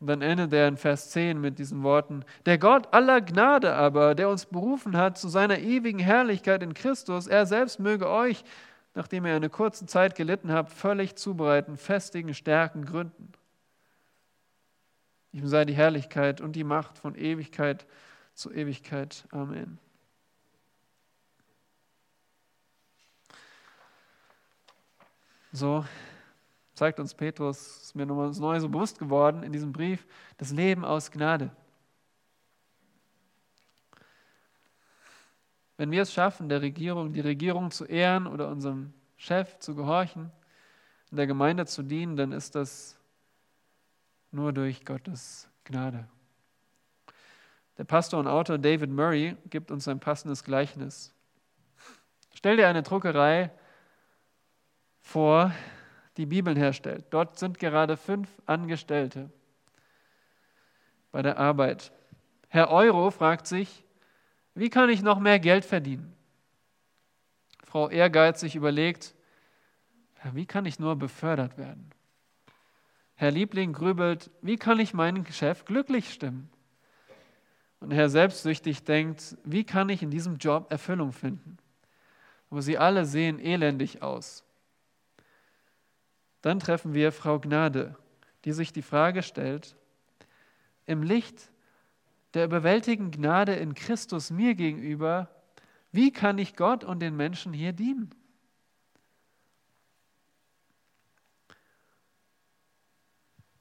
Und 0.00 0.08
dann 0.08 0.22
endet 0.22 0.52
er 0.52 0.68
in 0.68 0.76
Vers 0.76 1.10
10 1.10 1.40
mit 1.40 1.58
diesen 1.58 1.82
Worten, 1.82 2.24
der 2.44 2.58
Gott 2.58 2.92
aller 2.92 3.20
Gnade 3.20 3.74
aber, 3.74 4.14
der 4.14 4.28
uns 4.28 4.46
berufen 4.46 4.96
hat 4.96 5.16
zu 5.16 5.28
seiner 5.28 5.58
ewigen 5.58 5.98
Herrlichkeit 5.98 6.62
in 6.62 6.74
Christus, 6.74 7.26
er 7.26 7.46
selbst 7.46 7.80
möge 7.80 8.08
euch 8.08 8.44
nachdem 8.94 9.26
ihr 9.26 9.34
eine 9.34 9.50
kurze 9.50 9.86
Zeit 9.86 10.14
gelitten 10.14 10.52
habt, 10.52 10.72
völlig 10.72 11.16
zubereiten, 11.16 11.76
festigen, 11.76 12.32
stärken, 12.32 12.84
gründen. 12.84 13.32
Ihm 15.34 15.48
sei 15.48 15.64
die 15.64 15.74
Herrlichkeit 15.74 16.40
und 16.40 16.52
die 16.54 16.62
Macht 16.62 16.96
von 16.96 17.16
Ewigkeit 17.16 17.88
zu 18.34 18.52
Ewigkeit. 18.52 19.26
Amen. 19.32 19.80
So 25.50 25.84
zeigt 26.74 27.00
uns 27.00 27.14
Petrus, 27.14 27.82
ist 27.82 27.96
mir 27.96 28.06
nochmal 28.06 28.30
neu 28.30 28.60
so 28.60 28.68
bewusst 28.68 29.00
geworden 29.00 29.42
in 29.42 29.52
diesem 29.52 29.72
Brief, 29.72 30.06
das 30.36 30.52
Leben 30.52 30.84
aus 30.84 31.10
Gnade. 31.10 31.50
Wenn 35.76 35.90
wir 35.90 36.02
es 36.02 36.12
schaffen, 36.12 36.48
der 36.48 36.62
Regierung, 36.62 37.12
die 37.12 37.20
Regierung 37.20 37.72
zu 37.72 37.86
ehren 37.86 38.28
oder 38.28 38.48
unserem 38.48 38.94
Chef 39.16 39.58
zu 39.58 39.74
gehorchen, 39.74 40.30
in 41.10 41.16
der 41.16 41.26
Gemeinde 41.26 41.66
zu 41.66 41.82
dienen, 41.82 42.16
dann 42.16 42.30
ist 42.30 42.54
das 42.54 42.96
nur 44.34 44.52
durch 44.52 44.84
Gottes 44.84 45.48
Gnade. 45.64 46.06
Der 47.78 47.84
Pastor 47.84 48.20
und 48.20 48.26
Autor 48.26 48.58
David 48.58 48.90
Murray 48.90 49.36
gibt 49.48 49.70
uns 49.70 49.88
ein 49.88 50.00
passendes 50.00 50.44
Gleichnis. 50.44 51.12
Stell 52.34 52.56
dir 52.56 52.68
eine 52.68 52.82
Druckerei 52.82 53.50
vor, 55.00 55.52
die 56.16 56.26
Bibeln 56.26 56.56
herstellt. 56.56 57.06
Dort 57.10 57.38
sind 57.38 57.58
gerade 57.58 57.96
fünf 57.96 58.28
Angestellte 58.46 59.30
bei 61.10 61.22
der 61.22 61.38
Arbeit. 61.38 61.92
Herr 62.48 62.70
Euro 62.70 63.10
fragt 63.10 63.46
sich, 63.46 63.84
wie 64.54 64.70
kann 64.70 64.88
ich 64.88 65.02
noch 65.02 65.18
mehr 65.18 65.40
Geld 65.40 65.64
verdienen? 65.64 66.14
Frau 67.64 67.88
Ehrgeizig 67.88 68.54
überlegt, 68.54 69.14
wie 70.32 70.46
kann 70.46 70.64
ich 70.64 70.78
nur 70.78 70.96
befördert 70.96 71.58
werden? 71.58 71.90
Herr 73.24 73.30
Liebling 73.30 73.72
grübelt, 73.72 74.30
wie 74.42 74.58
kann 74.58 74.78
ich 74.78 74.92
meinen 74.92 75.24
Chef 75.24 75.64
glücklich 75.64 76.12
stimmen? 76.12 76.50
Und 77.80 77.90
Herr 77.90 78.10
Selbstsüchtig 78.10 78.84
denkt, 78.84 79.38
wie 79.44 79.64
kann 79.64 79.88
ich 79.88 80.02
in 80.02 80.10
diesem 80.10 80.36
Job 80.36 80.70
Erfüllung 80.70 81.10
finden? 81.10 81.56
Aber 82.50 82.60
sie 82.60 82.76
alle 82.76 83.06
sehen 83.06 83.38
elendig 83.38 84.02
aus. 84.02 84.44
Dann 86.42 86.60
treffen 86.60 86.92
wir 86.92 87.12
Frau 87.12 87.40
Gnade, 87.40 87.96
die 88.44 88.52
sich 88.52 88.74
die 88.74 88.82
Frage 88.82 89.22
stellt, 89.22 89.74
im 90.84 91.02
Licht 91.02 91.50
der 92.34 92.44
überwältigenden 92.44 93.22
Gnade 93.22 93.54
in 93.54 93.72
Christus 93.72 94.30
mir 94.30 94.54
gegenüber, 94.54 95.30
wie 95.92 96.12
kann 96.12 96.36
ich 96.36 96.56
Gott 96.56 96.84
und 96.84 97.00
den 97.00 97.16
Menschen 97.16 97.54
hier 97.54 97.72
dienen? 97.72 98.10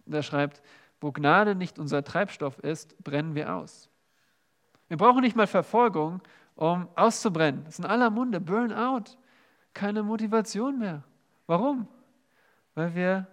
Und 0.06 0.14
er 0.14 0.24
schreibt, 0.24 0.62
wo 1.02 1.12
Gnade 1.12 1.56
nicht 1.56 1.80
unser 1.80 2.04
Treibstoff 2.04 2.60
ist, 2.60 2.98
brennen 3.04 3.36
wir 3.36 3.56
aus. 3.56 3.90
Wir 4.88 4.98
brauchen 4.98 5.22
nicht 5.22 5.36
mal 5.36 5.48
Verfolgung, 5.48 6.22
um 6.56 6.88
auszubrennen. 6.96 7.64
Das 7.66 7.76
ist 7.76 7.80
in 7.80 7.86
aller 7.86 8.10
Munde, 8.10 8.40
Burnout, 8.40 9.18
keine 9.74 10.04
Motivation 10.04 10.80
mehr. 10.80 11.04
Warum? 11.48 11.88
Weil 12.76 12.96
wir 12.96 13.28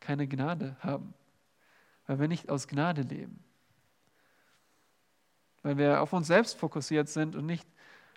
keine 0.00 0.26
Gnade 0.26 0.76
haben 0.80 1.14
weil 2.06 2.20
wir 2.20 2.28
nicht 2.28 2.50
aus 2.50 2.68
Gnade 2.68 3.02
leben. 3.02 3.42
Weil 5.62 5.78
wir 5.78 6.02
auf 6.02 6.12
uns 6.12 6.26
selbst 6.26 6.58
fokussiert 6.58 7.08
sind 7.08 7.36
und 7.36 7.46
nicht 7.46 7.66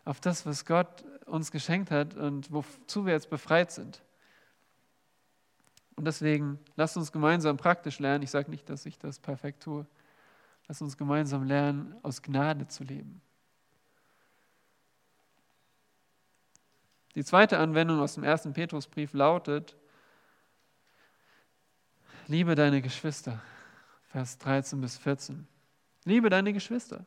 auf 0.03 0.19
das, 0.19 0.45
was 0.45 0.65
Gott 0.65 1.05
uns 1.25 1.51
geschenkt 1.51 1.91
hat 1.91 2.15
und 2.15 2.51
wozu 2.51 3.05
wir 3.05 3.13
jetzt 3.13 3.29
befreit 3.29 3.71
sind. 3.71 4.03
Und 5.95 6.05
deswegen 6.05 6.59
lasst 6.75 6.97
uns 6.97 7.11
gemeinsam 7.11 7.57
praktisch 7.57 7.99
lernen. 7.99 8.23
Ich 8.23 8.31
sage 8.31 8.49
nicht, 8.51 8.69
dass 8.69 8.85
ich 8.85 8.99
das 8.99 9.19
perfekt 9.19 9.63
tue. 9.63 9.85
Lasst 10.67 10.81
uns 10.81 10.97
gemeinsam 10.97 11.43
lernen, 11.43 11.95
aus 12.03 12.21
Gnade 12.21 12.67
zu 12.67 12.83
leben. 12.83 13.21
Die 17.13 17.23
zweite 17.23 17.57
Anwendung 17.59 18.01
aus 18.01 18.15
dem 18.15 18.23
ersten 18.23 18.51
Petrusbrief 18.51 19.13
lautet, 19.13 19.77
liebe 22.27 22.55
deine 22.55 22.81
Geschwister. 22.81 23.41
Vers 24.07 24.37
13 24.39 24.81
bis 24.81 24.97
14. 24.97 25.47
Liebe 26.03 26.29
deine 26.29 26.51
Geschwister. 26.51 27.05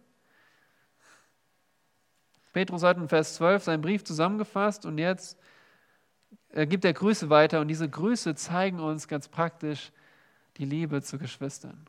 Petrus 2.52 2.82
hat 2.82 2.96
in 2.96 3.08
Vers 3.08 3.34
12 3.34 3.64
seinen 3.64 3.82
Brief 3.82 4.02
zusammengefasst 4.04 4.86
und 4.86 4.98
jetzt 4.98 5.38
gibt 6.66 6.84
er 6.84 6.92
Grüße 6.92 7.30
weiter 7.30 7.60
und 7.60 7.68
diese 7.68 7.88
Grüße 7.88 8.34
zeigen 8.34 8.80
uns 8.80 9.08
ganz 9.08 9.28
praktisch 9.28 9.92
die 10.56 10.64
Liebe 10.64 11.02
zu 11.02 11.18
Geschwistern. 11.18 11.86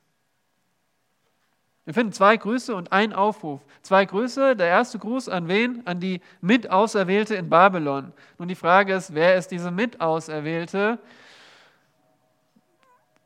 Wir 1.85 1.95
finden 1.95 2.13
zwei 2.13 2.37
Grüße 2.37 2.75
und 2.75 2.91
einen 2.91 3.13
Aufruf. 3.13 3.61
Zwei 3.81 4.05
Grüße. 4.05 4.55
Der 4.55 4.67
erste 4.67 4.99
Gruß 4.99 5.27
an 5.27 5.47
wen? 5.47 5.81
An 5.87 5.99
die 5.99 6.21
Mitauserwählte 6.39 7.33
in 7.33 7.49
Babylon. 7.49 8.13
Nun 8.37 8.47
die 8.47 8.53
Frage 8.53 8.93
ist, 8.93 9.15
wer 9.15 9.35
ist 9.35 9.47
diese 9.47 9.71
Mitauserwählte? 9.71 10.99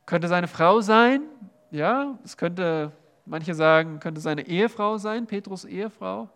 Könnte 0.05 0.29
seine 0.29 0.47
Frau 0.47 0.79
sein? 0.79 1.23
Ja, 1.71 2.17
es 2.23 2.37
könnte, 2.37 2.93
manche 3.25 3.53
sagen, 3.53 3.99
könnte 3.99 4.21
seine 4.21 4.47
Ehefrau 4.47 4.97
sein, 4.97 5.27
Petrus 5.27 5.65
Ehefrau. 5.65 6.29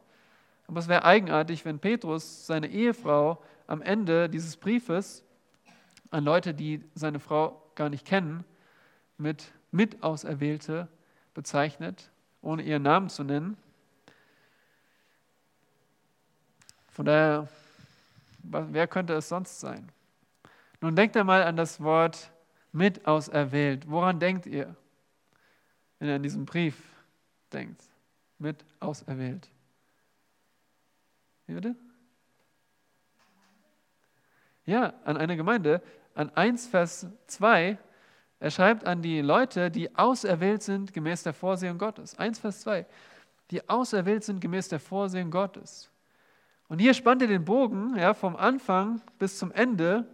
Aber 0.68 0.80
es 0.80 0.90
wäre 0.90 1.06
eigenartig, 1.06 1.64
wenn 1.64 1.80
Petrus 1.80 2.46
seine 2.46 2.68
Ehefrau 2.68 3.42
am 3.68 3.82
Ende 3.82 4.30
dieses 4.30 4.58
Briefes 4.58 5.24
an 6.10 6.24
Leute, 6.24 6.54
die 6.54 6.84
seine 6.96 7.20
Frau 7.20 7.62
gar 7.76 7.90
nicht 7.90 8.06
kennen, 8.06 8.44
mit 9.18 9.52
Mitauserwählte 9.72 10.88
bezeichnet, 11.34 12.10
ohne 12.42 12.64
ihren 12.64 12.84
Namen 12.84 13.10
zu 13.10 13.24
nennen. 13.24 13.58
Von 16.90 17.06
daher, 17.06 17.48
wer 18.42 18.88
könnte 18.88 19.14
es 19.14 19.30
sonst 19.30 19.60
sein? 19.60 19.92
Nun 20.82 20.96
denkt 20.96 21.16
einmal 21.18 21.44
an 21.44 21.58
das 21.58 21.82
Wort 21.82 22.32
mitauserwählt. 22.72 23.90
Woran 23.90 24.20
denkt 24.20 24.46
ihr? 24.46 24.76
wenn 26.00 26.10
er 26.10 26.16
an 26.16 26.24
diesen 26.24 26.46
Brief 26.46 26.76
denkt, 27.52 27.84
mit 28.38 28.64
auserwählt. 28.80 29.50
Wie 31.48 31.54
bitte? 31.54 31.76
Ja, 34.68 34.94
an 35.04 35.18
eine 35.18 35.36
Gemeinde, 35.36 35.82
an 36.14 36.30
1 36.36 36.68
Vers 36.68 37.08
2, 37.26 37.80
er 38.40 38.52
schreibt 38.52 38.86
an 38.86 39.02
die 39.02 39.22
Leute, 39.22 39.72
die 39.72 39.96
auserwählt 39.96 40.62
sind 40.62 40.94
gemäß 40.94 41.24
der 41.24 41.34
Vorsehung 41.34 41.80
Gottes. 41.80 42.16
1 42.20 42.38
Vers 42.38 42.62
2, 42.62 42.86
die 43.50 43.68
auserwählt 43.68 44.24
sind 44.24 44.40
gemäß 44.40 44.68
der 44.68 44.80
Vorsehung 44.80 45.32
Gottes. 45.32 45.90
Und 46.68 46.78
hier 46.78 46.94
spannt 46.94 47.24
er 47.24 47.28
den 47.28 47.46
Bogen 47.46 47.98
ja, 47.98 48.14
vom 48.14 48.36
Anfang 48.36 49.02
bis 49.18 49.40
zum 49.40 49.52
Ende 49.52 50.06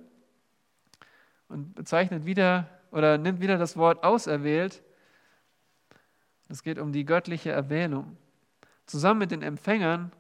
und 1.50 1.76
bezeichnet 1.76 2.26
wieder 2.26 2.70
oder 2.92 3.18
nimmt 3.18 3.42
wieder 3.42 3.58
das 3.58 3.76
Wort 3.76 4.06
auserwählt 4.06 4.82
es 6.54 6.62
geht 6.62 6.78
um 6.78 6.92
die 6.92 7.04
göttliche 7.04 7.52
Erwählung. 7.52 8.16
Zusammen 8.86 9.22
mit 9.22 9.32
den 9.32 9.42
Empfängern 9.42 10.12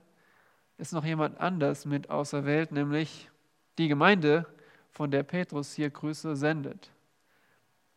ist 0.77 0.93
noch 0.93 1.05
jemand 1.05 1.39
anders 1.39 1.85
mit 1.85 2.09
auserwählt, 2.09 2.71
nämlich 2.71 3.29
die 3.77 3.87
Gemeinde, 3.87 4.45
von 4.91 5.09
der 5.09 5.23
Petrus 5.23 5.73
hier 5.73 5.89
Grüße 5.89 6.35
sendet. 6.35 6.91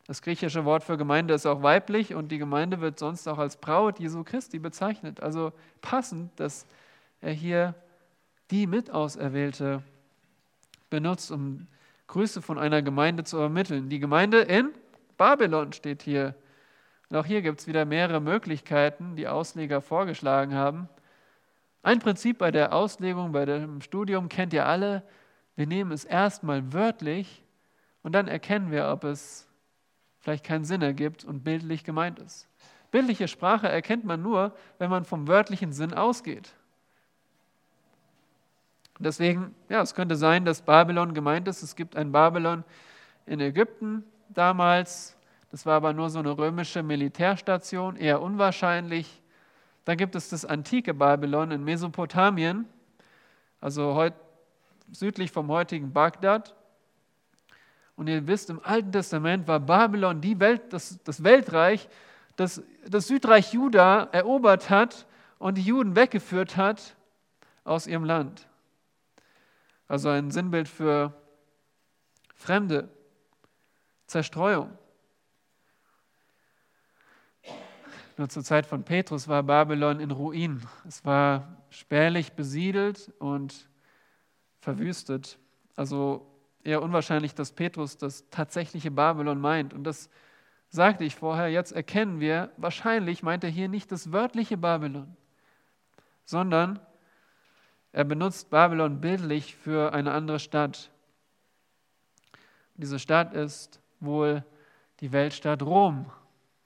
Das 0.07 0.21
griechische 0.21 0.65
Wort 0.65 0.83
für 0.83 0.97
Gemeinde 0.97 1.33
ist 1.33 1.45
auch 1.45 1.61
weiblich 1.61 2.15
und 2.15 2.29
die 2.29 2.37
Gemeinde 2.37 2.81
wird 2.81 2.97
sonst 2.97 3.27
auch 3.27 3.37
als 3.37 3.57
Braut 3.57 3.99
Jesu 3.99 4.23
Christi 4.23 4.57
bezeichnet. 4.57 5.21
Also 5.21 5.51
passend, 5.81 6.31
dass 6.39 6.65
er 7.21 7.33
hier 7.33 7.75
die 8.49 8.65
Mitauserwählte 8.65 9.83
benutzt, 10.89 11.29
um 11.29 11.67
Grüße 12.07 12.41
von 12.41 12.57
einer 12.57 12.81
Gemeinde 12.81 13.25
zu 13.25 13.37
ermitteln. 13.37 13.89
Die 13.89 13.99
Gemeinde 13.99 14.39
in 14.39 14.69
Babylon 15.17 15.73
steht 15.73 16.01
hier 16.01 16.35
und 17.09 17.17
auch 17.17 17.25
hier 17.25 17.41
gibt 17.41 17.59
es 17.59 17.67
wieder 17.67 17.85
mehrere 17.85 18.19
Möglichkeiten, 18.19 19.15
die 19.15 19.27
Ausleger 19.27 19.81
vorgeschlagen 19.81 20.53
haben. 20.53 20.89
Ein 21.83 21.99
Prinzip 21.99 22.37
bei 22.37 22.51
der 22.51 22.73
Auslegung, 22.73 23.31
bei 23.31 23.45
dem 23.45 23.81
Studium 23.81 24.29
kennt 24.29 24.53
ihr 24.53 24.65
alle. 24.65 25.03
Wir 25.57 25.67
nehmen 25.67 25.91
es 25.91 26.05
erstmal 26.05 26.71
wörtlich 26.71 27.43
und 28.03 28.13
dann 28.13 28.29
erkennen 28.29 28.71
wir, 28.71 28.87
ob 28.87 29.03
es 29.03 29.49
vielleicht 30.19 30.45
keinen 30.45 30.63
Sinn 30.63 30.81
ergibt 30.81 31.25
und 31.25 31.43
bildlich 31.43 31.83
gemeint 31.83 32.19
ist. 32.19 32.47
Bildliche 32.91 33.27
Sprache 33.27 33.67
erkennt 33.67 34.05
man 34.05 34.21
nur, 34.21 34.55
wenn 34.77 34.89
man 34.89 35.03
vom 35.03 35.27
wörtlichen 35.27 35.73
Sinn 35.73 35.93
ausgeht. 35.93 36.53
Deswegen, 38.99 39.53
ja, 39.67 39.81
es 39.81 39.93
könnte 39.93 40.15
sein, 40.15 40.45
dass 40.45 40.61
Babylon 40.61 41.13
gemeint 41.13 41.47
ist. 41.47 41.61
Es 41.63 41.75
gibt 41.75 41.95
ein 41.95 42.11
Babylon 42.11 42.63
in 43.25 43.39
Ägypten 43.39 44.03
damals, 44.29 45.17
das 45.51 45.65
war 45.65 45.75
aber 45.75 45.93
nur 45.93 46.09
so 46.09 46.19
eine 46.19 46.37
römische 46.37 46.83
Militärstation, 46.83 47.95
eher 47.95 48.21
unwahrscheinlich. 48.21 49.21
Dann 49.85 49.97
gibt 49.97 50.15
es 50.15 50.29
das 50.29 50.45
antike 50.45 50.93
Babylon 50.93 51.51
in 51.51 51.63
Mesopotamien. 51.63 52.65
also 53.61 53.95
heut, 53.95 54.13
südlich 54.91 55.31
vom 55.31 55.49
heutigen 55.49 55.93
Bagdad. 55.93 56.55
Und 57.95 58.07
ihr 58.07 58.27
wisst, 58.27 58.49
im 58.49 58.61
Alten 58.63 58.91
Testament 58.91 59.47
war 59.47 59.59
Babylon 59.59 60.21
die 60.21 60.39
Welt, 60.39 60.71
das, 60.71 60.99
das 61.03 61.23
Weltreich, 61.23 61.89
das 62.35 62.61
das 62.89 63.07
Südreich 63.07 63.53
Juda 63.53 64.03
erobert 64.11 64.69
hat 64.69 65.05
und 65.39 65.57
die 65.57 65.63
Juden 65.63 65.95
weggeführt 65.95 66.57
hat 66.57 66.95
aus 67.63 67.87
ihrem 67.87 68.05
Land. 68.05 68.47
Also 69.87 70.09
ein 70.09 70.31
Sinnbild 70.31 70.67
für 70.67 71.13
Fremde, 72.35 72.89
Zerstreuung. 74.05 74.77
Nur 78.17 78.29
zur 78.29 78.43
Zeit 78.43 78.65
von 78.65 78.83
Petrus 78.83 79.27
war 79.27 79.43
Babylon 79.43 79.99
in 79.99 80.11
Ruin. 80.11 80.61
Es 80.87 81.05
war 81.05 81.57
spärlich 81.69 82.33
besiedelt 82.33 83.13
und 83.19 83.67
verwüstet. 84.67 85.39
Also 85.77 86.27
eher 86.61 86.81
unwahrscheinlich, 86.81 87.33
dass 87.33 87.53
Petrus 87.53 87.97
das 87.97 88.29
tatsächliche 88.31 88.91
Babylon 88.91 89.39
meint. 89.39 89.73
Und 89.73 89.85
das 89.85 90.09
sagte 90.67 91.05
ich 91.05 91.15
vorher, 91.15 91.47
jetzt 91.47 91.71
erkennen 91.71 92.19
wir, 92.19 92.51
wahrscheinlich 92.57 93.23
meint 93.23 93.45
er 93.45 93.49
hier 93.49 93.69
nicht 93.69 93.93
das 93.93 94.11
wörtliche 94.11 94.57
Babylon, 94.57 95.15
sondern 96.25 96.81
er 97.93 98.03
benutzt 98.03 98.49
Babylon 98.49 98.99
bildlich 98.99 99.55
für 99.55 99.93
eine 99.93 100.11
andere 100.11 100.39
Stadt. 100.39 100.91
Diese 102.75 102.99
Stadt 102.99 103.33
ist 103.33 103.79
wohl 104.01 104.43
die 104.99 105.13
Weltstadt 105.13 105.63
Rom 105.63 106.11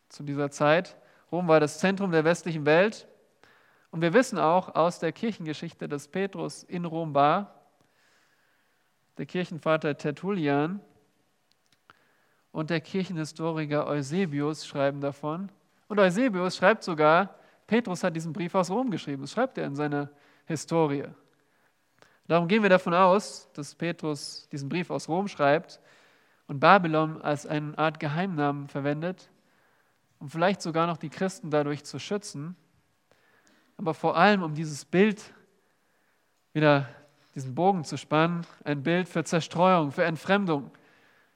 zu 0.10 0.24
dieser 0.24 0.50
Zeit. 0.50 0.98
Rom 1.32 1.48
war 1.48 1.60
das 1.60 1.78
Zentrum 1.78 2.12
der 2.12 2.24
westlichen 2.24 2.66
Welt. 2.66 3.08
Und 3.92 4.02
wir 4.02 4.14
wissen 4.16 4.40
auch 4.40 4.74
aus 4.74 4.98
der 4.98 5.12
Kirchengeschichte, 5.12 5.88
dass 5.88 6.08
Petrus 6.08 6.64
in 6.64 6.86
Rom 6.86 7.14
war. 7.14 7.61
Der 9.22 9.28
Kirchenvater 9.28 9.96
Tertullian 9.96 10.80
und 12.52 12.72
der 12.72 12.82
Kirchenhistoriker 12.82 13.86
Eusebius 13.86 14.66
schreiben 14.66 15.00
davon. 15.00 15.52
Und 15.88 16.00
Eusebius 16.00 16.58
schreibt 16.58 16.84
sogar, 16.84 17.36
Petrus 17.68 18.04
hat 18.04 18.16
diesen 18.16 18.34
Brief 18.34 18.56
aus 18.56 18.72
Rom 18.72 18.90
geschrieben. 18.90 19.22
Das 19.22 19.34
schreibt 19.34 19.60
er 19.60 19.68
in 19.68 19.76
seiner 19.76 20.10
Historie. 20.46 21.06
Darum 22.28 22.48
gehen 22.48 22.64
wir 22.64 22.72
davon 22.72 22.96
aus, 22.96 23.48
dass 23.54 23.76
Petrus 23.76 24.50
diesen 24.52 24.70
Brief 24.70 24.90
aus 24.90 25.08
Rom 25.08 25.28
schreibt 25.28 25.80
und 26.48 26.60
Babylon 26.60 27.22
als 27.22 27.46
eine 27.46 27.78
Art 27.78 28.00
Geheimnamen 28.00 28.70
verwendet, 28.70 29.30
um 30.18 30.32
vielleicht 30.32 30.64
sogar 30.64 30.88
noch 30.88 30.98
die 30.98 31.10
Christen 31.10 31.52
dadurch 31.52 31.84
zu 31.84 32.00
schützen, 32.00 32.56
aber 33.78 33.94
vor 33.94 34.18
allem 34.18 34.42
um 34.42 34.56
dieses 34.56 34.84
Bild 34.84 35.32
wieder 36.54 36.90
diesen 37.36 37.56
Bogen 37.56 37.84
zu 37.84 37.98
spannen, 37.98 38.46
ein 38.64 38.84
Bild 38.84 39.08
für 39.08 39.24
Zerstreuung, 39.24 39.92
für 39.92 40.04
Entfremdung. 40.04 40.72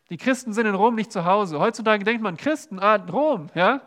Die 0.10 0.18
Christen 0.18 0.54
sind 0.54 0.68
in 0.68 0.76
Rom 0.76 0.96
nicht 0.96 1.12
zu 1.12 1.26
Hause. 1.26 1.60
Heutzutage 1.60 2.04
denkt 2.04 2.22
man, 2.22 2.38
Christen, 2.38 2.80
ah, 2.80 2.96
Rom, 2.96 3.48
ja? 3.56 3.82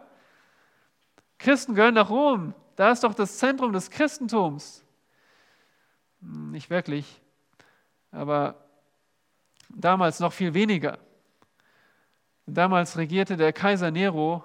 Christen 1.39 1.75
gehören 1.75 1.95
nach 1.95 2.11
Rom. 2.11 2.55
Da 2.77 2.91
ist 2.91 3.05
doch 3.05 3.15
das 3.15 3.39
Zentrum 3.39 3.73
des 3.73 3.91
Christentums. 3.91 4.85
Hm, 6.21 6.51
nicht 6.51 6.71
wirklich, 6.71 7.21
aber 8.11 8.57
damals 9.69 10.21
noch 10.21 10.33
viel 10.33 10.55
weniger. 10.55 10.99
Damals 12.47 12.97
regierte 12.97 13.37
der 13.37 13.53
Kaiser 13.53 13.91
Nero. 13.91 14.43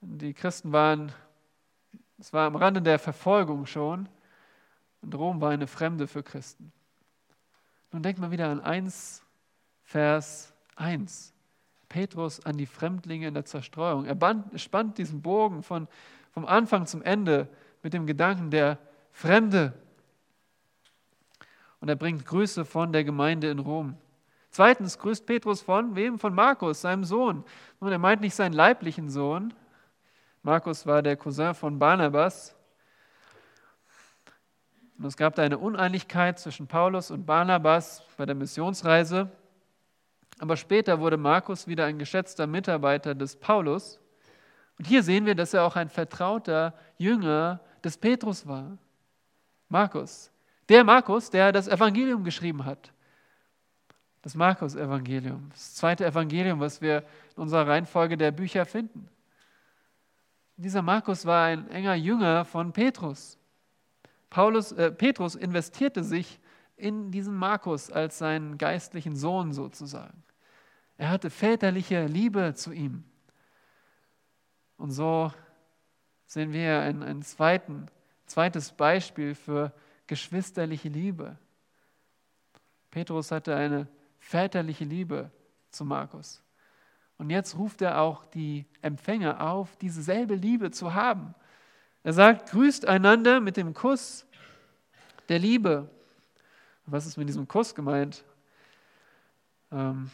Die 0.00 0.32
Christen 0.32 0.72
waren, 0.72 1.12
es 2.18 2.32
war 2.32 2.46
am 2.46 2.56
Rande 2.56 2.80
der 2.80 2.98
Verfolgung 2.98 3.66
schon. 3.66 4.08
Und 5.02 5.14
Rom 5.14 5.40
war 5.40 5.50
eine 5.50 5.66
Fremde 5.66 6.08
für 6.08 6.22
Christen. 6.22 6.72
Nun 7.96 8.02
denkt 8.02 8.20
mal 8.20 8.30
wieder 8.30 8.50
an 8.50 8.60
1, 8.60 9.22
Vers 9.82 10.52
1. 10.74 11.32
Petrus 11.88 12.44
an 12.44 12.58
die 12.58 12.66
Fremdlinge 12.66 13.28
in 13.28 13.32
der 13.32 13.46
Zerstreuung. 13.46 14.04
Er 14.04 14.18
spannt 14.58 14.98
diesen 14.98 15.22
Bogen 15.22 15.62
von, 15.62 15.88
vom 16.30 16.44
Anfang 16.44 16.84
zum 16.84 17.00
Ende 17.00 17.48
mit 17.82 17.94
dem 17.94 18.06
Gedanken 18.06 18.50
der 18.50 18.78
Fremde 19.12 19.72
und 21.80 21.88
er 21.88 21.96
bringt 21.96 22.26
Grüße 22.26 22.66
von 22.66 22.92
der 22.92 23.02
Gemeinde 23.02 23.48
in 23.50 23.60
Rom. 23.60 23.96
Zweitens 24.50 24.98
grüßt 24.98 25.24
Petrus 25.24 25.62
von 25.62 25.96
wem? 25.96 26.18
Von 26.18 26.34
Markus, 26.34 26.82
seinem 26.82 27.04
Sohn. 27.04 27.44
Und 27.80 27.92
er 27.92 27.98
meint 27.98 28.20
nicht 28.20 28.34
seinen 28.34 28.52
leiblichen 28.52 29.08
Sohn. 29.08 29.54
Markus 30.42 30.84
war 30.84 31.00
der 31.00 31.16
Cousin 31.16 31.54
von 31.54 31.78
Barnabas. 31.78 32.55
Und 34.98 35.04
es 35.04 35.16
gab 35.16 35.34
da 35.34 35.42
eine 35.42 35.58
Uneinigkeit 35.58 36.38
zwischen 36.38 36.66
Paulus 36.66 37.10
und 37.10 37.26
Barnabas 37.26 38.02
bei 38.16 38.24
der 38.24 38.34
Missionsreise. 38.34 39.30
Aber 40.38 40.56
später 40.56 41.00
wurde 41.00 41.16
Markus 41.16 41.66
wieder 41.66 41.84
ein 41.84 41.98
geschätzter 41.98 42.46
Mitarbeiter 42.46 43.14
des 43.14 43.36
Paulus. 43.36 44.00
Und 44.78 44.86
hier 44.86 45.02
sehen 45.02 45.26
wir, 45.26 45.34
dass 45.34 45.54
er 45.54 45.64
auch 45.64 45.76
ein 45.76 45.88
vertrauter 45.88 46.74
Jünger 46.98 47.60
des 47.82 47.96
Petrus 47.96 48.46
war. 48.46 48.78
Markus. 49.68 50.30
Der 50.68 50.84
Markus, 50.84 51.30
der 51.30 51.52
das 51.52 51.68
Evangelium 51.68 52.24
geschrieben 52.24 52.64
hat. 52.64 52.92
Das 54.22 54.34
Markus-Evangelium, 54.34 55.50
das 55.52 55.76
zweite 55.76 56.04
Evangelium, 56.04 56.58
was 56.58 56.80
wir 56.80 57.04
in 57.36 57.42
unserer 57.42 57.68
Reihenfolge 57.68 58.16
der 58.16 58.32
Bücher 58.32 58.66
finden. 58.66 59.08
Dieser 60.56 60.82
Markus 60.82 61.24
war 61.26 61.46
ein 61.46 61.70
enger 61.70 61.94
Jünger 61.94 62.44
von 62.44 62.72
Petrus. 62.72 63.38
Paulus, 64.36 64.70
äh, 64.72 64.92
Petrus 64.92 65.34
investierte 65.34 66.04
sich 66.04 66.38
in 66.76 67.10
diesen 67.10 67.34
Markus 67.34 67.90
als 67.90 68.18
seinen 68.18 68.58
geistlichen 68.58 69.16
Sohn 69.16 69.54
sozusagen. 69.54 70.22
Er 70.98 71.08
hatte 71.08 71.30
väterliche 71.30 72.04
Liebe 72.04 72.52
zu 72.52 72.70
ihm. 72.70 73.04
Und 74.76 74.90
so 74.90 75.32
sehen 76.26 76.52
wir 76.52 76.80
ein, 76.80 77.02
ein 77.02 77.22
zweiten, 77.22 77.86
zweites 78.26 78.72
Beispiel 78.72 79.34
für 79.34 79.72
geschwisterliche 80.06 80.90
Liebe. 80.90 81.38
Petrus 82.90 83.30
hatte 83.30 83.56
eine 83.56 83.88
väterliche 84.18 84.84
Liebe 84.84 85.30
zu 85.70 85.86
Markus. 85.86 86.44
Und 87.16 87.30
jetzt 87.30 87.56
ruft 87.56 87.80
er 87.80 88.02
auch 88.02 88.26
die 88.26 88.66
Empfänger 88.82 89.40
auf, 89.40 89.78
dieselbe 89.78 90.34
Liebe 90.34 90.70
zu 90.70 90.92
haben. 90.92 91.34
Er 92.06 92.12
sagt, 92.12 92.50
grüßt 92.52 92.86
einander 92.86 93.40
mit 93.40 93.56
dem 93.56 93.74
Kuss 93.74 94.24
der 95.28 95.40
Liebe. 95.40 95.90
Was 96.86 97.04
ist 97.04 97.16
mit 97.16 97.28
diesem 97.28 97.48
Kuss 97.48 97.74
gemeint? 97.74 98.22
Ähm, 99.72 100.08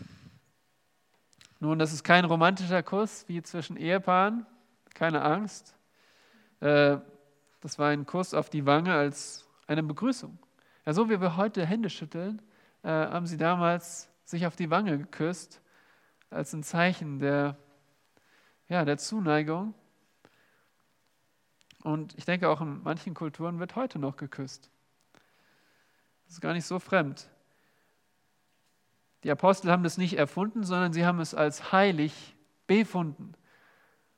nun, 1.60 1.78
das 1.78 1.92
ist 1.92 2.02
kein 2.02 2.24
romantischer 2.24 2.82
Kuss 2.82 3.26
wie 3.28 3.42
zwischen 3.42 3.76
Ehepaaren, 3.76 4.46
keine 4.94 5.20
Angst. 5.20 5.76
Äh, 6.60 6.96
das 7.60 7.78
war 7.78 7.90
ein 7.90 8.06
Kuss 8.06 8.32
auf 8.32 8.48
die 8.48 8.64
Wange 8.64 8.94
als 8.94 9.46
eine 9.66 9.82
Begrüßung. 9.82 10.38
Ja, 10.86 10.94
so 10.94 11.10
wie 11.10 11.20
wir 11.20 11.36
heute 11.36 11.66
Hände 11.66 11.90
schütteln, 11.90 12.40
äh, 12.84 12.88
haben 12.88 13.26
sie 13.26 13.36
damals 13.36 14.08
sich 14.24 14.46
auf 14.46 14.56
die 14.56 14.70
Wange 14.70 14.96
geküsst, 14.96 15.60
als 16.30 16.54
ein 16.54 16.62
Zeichen 16.62 17.18
der, 17.18 17.58
ja, 18.70 18.82
der 18.86 18.96
Zuneigung. 18.96 19.74
Und 21.82 22.16
ich 22.16 22.24
denke, 22.24 22.48
auch 22.48 22.60
in 22.60 22.82
manchen 22.82 23.14
Kulturen 23.14 23.58
wird 23.58 23.76
heute 23.76 23.98
noch 23.98 24.16
geküsst. 24.16 24.70
Das 26.24 26.34
ist 26.34 26.40
gar 26.40 26.52
nicht 26.52 26.66
so 26.66 26.78
fremd. 26.78 27.28
Die 29.24 29.30
Apostel 29.30 29.70
haben 29.70 29.82
das 29.82 29.98
nicht 29.98 30.18
erfunden, 30.18 30.64
sondern 30.64 30.92
sie 30.92 31.04
haben 31.04 31.20
es 31.20 31.34
als 31.34 31.72
heilig 31.72 32.36
befunden. 32.66 33.32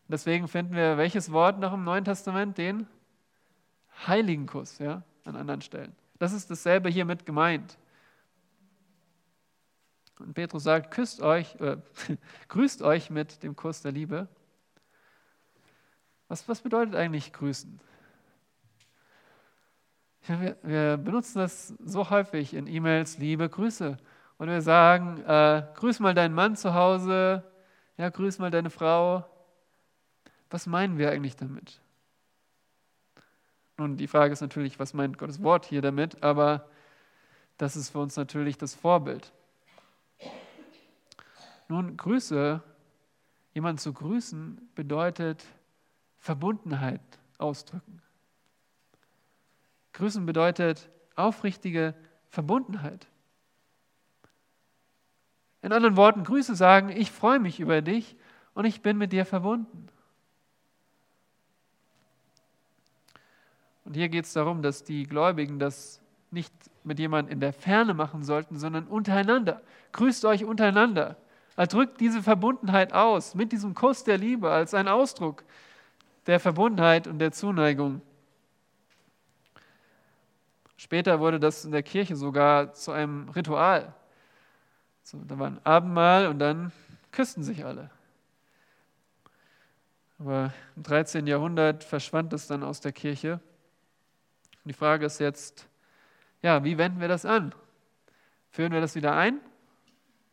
Deswegen 0.08 0.48
finden 0.48 0.74
wir 0.74 0.98
welches 0.98 1.32
Wort 1.32 1.58
noch 1.58 1.72
im 1.72 1.84
Neuen 1.84 2.04
Testament? 2.04 2.58
Den 2.58 2.86
heiligen 4.06 4.46
Kuss. 4.46 4.78
Ja? 4.78 5.02
an 5.26 5.36
anderen 5.36 5.62
Stellen. 5.62 5.94
Das 6.18 6.32
ist 6.32 6.50
dasselbe 6.50 6.88
hier 6.88 7.04
mit 7.04 7.26
gemeint. 7.26 7.78
Und 10.18 10.34
Petrus 10.34 10.62
sagt, 10.62 10.92
küsst 10.92 11.22
euch, 11.22 11.56
äh, 11.60 11.76
grüßt 12.48 12.82
euch 12.82 13.10
mit 13.10 13.42
dem 13.42 13.56
Kuss 13.56 13.82
der 13.82 13.92
Liebe. 13.92 14.28
Was, 16.34 16.48
was 16.48 16.62
bedeutet 16.62 16.96
eigentlich 16.96 17.32
grüßen? 17.32 17.78
Wir, 20.26 20.56
wir, 20.64 20.96
benutzen 20.96 21.38
das 21.38 21.68
so 21.78 22.10
häufig 22.10 22.54
in 22.54 22.66
E-Mails, 22.66 23.18
liebe 23.18 23.48
Grüße. 23.48 23.96
Und 24.38 24.48
wir 24.48 24.60
sagen, 24.60 25.22
äh, 25.28 25.62
grüß 25.76 26.00
mal 26.00 26.12
deinen 26.12 26.34
Mann 26.34 26.56
zu 26.56 26.74
Hause, 26.74 27.44
ja, 27.96 28.08
grüß 28.08 28.40
mal 28.40 28.50
deine 28.50 28.70
Frau. 28.70 29.24
Was 30.50 30.66
meinen 30.66 30.98
wir 30.98 31.12
eigentlich 31.12 31.36
damit? 31.36 31.80
Nun, 33.76 33.96
die 33.96 34.08
Frage 34.08 34.32
ist 34.32 34.40
natürlich, 34.40 34.80
was 34.80 34.92
meint 34.92 35.18
Gottes 35.18 35.40
Wort 35.40 35.66
hier 35.66 35.82
damit, 35.82 36.20
aber 36.24 36.68
das 37.58 37.76
ist 37.76 37.90
für 37.90 38.00
uns 38.00 38.16
natürlich 38.16 38.58
das 38.58 38.74
Vorbild. 38.74 39.32
Nun, 41.68 41.96
Grüße, 41.96 42.60
jemanden 43.52 43.78
zu 43.78 43.92
grüßen, 43.92 44.72
bedeutet 44.74 45.44
Verbundenheit 46.24 47.02
ausdrücken. 47.36 48.00
Grüßen 49.92 50.24
bedeutet 50.24 50.88
aufrichtige 51.16 51.94
Verbundenheit. 52.30 53.06
In 55.60 55.74
anderen 55.74 55.98
Worten, 55.98 56.24
Grüße 56.24 56.54
sagen, 56.54 56.88
ich 56.88 57.10
freue 57.10 57.40
mich 57.40 57.60
über 57.60 57.82
dich 57.82 58.16
und 58.54 58.64
ich 58.64 58.80
bin 58.80 58.96
mit 58.96 59.12
dir 59.12 59.26
verbunden. 59.26 59.88
Und 63.84 63.92
hier 63.92 64.08
geht 64.08 64.24
es 64.24 64.32
darum, 64.32 64.62
dass 64.62 64.82
die 64.82 65.04
Gläubigen 65.04 65.58
das 65.58 66.00
nicht 66.30 66.54
mit 66.84 66.98
jemandem 66.98 67.34
in 67.34 67.40
der 67.40 67.52
Ferne 67.52 67.92
machen 67.92 68.22
sollten, 68.22 68.56
sondern 68.56 68.86
untereinander. 68.86 69.60
Grüßt 69.92 70.24
euch 70.24 70.46
untereinander. 70.46 71.18
Er 71.54 71.66
drückt 71.66 72.00
diese 72.00 72.22
Verbundenheit 72.22 72.94
aus 72.94 73.34
mit 73.34 73.52
diesem 73.52 73.74
Kuss 73.74 74.04
der 74.04 74.16
Liebe 74.16 74.50
als 74.50 74.72
ein 74.72 74.88
Ausdruck 74.88 75.44
der 76.26 76.40
Verbundenheit 76.40 77.06
und 77.06 77.18
der 77.18 77.32
Zuneigung. 77.32 78.00
Später 80.76 81.20
wurde 81.20 81.40
das 81.40 81.64
in 81.64 81.72
der 81.72 81.82
Kirche 81.82 82.16
sogar 82.16 82.72
zu 82.72 82.92
einem 82.92 83.28
Ritual. 83.30 83.94
So, 85.02 85.18
da 85.26 85.38
war 85.38 85.48
ein 85.48 85.60
Abendmahl 85.64 86.26
und 86.26 86.38
dann 86.38 86.72
küssten 87.12 87.42
sich 87.42 87.64
alle. 87.64 87.90
Aber 90.18 90.52
im 90.76 90.82
13. 90.82 91.26
Jahrhundert 91.26 91.84
verschwand 91.84 92.32
es 92.32 92.46
dann 92.46 92.62
aus 92.62 92.80
der 92.80 92.92
Kirche. 92.92 93.34
Und 93.34 94.68
die 94.70 94.74
Frage 94.74 95.06
ist 95.06 95.20
jetzt, 95.20 95.68
ja, 96.42 96.64
wie 96.64 96.78
wenden 96.78 97.00
wir 97.00 97.08
das 97.08 97.24
an? 97.24 97.54
Führen 98.50 98.72
wir 98.72 98.80
das 98.80 98.94
wieder 98.94 99.14
ein? 99.16 99.40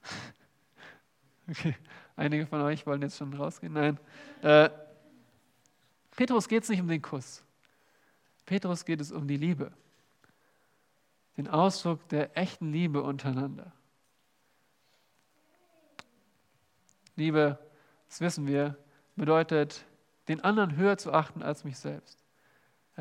Okay, 1.50 1.76
einige 2.16 2.46
von 2.46 2.62
euch 2.62 2.86
wollen 2.86 3.02
jetzt 3.02 3.18
schon 3.18 3.34
rausgehen. 3.34 3.74
Nein. 3.74 4.00
Äh, 4.42 4.70
Petrus 6.22 6.48
geht 6.48 6.62
es 6.62 6.70
nicht 6.70 6.82
um 6.82 6.88
den 6.88 7.02
Kuss. 7.02 7.44
Petrus 8.46 8.86
geht 8.86 9.02
es 9.02 9.12
um 9.12 9.28
die 9.28 9.38
Liebe. 9.38 9.72
Den 11.36 11.48
Ausdruck 11.48 12.08
der 12.10 12.38
echten 12.38 12.72
Liebe 12.72 13.02
untereinander. 13.02 13.72
Liebe, 17.16 17.58
das 18.08 18.22
wissen 18.22 18.46
wir, 18.46 18.78
bedeutet, 19.16 19.84
den 20.28 20.42
anderen 20.42 20.76
höher 20.76 20.96
zu 21.00 21.12
achten 21.12 21.42
als 21.42 21.64
mich 21.64 21.80
selbst. 21.80 22.24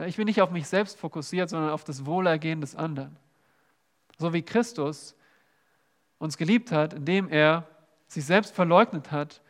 Ich 0.06 0.16
bin 0.16 0.24
nicht 0.24 0.40
auf 0.40 0.50
mich 0.50 0.66
selbst 0.66 0.98
fokussiert, 0.98 1.50
sondern 1.50 1.72
auf 1.72 1.84
das 1.84 2.06
Wohlergehen 2.06 2.62
des 2.62 2.74
anderen. 2.74 3.18
So 4.16 4.32
wie 4.32 4.40
Christus 4.40 5.14
uns 6.16 6.38
geliebt 6.38 6.72
hat, 6.72 6.94
indem 6.94 7.28
er 7.28 7.68
sich 8.06 8.24
selbst 8.24 8.54
verleugnet 8.54 9.10
hat 9.10 9.42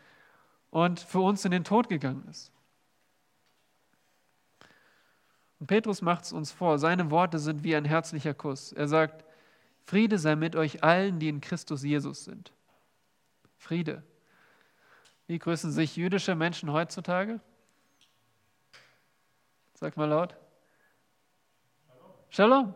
und 0.71 0.99
für 0.99 1.21
uns 1.21 1.45
in 1.45 1.53
den 1.53 1.63
Tod 1.63 1.89
gegangen 1.89 2.27
ist. 2.29 2.51
Und 5.61 5.67
Petrus 5.67 6.01
macht 6.01 6.25
es 6.25 6.33
uns 6.33 6.51
vor, 6.51 6.79
seine 6.79 7.11
Worte 7.11 7.39
sind 7.39 7.63
wie 7.63 7.77
ein 7.77 7.85
herzlicher 7.85 8.33
Kuss. 8.33 8.73
Er 8.73 8.89
sagt, 8.89 9.25
Friede 9.85 10.19
sei 10.19 10.35
mit 10.35 10.57
euch 10.57 10.83
allen, 10.83 11.19
die 11.19 11.29
in 11.29 11.41
Christus 11.41 11.83
Jesus 11.83 12.25
sind. 12.25 12.53
Friede. 13.59 14.03
Wie 15.27 15.39
grüßen 15.39 15.71
sich 15.71 15.97
jüdische 15.97 16.35
Menschen 16.35 16.73
heutzutage? 16.73 17.41
Sag 19.75 19.97
mal 19.97 20.07
laut. 20.07 20.35
Shalom. 22.31 22.75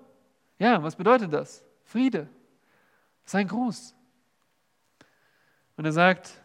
Ja, 0.58 0.82
was 0.82 0.94
bedeutet 0.94 1.32
das? 1.32 1.64
Friede. 1.84 2.28
Sein 3.24 3.48
Gruß. 3.48 3.94
Und 5.76 5.84
er 5.86 5.92
sagt, 5.92 6.43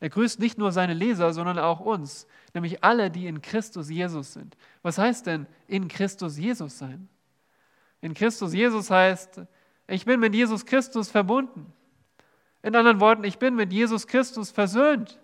er 0.00 0.08
grüßt 0.08 0.40
nicht 0.40 0.56
nur 0.56 0.72
seine 0.72 0.94
Leser, 0.94 1.32
sondern 1.34 1.58
auch 1.58 1.80
uns, 1.80 2.26
nämlich 2.54 2.82
alle, 2.82 3.10
die 3.10 3.26
in 3.26 3.42
Christus 3.42 3.90
Jesus 3.90 4.32
sind. 4.32 4.56
Was 4.82 4.96
heißt 4.96 5.26
denn 5.26 5.46
in 5.66 5.88
Christus 5.88 6.38
Jesus 6.38 6.78
sein? 6.78 7.08
In 8.00 8.14
Christus 8.14 8.54
Jesus 8.54 8.90
heißt, 8.90 9.42
ich 9.88 10.06
bin 10.06 10.18
mit 10.18 10.34
Jesus 10.34 10.64
Christus 10.64 11.10
verbunden. 11.10 11.70
In 12.62 12.74
anderen 12.74 13.00
Worten, 13.00 13.24
ich 13.24 13.38
bin 13.38 13.54
mit 13.54 13.72
Jesus 13.72 14.06
Christus 14.06 14.50
versöhnt. 14.50 15.20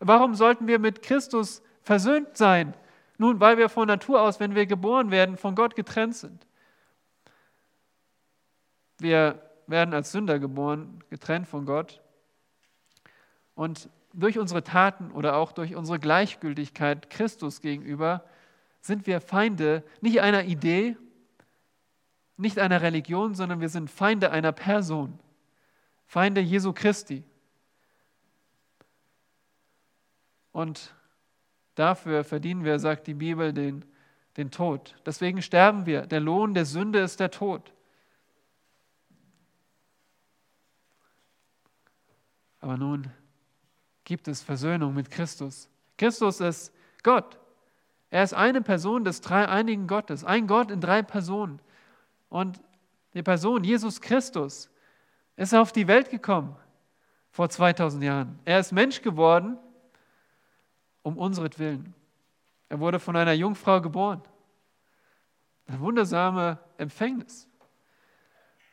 Warum 0.00 0.34
sollten 0.34 0.66
wir 0.66 0.80
mit 0.80 1.02
Christus 1.02 1.62
versöhnt 1.82 2.36
sein? 2.36 2.74
Nun, 3.18 3.38
weil 3.38 3.56
wir 3.56 3.68
von 3.68 3.86
Natur 3.86 4.20
aus, 4.20 4.40
wenn 4.40 4.56
wir 4.56 4.66
geboren 4.66 5.12
werden, 5.12 5.36
von 5.36 5.54
Gott 5.54 5.76
getrennt 5.76 6.16
sind. 6.16 6.44
Wir 8.98 9.40
werden 9.68 9.94
als 9.94 10.10
Sünder 10.10 10.40
geboren, 10.40 11.04
getrennt 11.08 11.46
von 11.46 11.66
Gott. 11.66 12.00
Und 13.54 13.88
durch 14.12 14.38
unsere 14.38 14.62
Taten 14.62 15.10
oder 15.12 15.36
auch 15.36 15.52
durch 15.52 15.74
unsere 15.74 15.98
Gleichgültigkeit 15.98 17.10
Christus 17.10 17.60
gegenüber 17.60 18.24
sind 18.80 19.06
wir 19.06 19.20
Feinde 19.20 19.84
nicht 20.00 20.20
einer 20.20 20.44
Idee, 20.44 20.96
nicht 22.36 22.58
einer 22.58 22.82
Religion, 22.82 23.34
sondern 23.34 23.60
wir 23.60 23.68
sind 23.68 23.90
Feinde 23.90 24.30
einer 24.30 24.52
Person, 24.52 25.18
Feinde 26.06 26.40
Jesu 26.40 26.72
Christi. 26.72 27.24
Und 30.50 30.94
dafür 31.74 32.24
verdienen 32.24 32.64
wir, 32.64 32.78
sagt 32.78 33.06
die 33.06 33.14
Bibel, 33.14 33.52
den, 33.52 33.84
den 34.36 34.50
Tod. 34.50 34.94
Deswegen 35.06 35.40
sterben 35.40 35.86
wir. 35.86 36.06
Der 36.06 36.20
Lohn 36.20 36.52
der 36.52 36.66
Sünde 36.66 37.00
ist 37.00 37.20
der 37.20 37.30
Tod. 37.30 37.72
Aber 42.60 42.76
nun 42.76 43.10
gibt 44.12 44.28
es 44.28 44.42
Versöhnung 44.42 44.92
mit 44.92 45.10
Christus. 45.10 45.70
Christus 45.96 46.40
ist 46.40 46.70
Gott. 47.02 47.38
Er 48.10 48.22
ist 48.22 48.34
eine 48.34 48.60
Person 48.60 49.04
des 49.04 49.22
dreieinigen 49.22 49.86
Gottes, 49.86 50.22
ein 50.22 50.46
Gott 50.46 50.70
in 50.70 50.82
drei 50.82 51.00
Personen. 51.00 51.60
Und 52.28 52.60
die 53.14 53.22
Person 53.22 53.64
Jesus 53.64 54.02
Christus 54.02 54.68
ist 55.36 55.54
auf 55.54 55.72
die 55.72 55.88
Welt 55.88 56.10
gekommen 56.10 56.54
vor 57.30 57.48
2000 57.48 58.04
Jahren. 58.04 58.38
Er 58.44 58.60
ist 58.60 58.70
Mensch 58.70 59.00
geworden 59.00 59.56
um 61.00 61.16
unseretwillen. 61.16 61.94
Er 62.68 62.80
wurde 62.80 63.00
von 63.00 63.16
einer 63.16 63.32
Jungfrau 63.32 63.80
geboren. 63.80 64.20
Eine 65.66 65.80
wundersame 65.80 66.58
Empfängnis, 66.76 67.48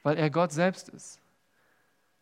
weil 0.04 0.18
er 0.18 0.30
Gott 0.30 0.52
selbst 0.52 0.90
ist. 0.90 1.19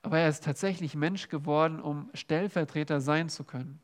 Aber 0.07 0.19
er 0.19 0.29
ist 0.29 0.45
tatsächlich 0.45 0.95
Mensch 0.95 1.27
geworden, 1.27 1.81
um 1.81 2.09
Stellvertreter 2.13 3.01
sein 3.01 3.27
zu 3.27 3.43
können. 3.43 3.81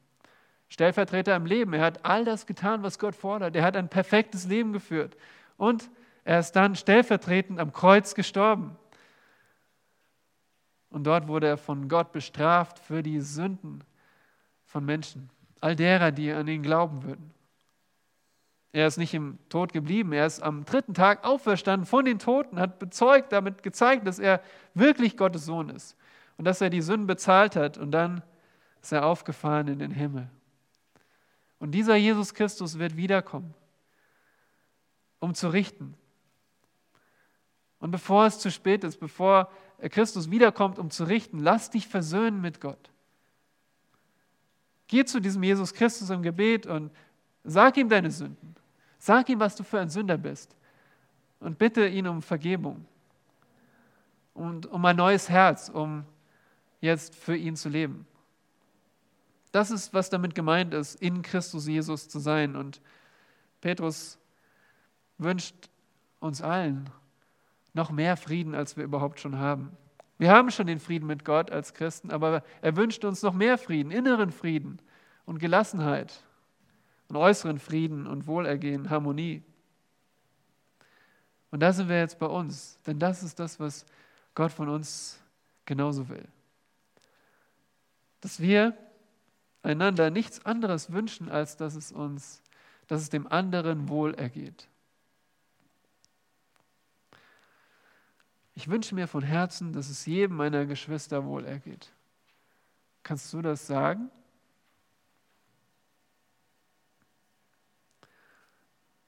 Stellvertreter 0.69 1.35
im 1.35 1.45
Leben. 1.45 1.73
Er 1.73 1.81
hat 1.81 2.05
all 2.05 2.23
das 2.23 2.45
getan, 2.45 2.81
was 2.81 2.97
Gott 2.97 3.13
fordert. 3.13 3.57
Er 3.57 3.63
hat 3.65 3.75
ein 3.75 3.89
perfektes 3.89 4.47
Leben 4.47 4.71
geführt. 4.71 5.17
Und 5.57 5.89
er 6.23 6.39
ist 6.39 6.53
dann 6.53 6.77
stellvertretend 6.77 7.59
am 7.59 7.73
Kreuz 7.73 8.15
gestorben. 8.15 8.77
Und 10.89 11.03
dort 11.03 11.27
wurde 11.27 11.47
er 11.47 11.57
von 11.57 11.89
Gott 11.89 12.13
bestraft 12.13 12.79
für 12.79 13.03
die 13.03 13.19
Sünden 13.19 13.83
von 14.63 14.85
Menschen, 14.85 15.29
all 15.59 15.75
derer, 15.75 16.13
die 16.13 16.31
an 16.31 16.47
ihn 16.47 16.63
glauben 16.63 17.03
würden. 17.03 17.33
Er 18.71 18.87
ist 18.87 18.97
nicht 18.97 19.13
im 19.13 19.39
Tod 19.49 19.73
geblieben, 19.73 20.13
er 20.13 20.25
ist 20.25 20.41
am 20.41 20.63
dritten 20.63 20.93
Tag 20.93 21.25
auferstanden 21.25 21.85
von 21.85 22.05
den 22.05 22.17
Toten, 22.17 22.61
hat 22.61 22.79
bezeugt, 22.79 23.33
damit 23.33 23.61
gezeigt, 23.61 24.07
dass 24.07 24.19
er 24.19 24.41
wirklich 24.73 25.17
Gottes 25.17 25.43
Sohn 25.43 25.67
ist 25.67 25.97
und 26.37 26.45
dass 26.45 26.61
er 26.61 26.69
die 26.69 26.81
Sünden 26.81 27.07
bezahlt 27.07 27.55
hat 27.55 27.77
und 27.77 27.91
dann 27.91 28.21
ist 28.81 28.91
er 28.91 29.05
aufgefahren 29.05 29.67
in 29.67 29.79
den 29.79 29.91
Himmel. 29.91 30.29
Und 31.59 31.71
dieser 31.71 31.95
Jesus 31.95 32.33
Christus 32.33 32.77
wird 32.77 32.97
wiederkommen, 32.97 33.53
um 35.19 35.33
zu 35.33 35.49
richten. 35.49 35.95
Und 37.79 37.91
bevor 37.91 38.25
es 38.25 38.39
zu 38.39 38.51
spät 38.51 38.83
ist, 38.83 38.97
bevor 38.99 39.51
Christus 39.89 40.29
wiederkommt, 40.29 40.79
um 40.79 40.89
zu 40.89 41.05
richten, 41.05 41.39
lass 41.39 41.69
dich 41.69 41.87
versöhnen 41.87 42.41
mit 42.41 42.61
Gott. 42.61 42.91
Geh 44.87 45.05
zu 45.05 45.19
diesem 45.19 45.43
Jesus 45.43 45.73
Christus 45.73 46.09
im 46.09 46.21
Gebet 46.21 46.65
und 46.65 46.91
sag 47.43 47.77
ihm 47.77 47.89
deine 47.89 48.11
Sünden. 48.11 48.55
Sag 48.99 49.27
ihm, 49.29 49.39
was 49.39 49.55
du 49.55 49.63
für 49.63 49.79
ein 49.79 49.89
Sünder 49.89 50.17
bist. 50.17 50.55
Und 51.39 51.57
bitte 51.57 51.87
ihn 51.87 52.07
um 52.07 52.21
Vergebung 52.21 52.85
und 54.33 54.65
um 54.65 54.83
ein 54.85 54.95
neues 54.95 55.29
Herz, 55.29 55.69
um 55.69 56.05
jetzt 56.83 57.15
für 57.15 57.35
ihn 57.35 57.55
zu 57.55 57.69
leben. 57.69 58.05
Das 59.53 59.71
ist, 59.71 59.93
was 59.93 60.09
damit 60.09 60.35
gemeint 60.35 60.73
ist, 60.73 61.01
in 61.01 61.21
Christus 61.21 61.65
Jesus 61.65 62.09
zu 62.09 62.19
sein. 62.19 62.57
Und 62.57 62.81
Petrus 63.61 64.19
wünscht 65.17 65.55
uns 66.19 66.41
allen 66.41 66.89
noch 67.73 67.89
mehr 67.89 68.17
Frieden, 68.17 68.53
als 68.53 68.75
wir 68.75 68.83
überhaupt 68.83 69.21
schon 69.21 69.39
haben. 69.39 69.71
Wir 70.17 70.29
haben 70.29 70.51
schon 70.51 70.67
den 70.67 70.79
Frieden 70.79 71.07
mit 71.07 71.23
Gott 71.23 71.51
als 71.51 71.73
Christen, 71.73 72.11
aber 72.11 72.43
er 72.61 72.75
wünscht 72.75 73.05
uns 73.05 73.21
noch 73.21 73.33
mehr 73.33 73.57
Frieden, 73.57 73.89
inneren 73.89 74.31
Frieden 74.31 74.79
und 75.25 75.39
Gelassenheit 75.39 76.21
und 77.07 77.15
äußeren 77.15 77.59
Frieden 77.59 78.07
und 78.07 78.27
Wohlergehen, 78.27 78.89
Harmonie. 78.89 79.41
Und 81.49 81.61
da 81.61 81.71
sind 81.71 81.87
wir 81.87 81.99
jetzt 81.99 82.19
bei 82.19 82.27
uns, 82.27 82.77
denn 82.85 82.99
das 82.99 83.23
ist 83.23 83.39
das, 83.39 83.59
was 83.59 83.85
Gott 84.35 84.51
von 84.51 84.67
uns 84.67 85.19
genauso 85.65 86.09
will 86.09 86.27
dass 88.23 88.39
wir 88.39 88.77
einander 89.63 90.09
nichts 90.09 90.45
anderes 90.45 90.93
wünschen, 90.93 91.29
als 91.29 91.57
dass 91.57 91.75
es 91.75 91.91
uns, 91.91 92.41
dass 92.87 93.01
es 93.01 93.09
dem 93.09 93.27
anderen 93.27 93.89
wohl 93.89 94.13
ergeht. 94.13 94.69
Ich 98.55 98.69
wünsche 98.69 98.95
mir 98.95 99.09
von 99.09 99.23
Herzen, 99.23 99.73
dass 99.73 99.89
es 99.89 100.05
jedem 100.05 100.37
meiner 100.37 100.65
Geschwister 100.65 101.25
wohl 101.25 101.43
ergeht. 101.43 101.91
Kannst 103.03 103.33
du 103.33 103.41
das 103.41 103.67
sagen? 103.67 104.09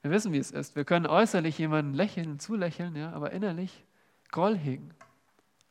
Wir 0.02 0.12
wissen, 0.12 0.34
wie 0.34 0.40
es 0.40 0.52
ist. 0.52 0.76
Wir 0.76 0.84
können 0.84 1.08
äußerlich 1.08 1.58
jemanden 1.58 1.94
lächeln, 1.94 2.38
zulächeln, 2.40 2.98
ja, 2.98 3.14
aber 3.14 3.32
innerlich 3.32 3.86
Groll 4.30 4.58
hegen. 4.58 4.94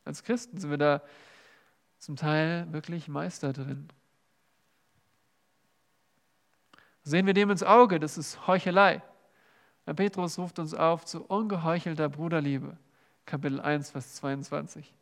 Als 0.03 0.23
Christen 0.23 0.57
sind 0.57 0.71
wir 0.71 0.79
da 0.79 1.03
zum 1.99 2.15
Teil 2.15 2.71
wirklich 2.71 3.07
Meister 3.07 3.53
drin. 3.53 3.87
Sehen 7.03 7.27
wir 7.27 7.33
dem 7.33 7.51
ins 7.51 7.63
Auge, 7.63 7.99
das 7.99 8.17
ist 8.17 8.47
Heuchelei. 8.47 9.01
Herr 9.85 9.93
Petrus 9.93 10.39
ruft 10.39 10.57
uns 10.57 10.73
auf 10.73 11.05
zu 11.05 11.23
ungeheuchelter 11.23 12.09
Bruderliebe. 12.09 12.77
Kapitel 13.25 13.59
1, 13.59 13.91
Vers 13.91 14.15
22. 14.15 14.93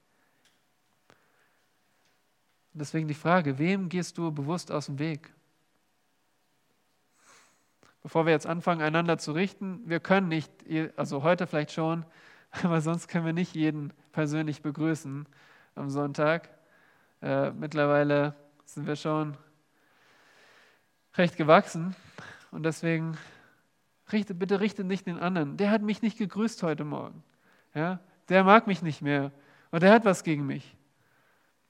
Und 2.73 2.79
deswegen 2.79 3.07
die 3.07 3.13
Frage, 3.13 3.57
wem 3.59 3.87
gehst 3.87 4.17
du 4.17 4.31
bewusst 4.31 4.71
aus 4.71 4.87
dem 4.87 4.99
Weg? 4.99 5.33
Bevor 8.01 8.25
wir 8.25 8.33
jetzt 8.33 8.47
anfangen, 8.47 8.81
einander 8.81 9.17
zu 9.17 9.31
richten, 9.31 9.81
wir 9.85 10.01
können 10.01 10.27
nicht, 10.27 10.51
also 10.97 11.23
heute 11.23 11.47
vielleicht 11.47 11.71
schon, 11.71 12.05
aber 12.63 12.81
sonst 12.81 13.07
können 13.07 13.25
wir 13.25 13.33
nicht 13.33 13.55
jeden 13.55 13.93
persönlich 14.11 14.61
begrüßen 14.61 15.25
am 15.75 15.89
Sonntag. 15.89 16.49
Äh, 17.23 17.51
mittlerweile 17.51 18.35
sind 18.65 18.85
wir 18.85 18.97
schon 18.97 19.37
recht 21.15 21.37
gewachsen 21.37 21.95
und 22.51 22.63
deswegen 22.63 23.17
richte, 24.11 24.35
bitte 24.35 24.59
richte 24.59 24.83
nicht 24.83 25.07
den 25.07 25.17
anderen. 25.17 25.55
Der 25.55 25.71
hat 25.71 25.81
mich 25.81 26.01
nicht 26.01 26.17
gegrüßt 26.17 26.61
heute 26.63 26.83
Morgen. 26.83 27.23
Ja? 27.73 28.01
Der 28.27 28.43
mag 28.43 28.67
mich 28.67 28.81
nicht 28.81 29.01
mehr 29.01 29.31
und 29.71 29.83
der 29.83 29.93
hat 29.93 30.03
was 30.03 30.25
gegen 30.25 30.45
mich. 30.45 30.75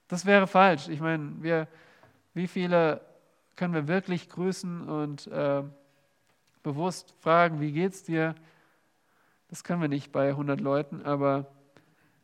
Das 0.08 0.26
wäre 0.26 0.48
falsch. 0.48 0.88
Ich 0.88 0.98
meine, 0.98 1.40
wir, 1.40 1.68
wie 2.32 2.48
viele 2.48 3.00
können 3.54 3.74
wir 3.74 3.86
wirklich 3.86 4.28
grüßen 4.28 4.88
und 4.88 5.28
äh, 5.28 5.62
bewusst 6.64 7.14
fragen, 7.20 7.60
wie 7.60 7.70
geht's 7.70 8.02
dir? 8.02 8.34
Das 9.46 9.62
können 9.62 9.80
wir 9.80 9.88
nicht 9.88 10.10
bei 10.10 10.30
100 10.30 10.60
Leuten, 10.60 11.02
aber 11.02 11.46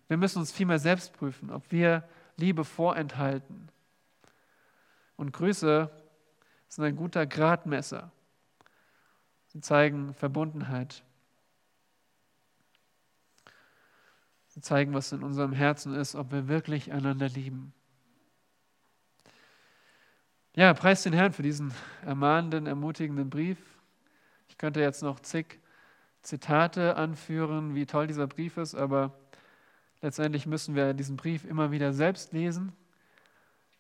wir 0.09 0.17
müssen 0.17 0.41
uns 0.41 0.51
vielmehr 0.51 0.81
selbst 0.81 1.13
prüfen, 1.13 1.53
ob 1.53 1.71
wir 1.71 2.03
Liebe 2.41 2.65
vorenthalten. 2.65 3.69
Und 5.17 5.33
Grüße 5.33 5.91
sind 6.69 6.85
ein 6.85 6.97
guter 6.97 7.27
Gradmesser. 7.27 8.11
Sie 9.49 9.61
zeigen 9.61 10.15
Verbundenheit. 10.15 11.05
Sie 14.49 14.61
zeigen, 14.61 14.95
was 14.95 15.13
in 15.13 15.23
unserem 15.23 15.53
Herzen 15.53 15.95
ist, 15.95 16.15
ob 16.15 16.33
wir 16.33 16.49
wirklich 16.49 16.91
einander 16.93 17.29
lieben. 17.29 17.73
Ja, 20.55 20.75
preis 20.75 21.05
den 21.05 21.13
Herrn 21.13 21.33
für 21.33 21.43
diesen 21.43 21.73
ermahnenden, 22.05 22.67
ermutigenden 22.67 23.31
Brief. 23.31 23.59
Ich 24.49 24.59
könnte 24.59 24.81
jetzt 24.81 25.03
noch 25.03 25.21
zig 25.21 25.61
Zitate 26.23 26.97
anführen, 26.97 27.75
wie 27.75 27.87
toll 27.87 28.07
dieser 28.07 28.27
Brief 28.27 28.57
ist, 28.57 28.75
aber 28.75 29.19
letztendlich 30.03 30.47
müssen 30.47 30.75
wir 30.75 30.95
diesen 30.95 31.17
Brief 31.17 31.45
immer 31.45 31.71
wieder 31.71 31.93
selbst 31.93 32.33
lesen 32.33 32.73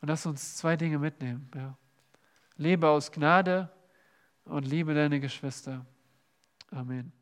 und 0.01 0.09
lass 0.09 0.27
uns 0.27 0.57
zwei 0.57 0.77
Dinge 0.77 0.99
mitnehmen. 0.99 1.51
Ja. 1.55 1.77
Lebe 2.57 2.89
aus 2.89 3.13
Gnade 3.13 3.71
und 4.45 4.67
liebe 4.67 4.95
deine 4.95 5.21
Geschwister. 5.21 5.85
Amen. 6.71 7.20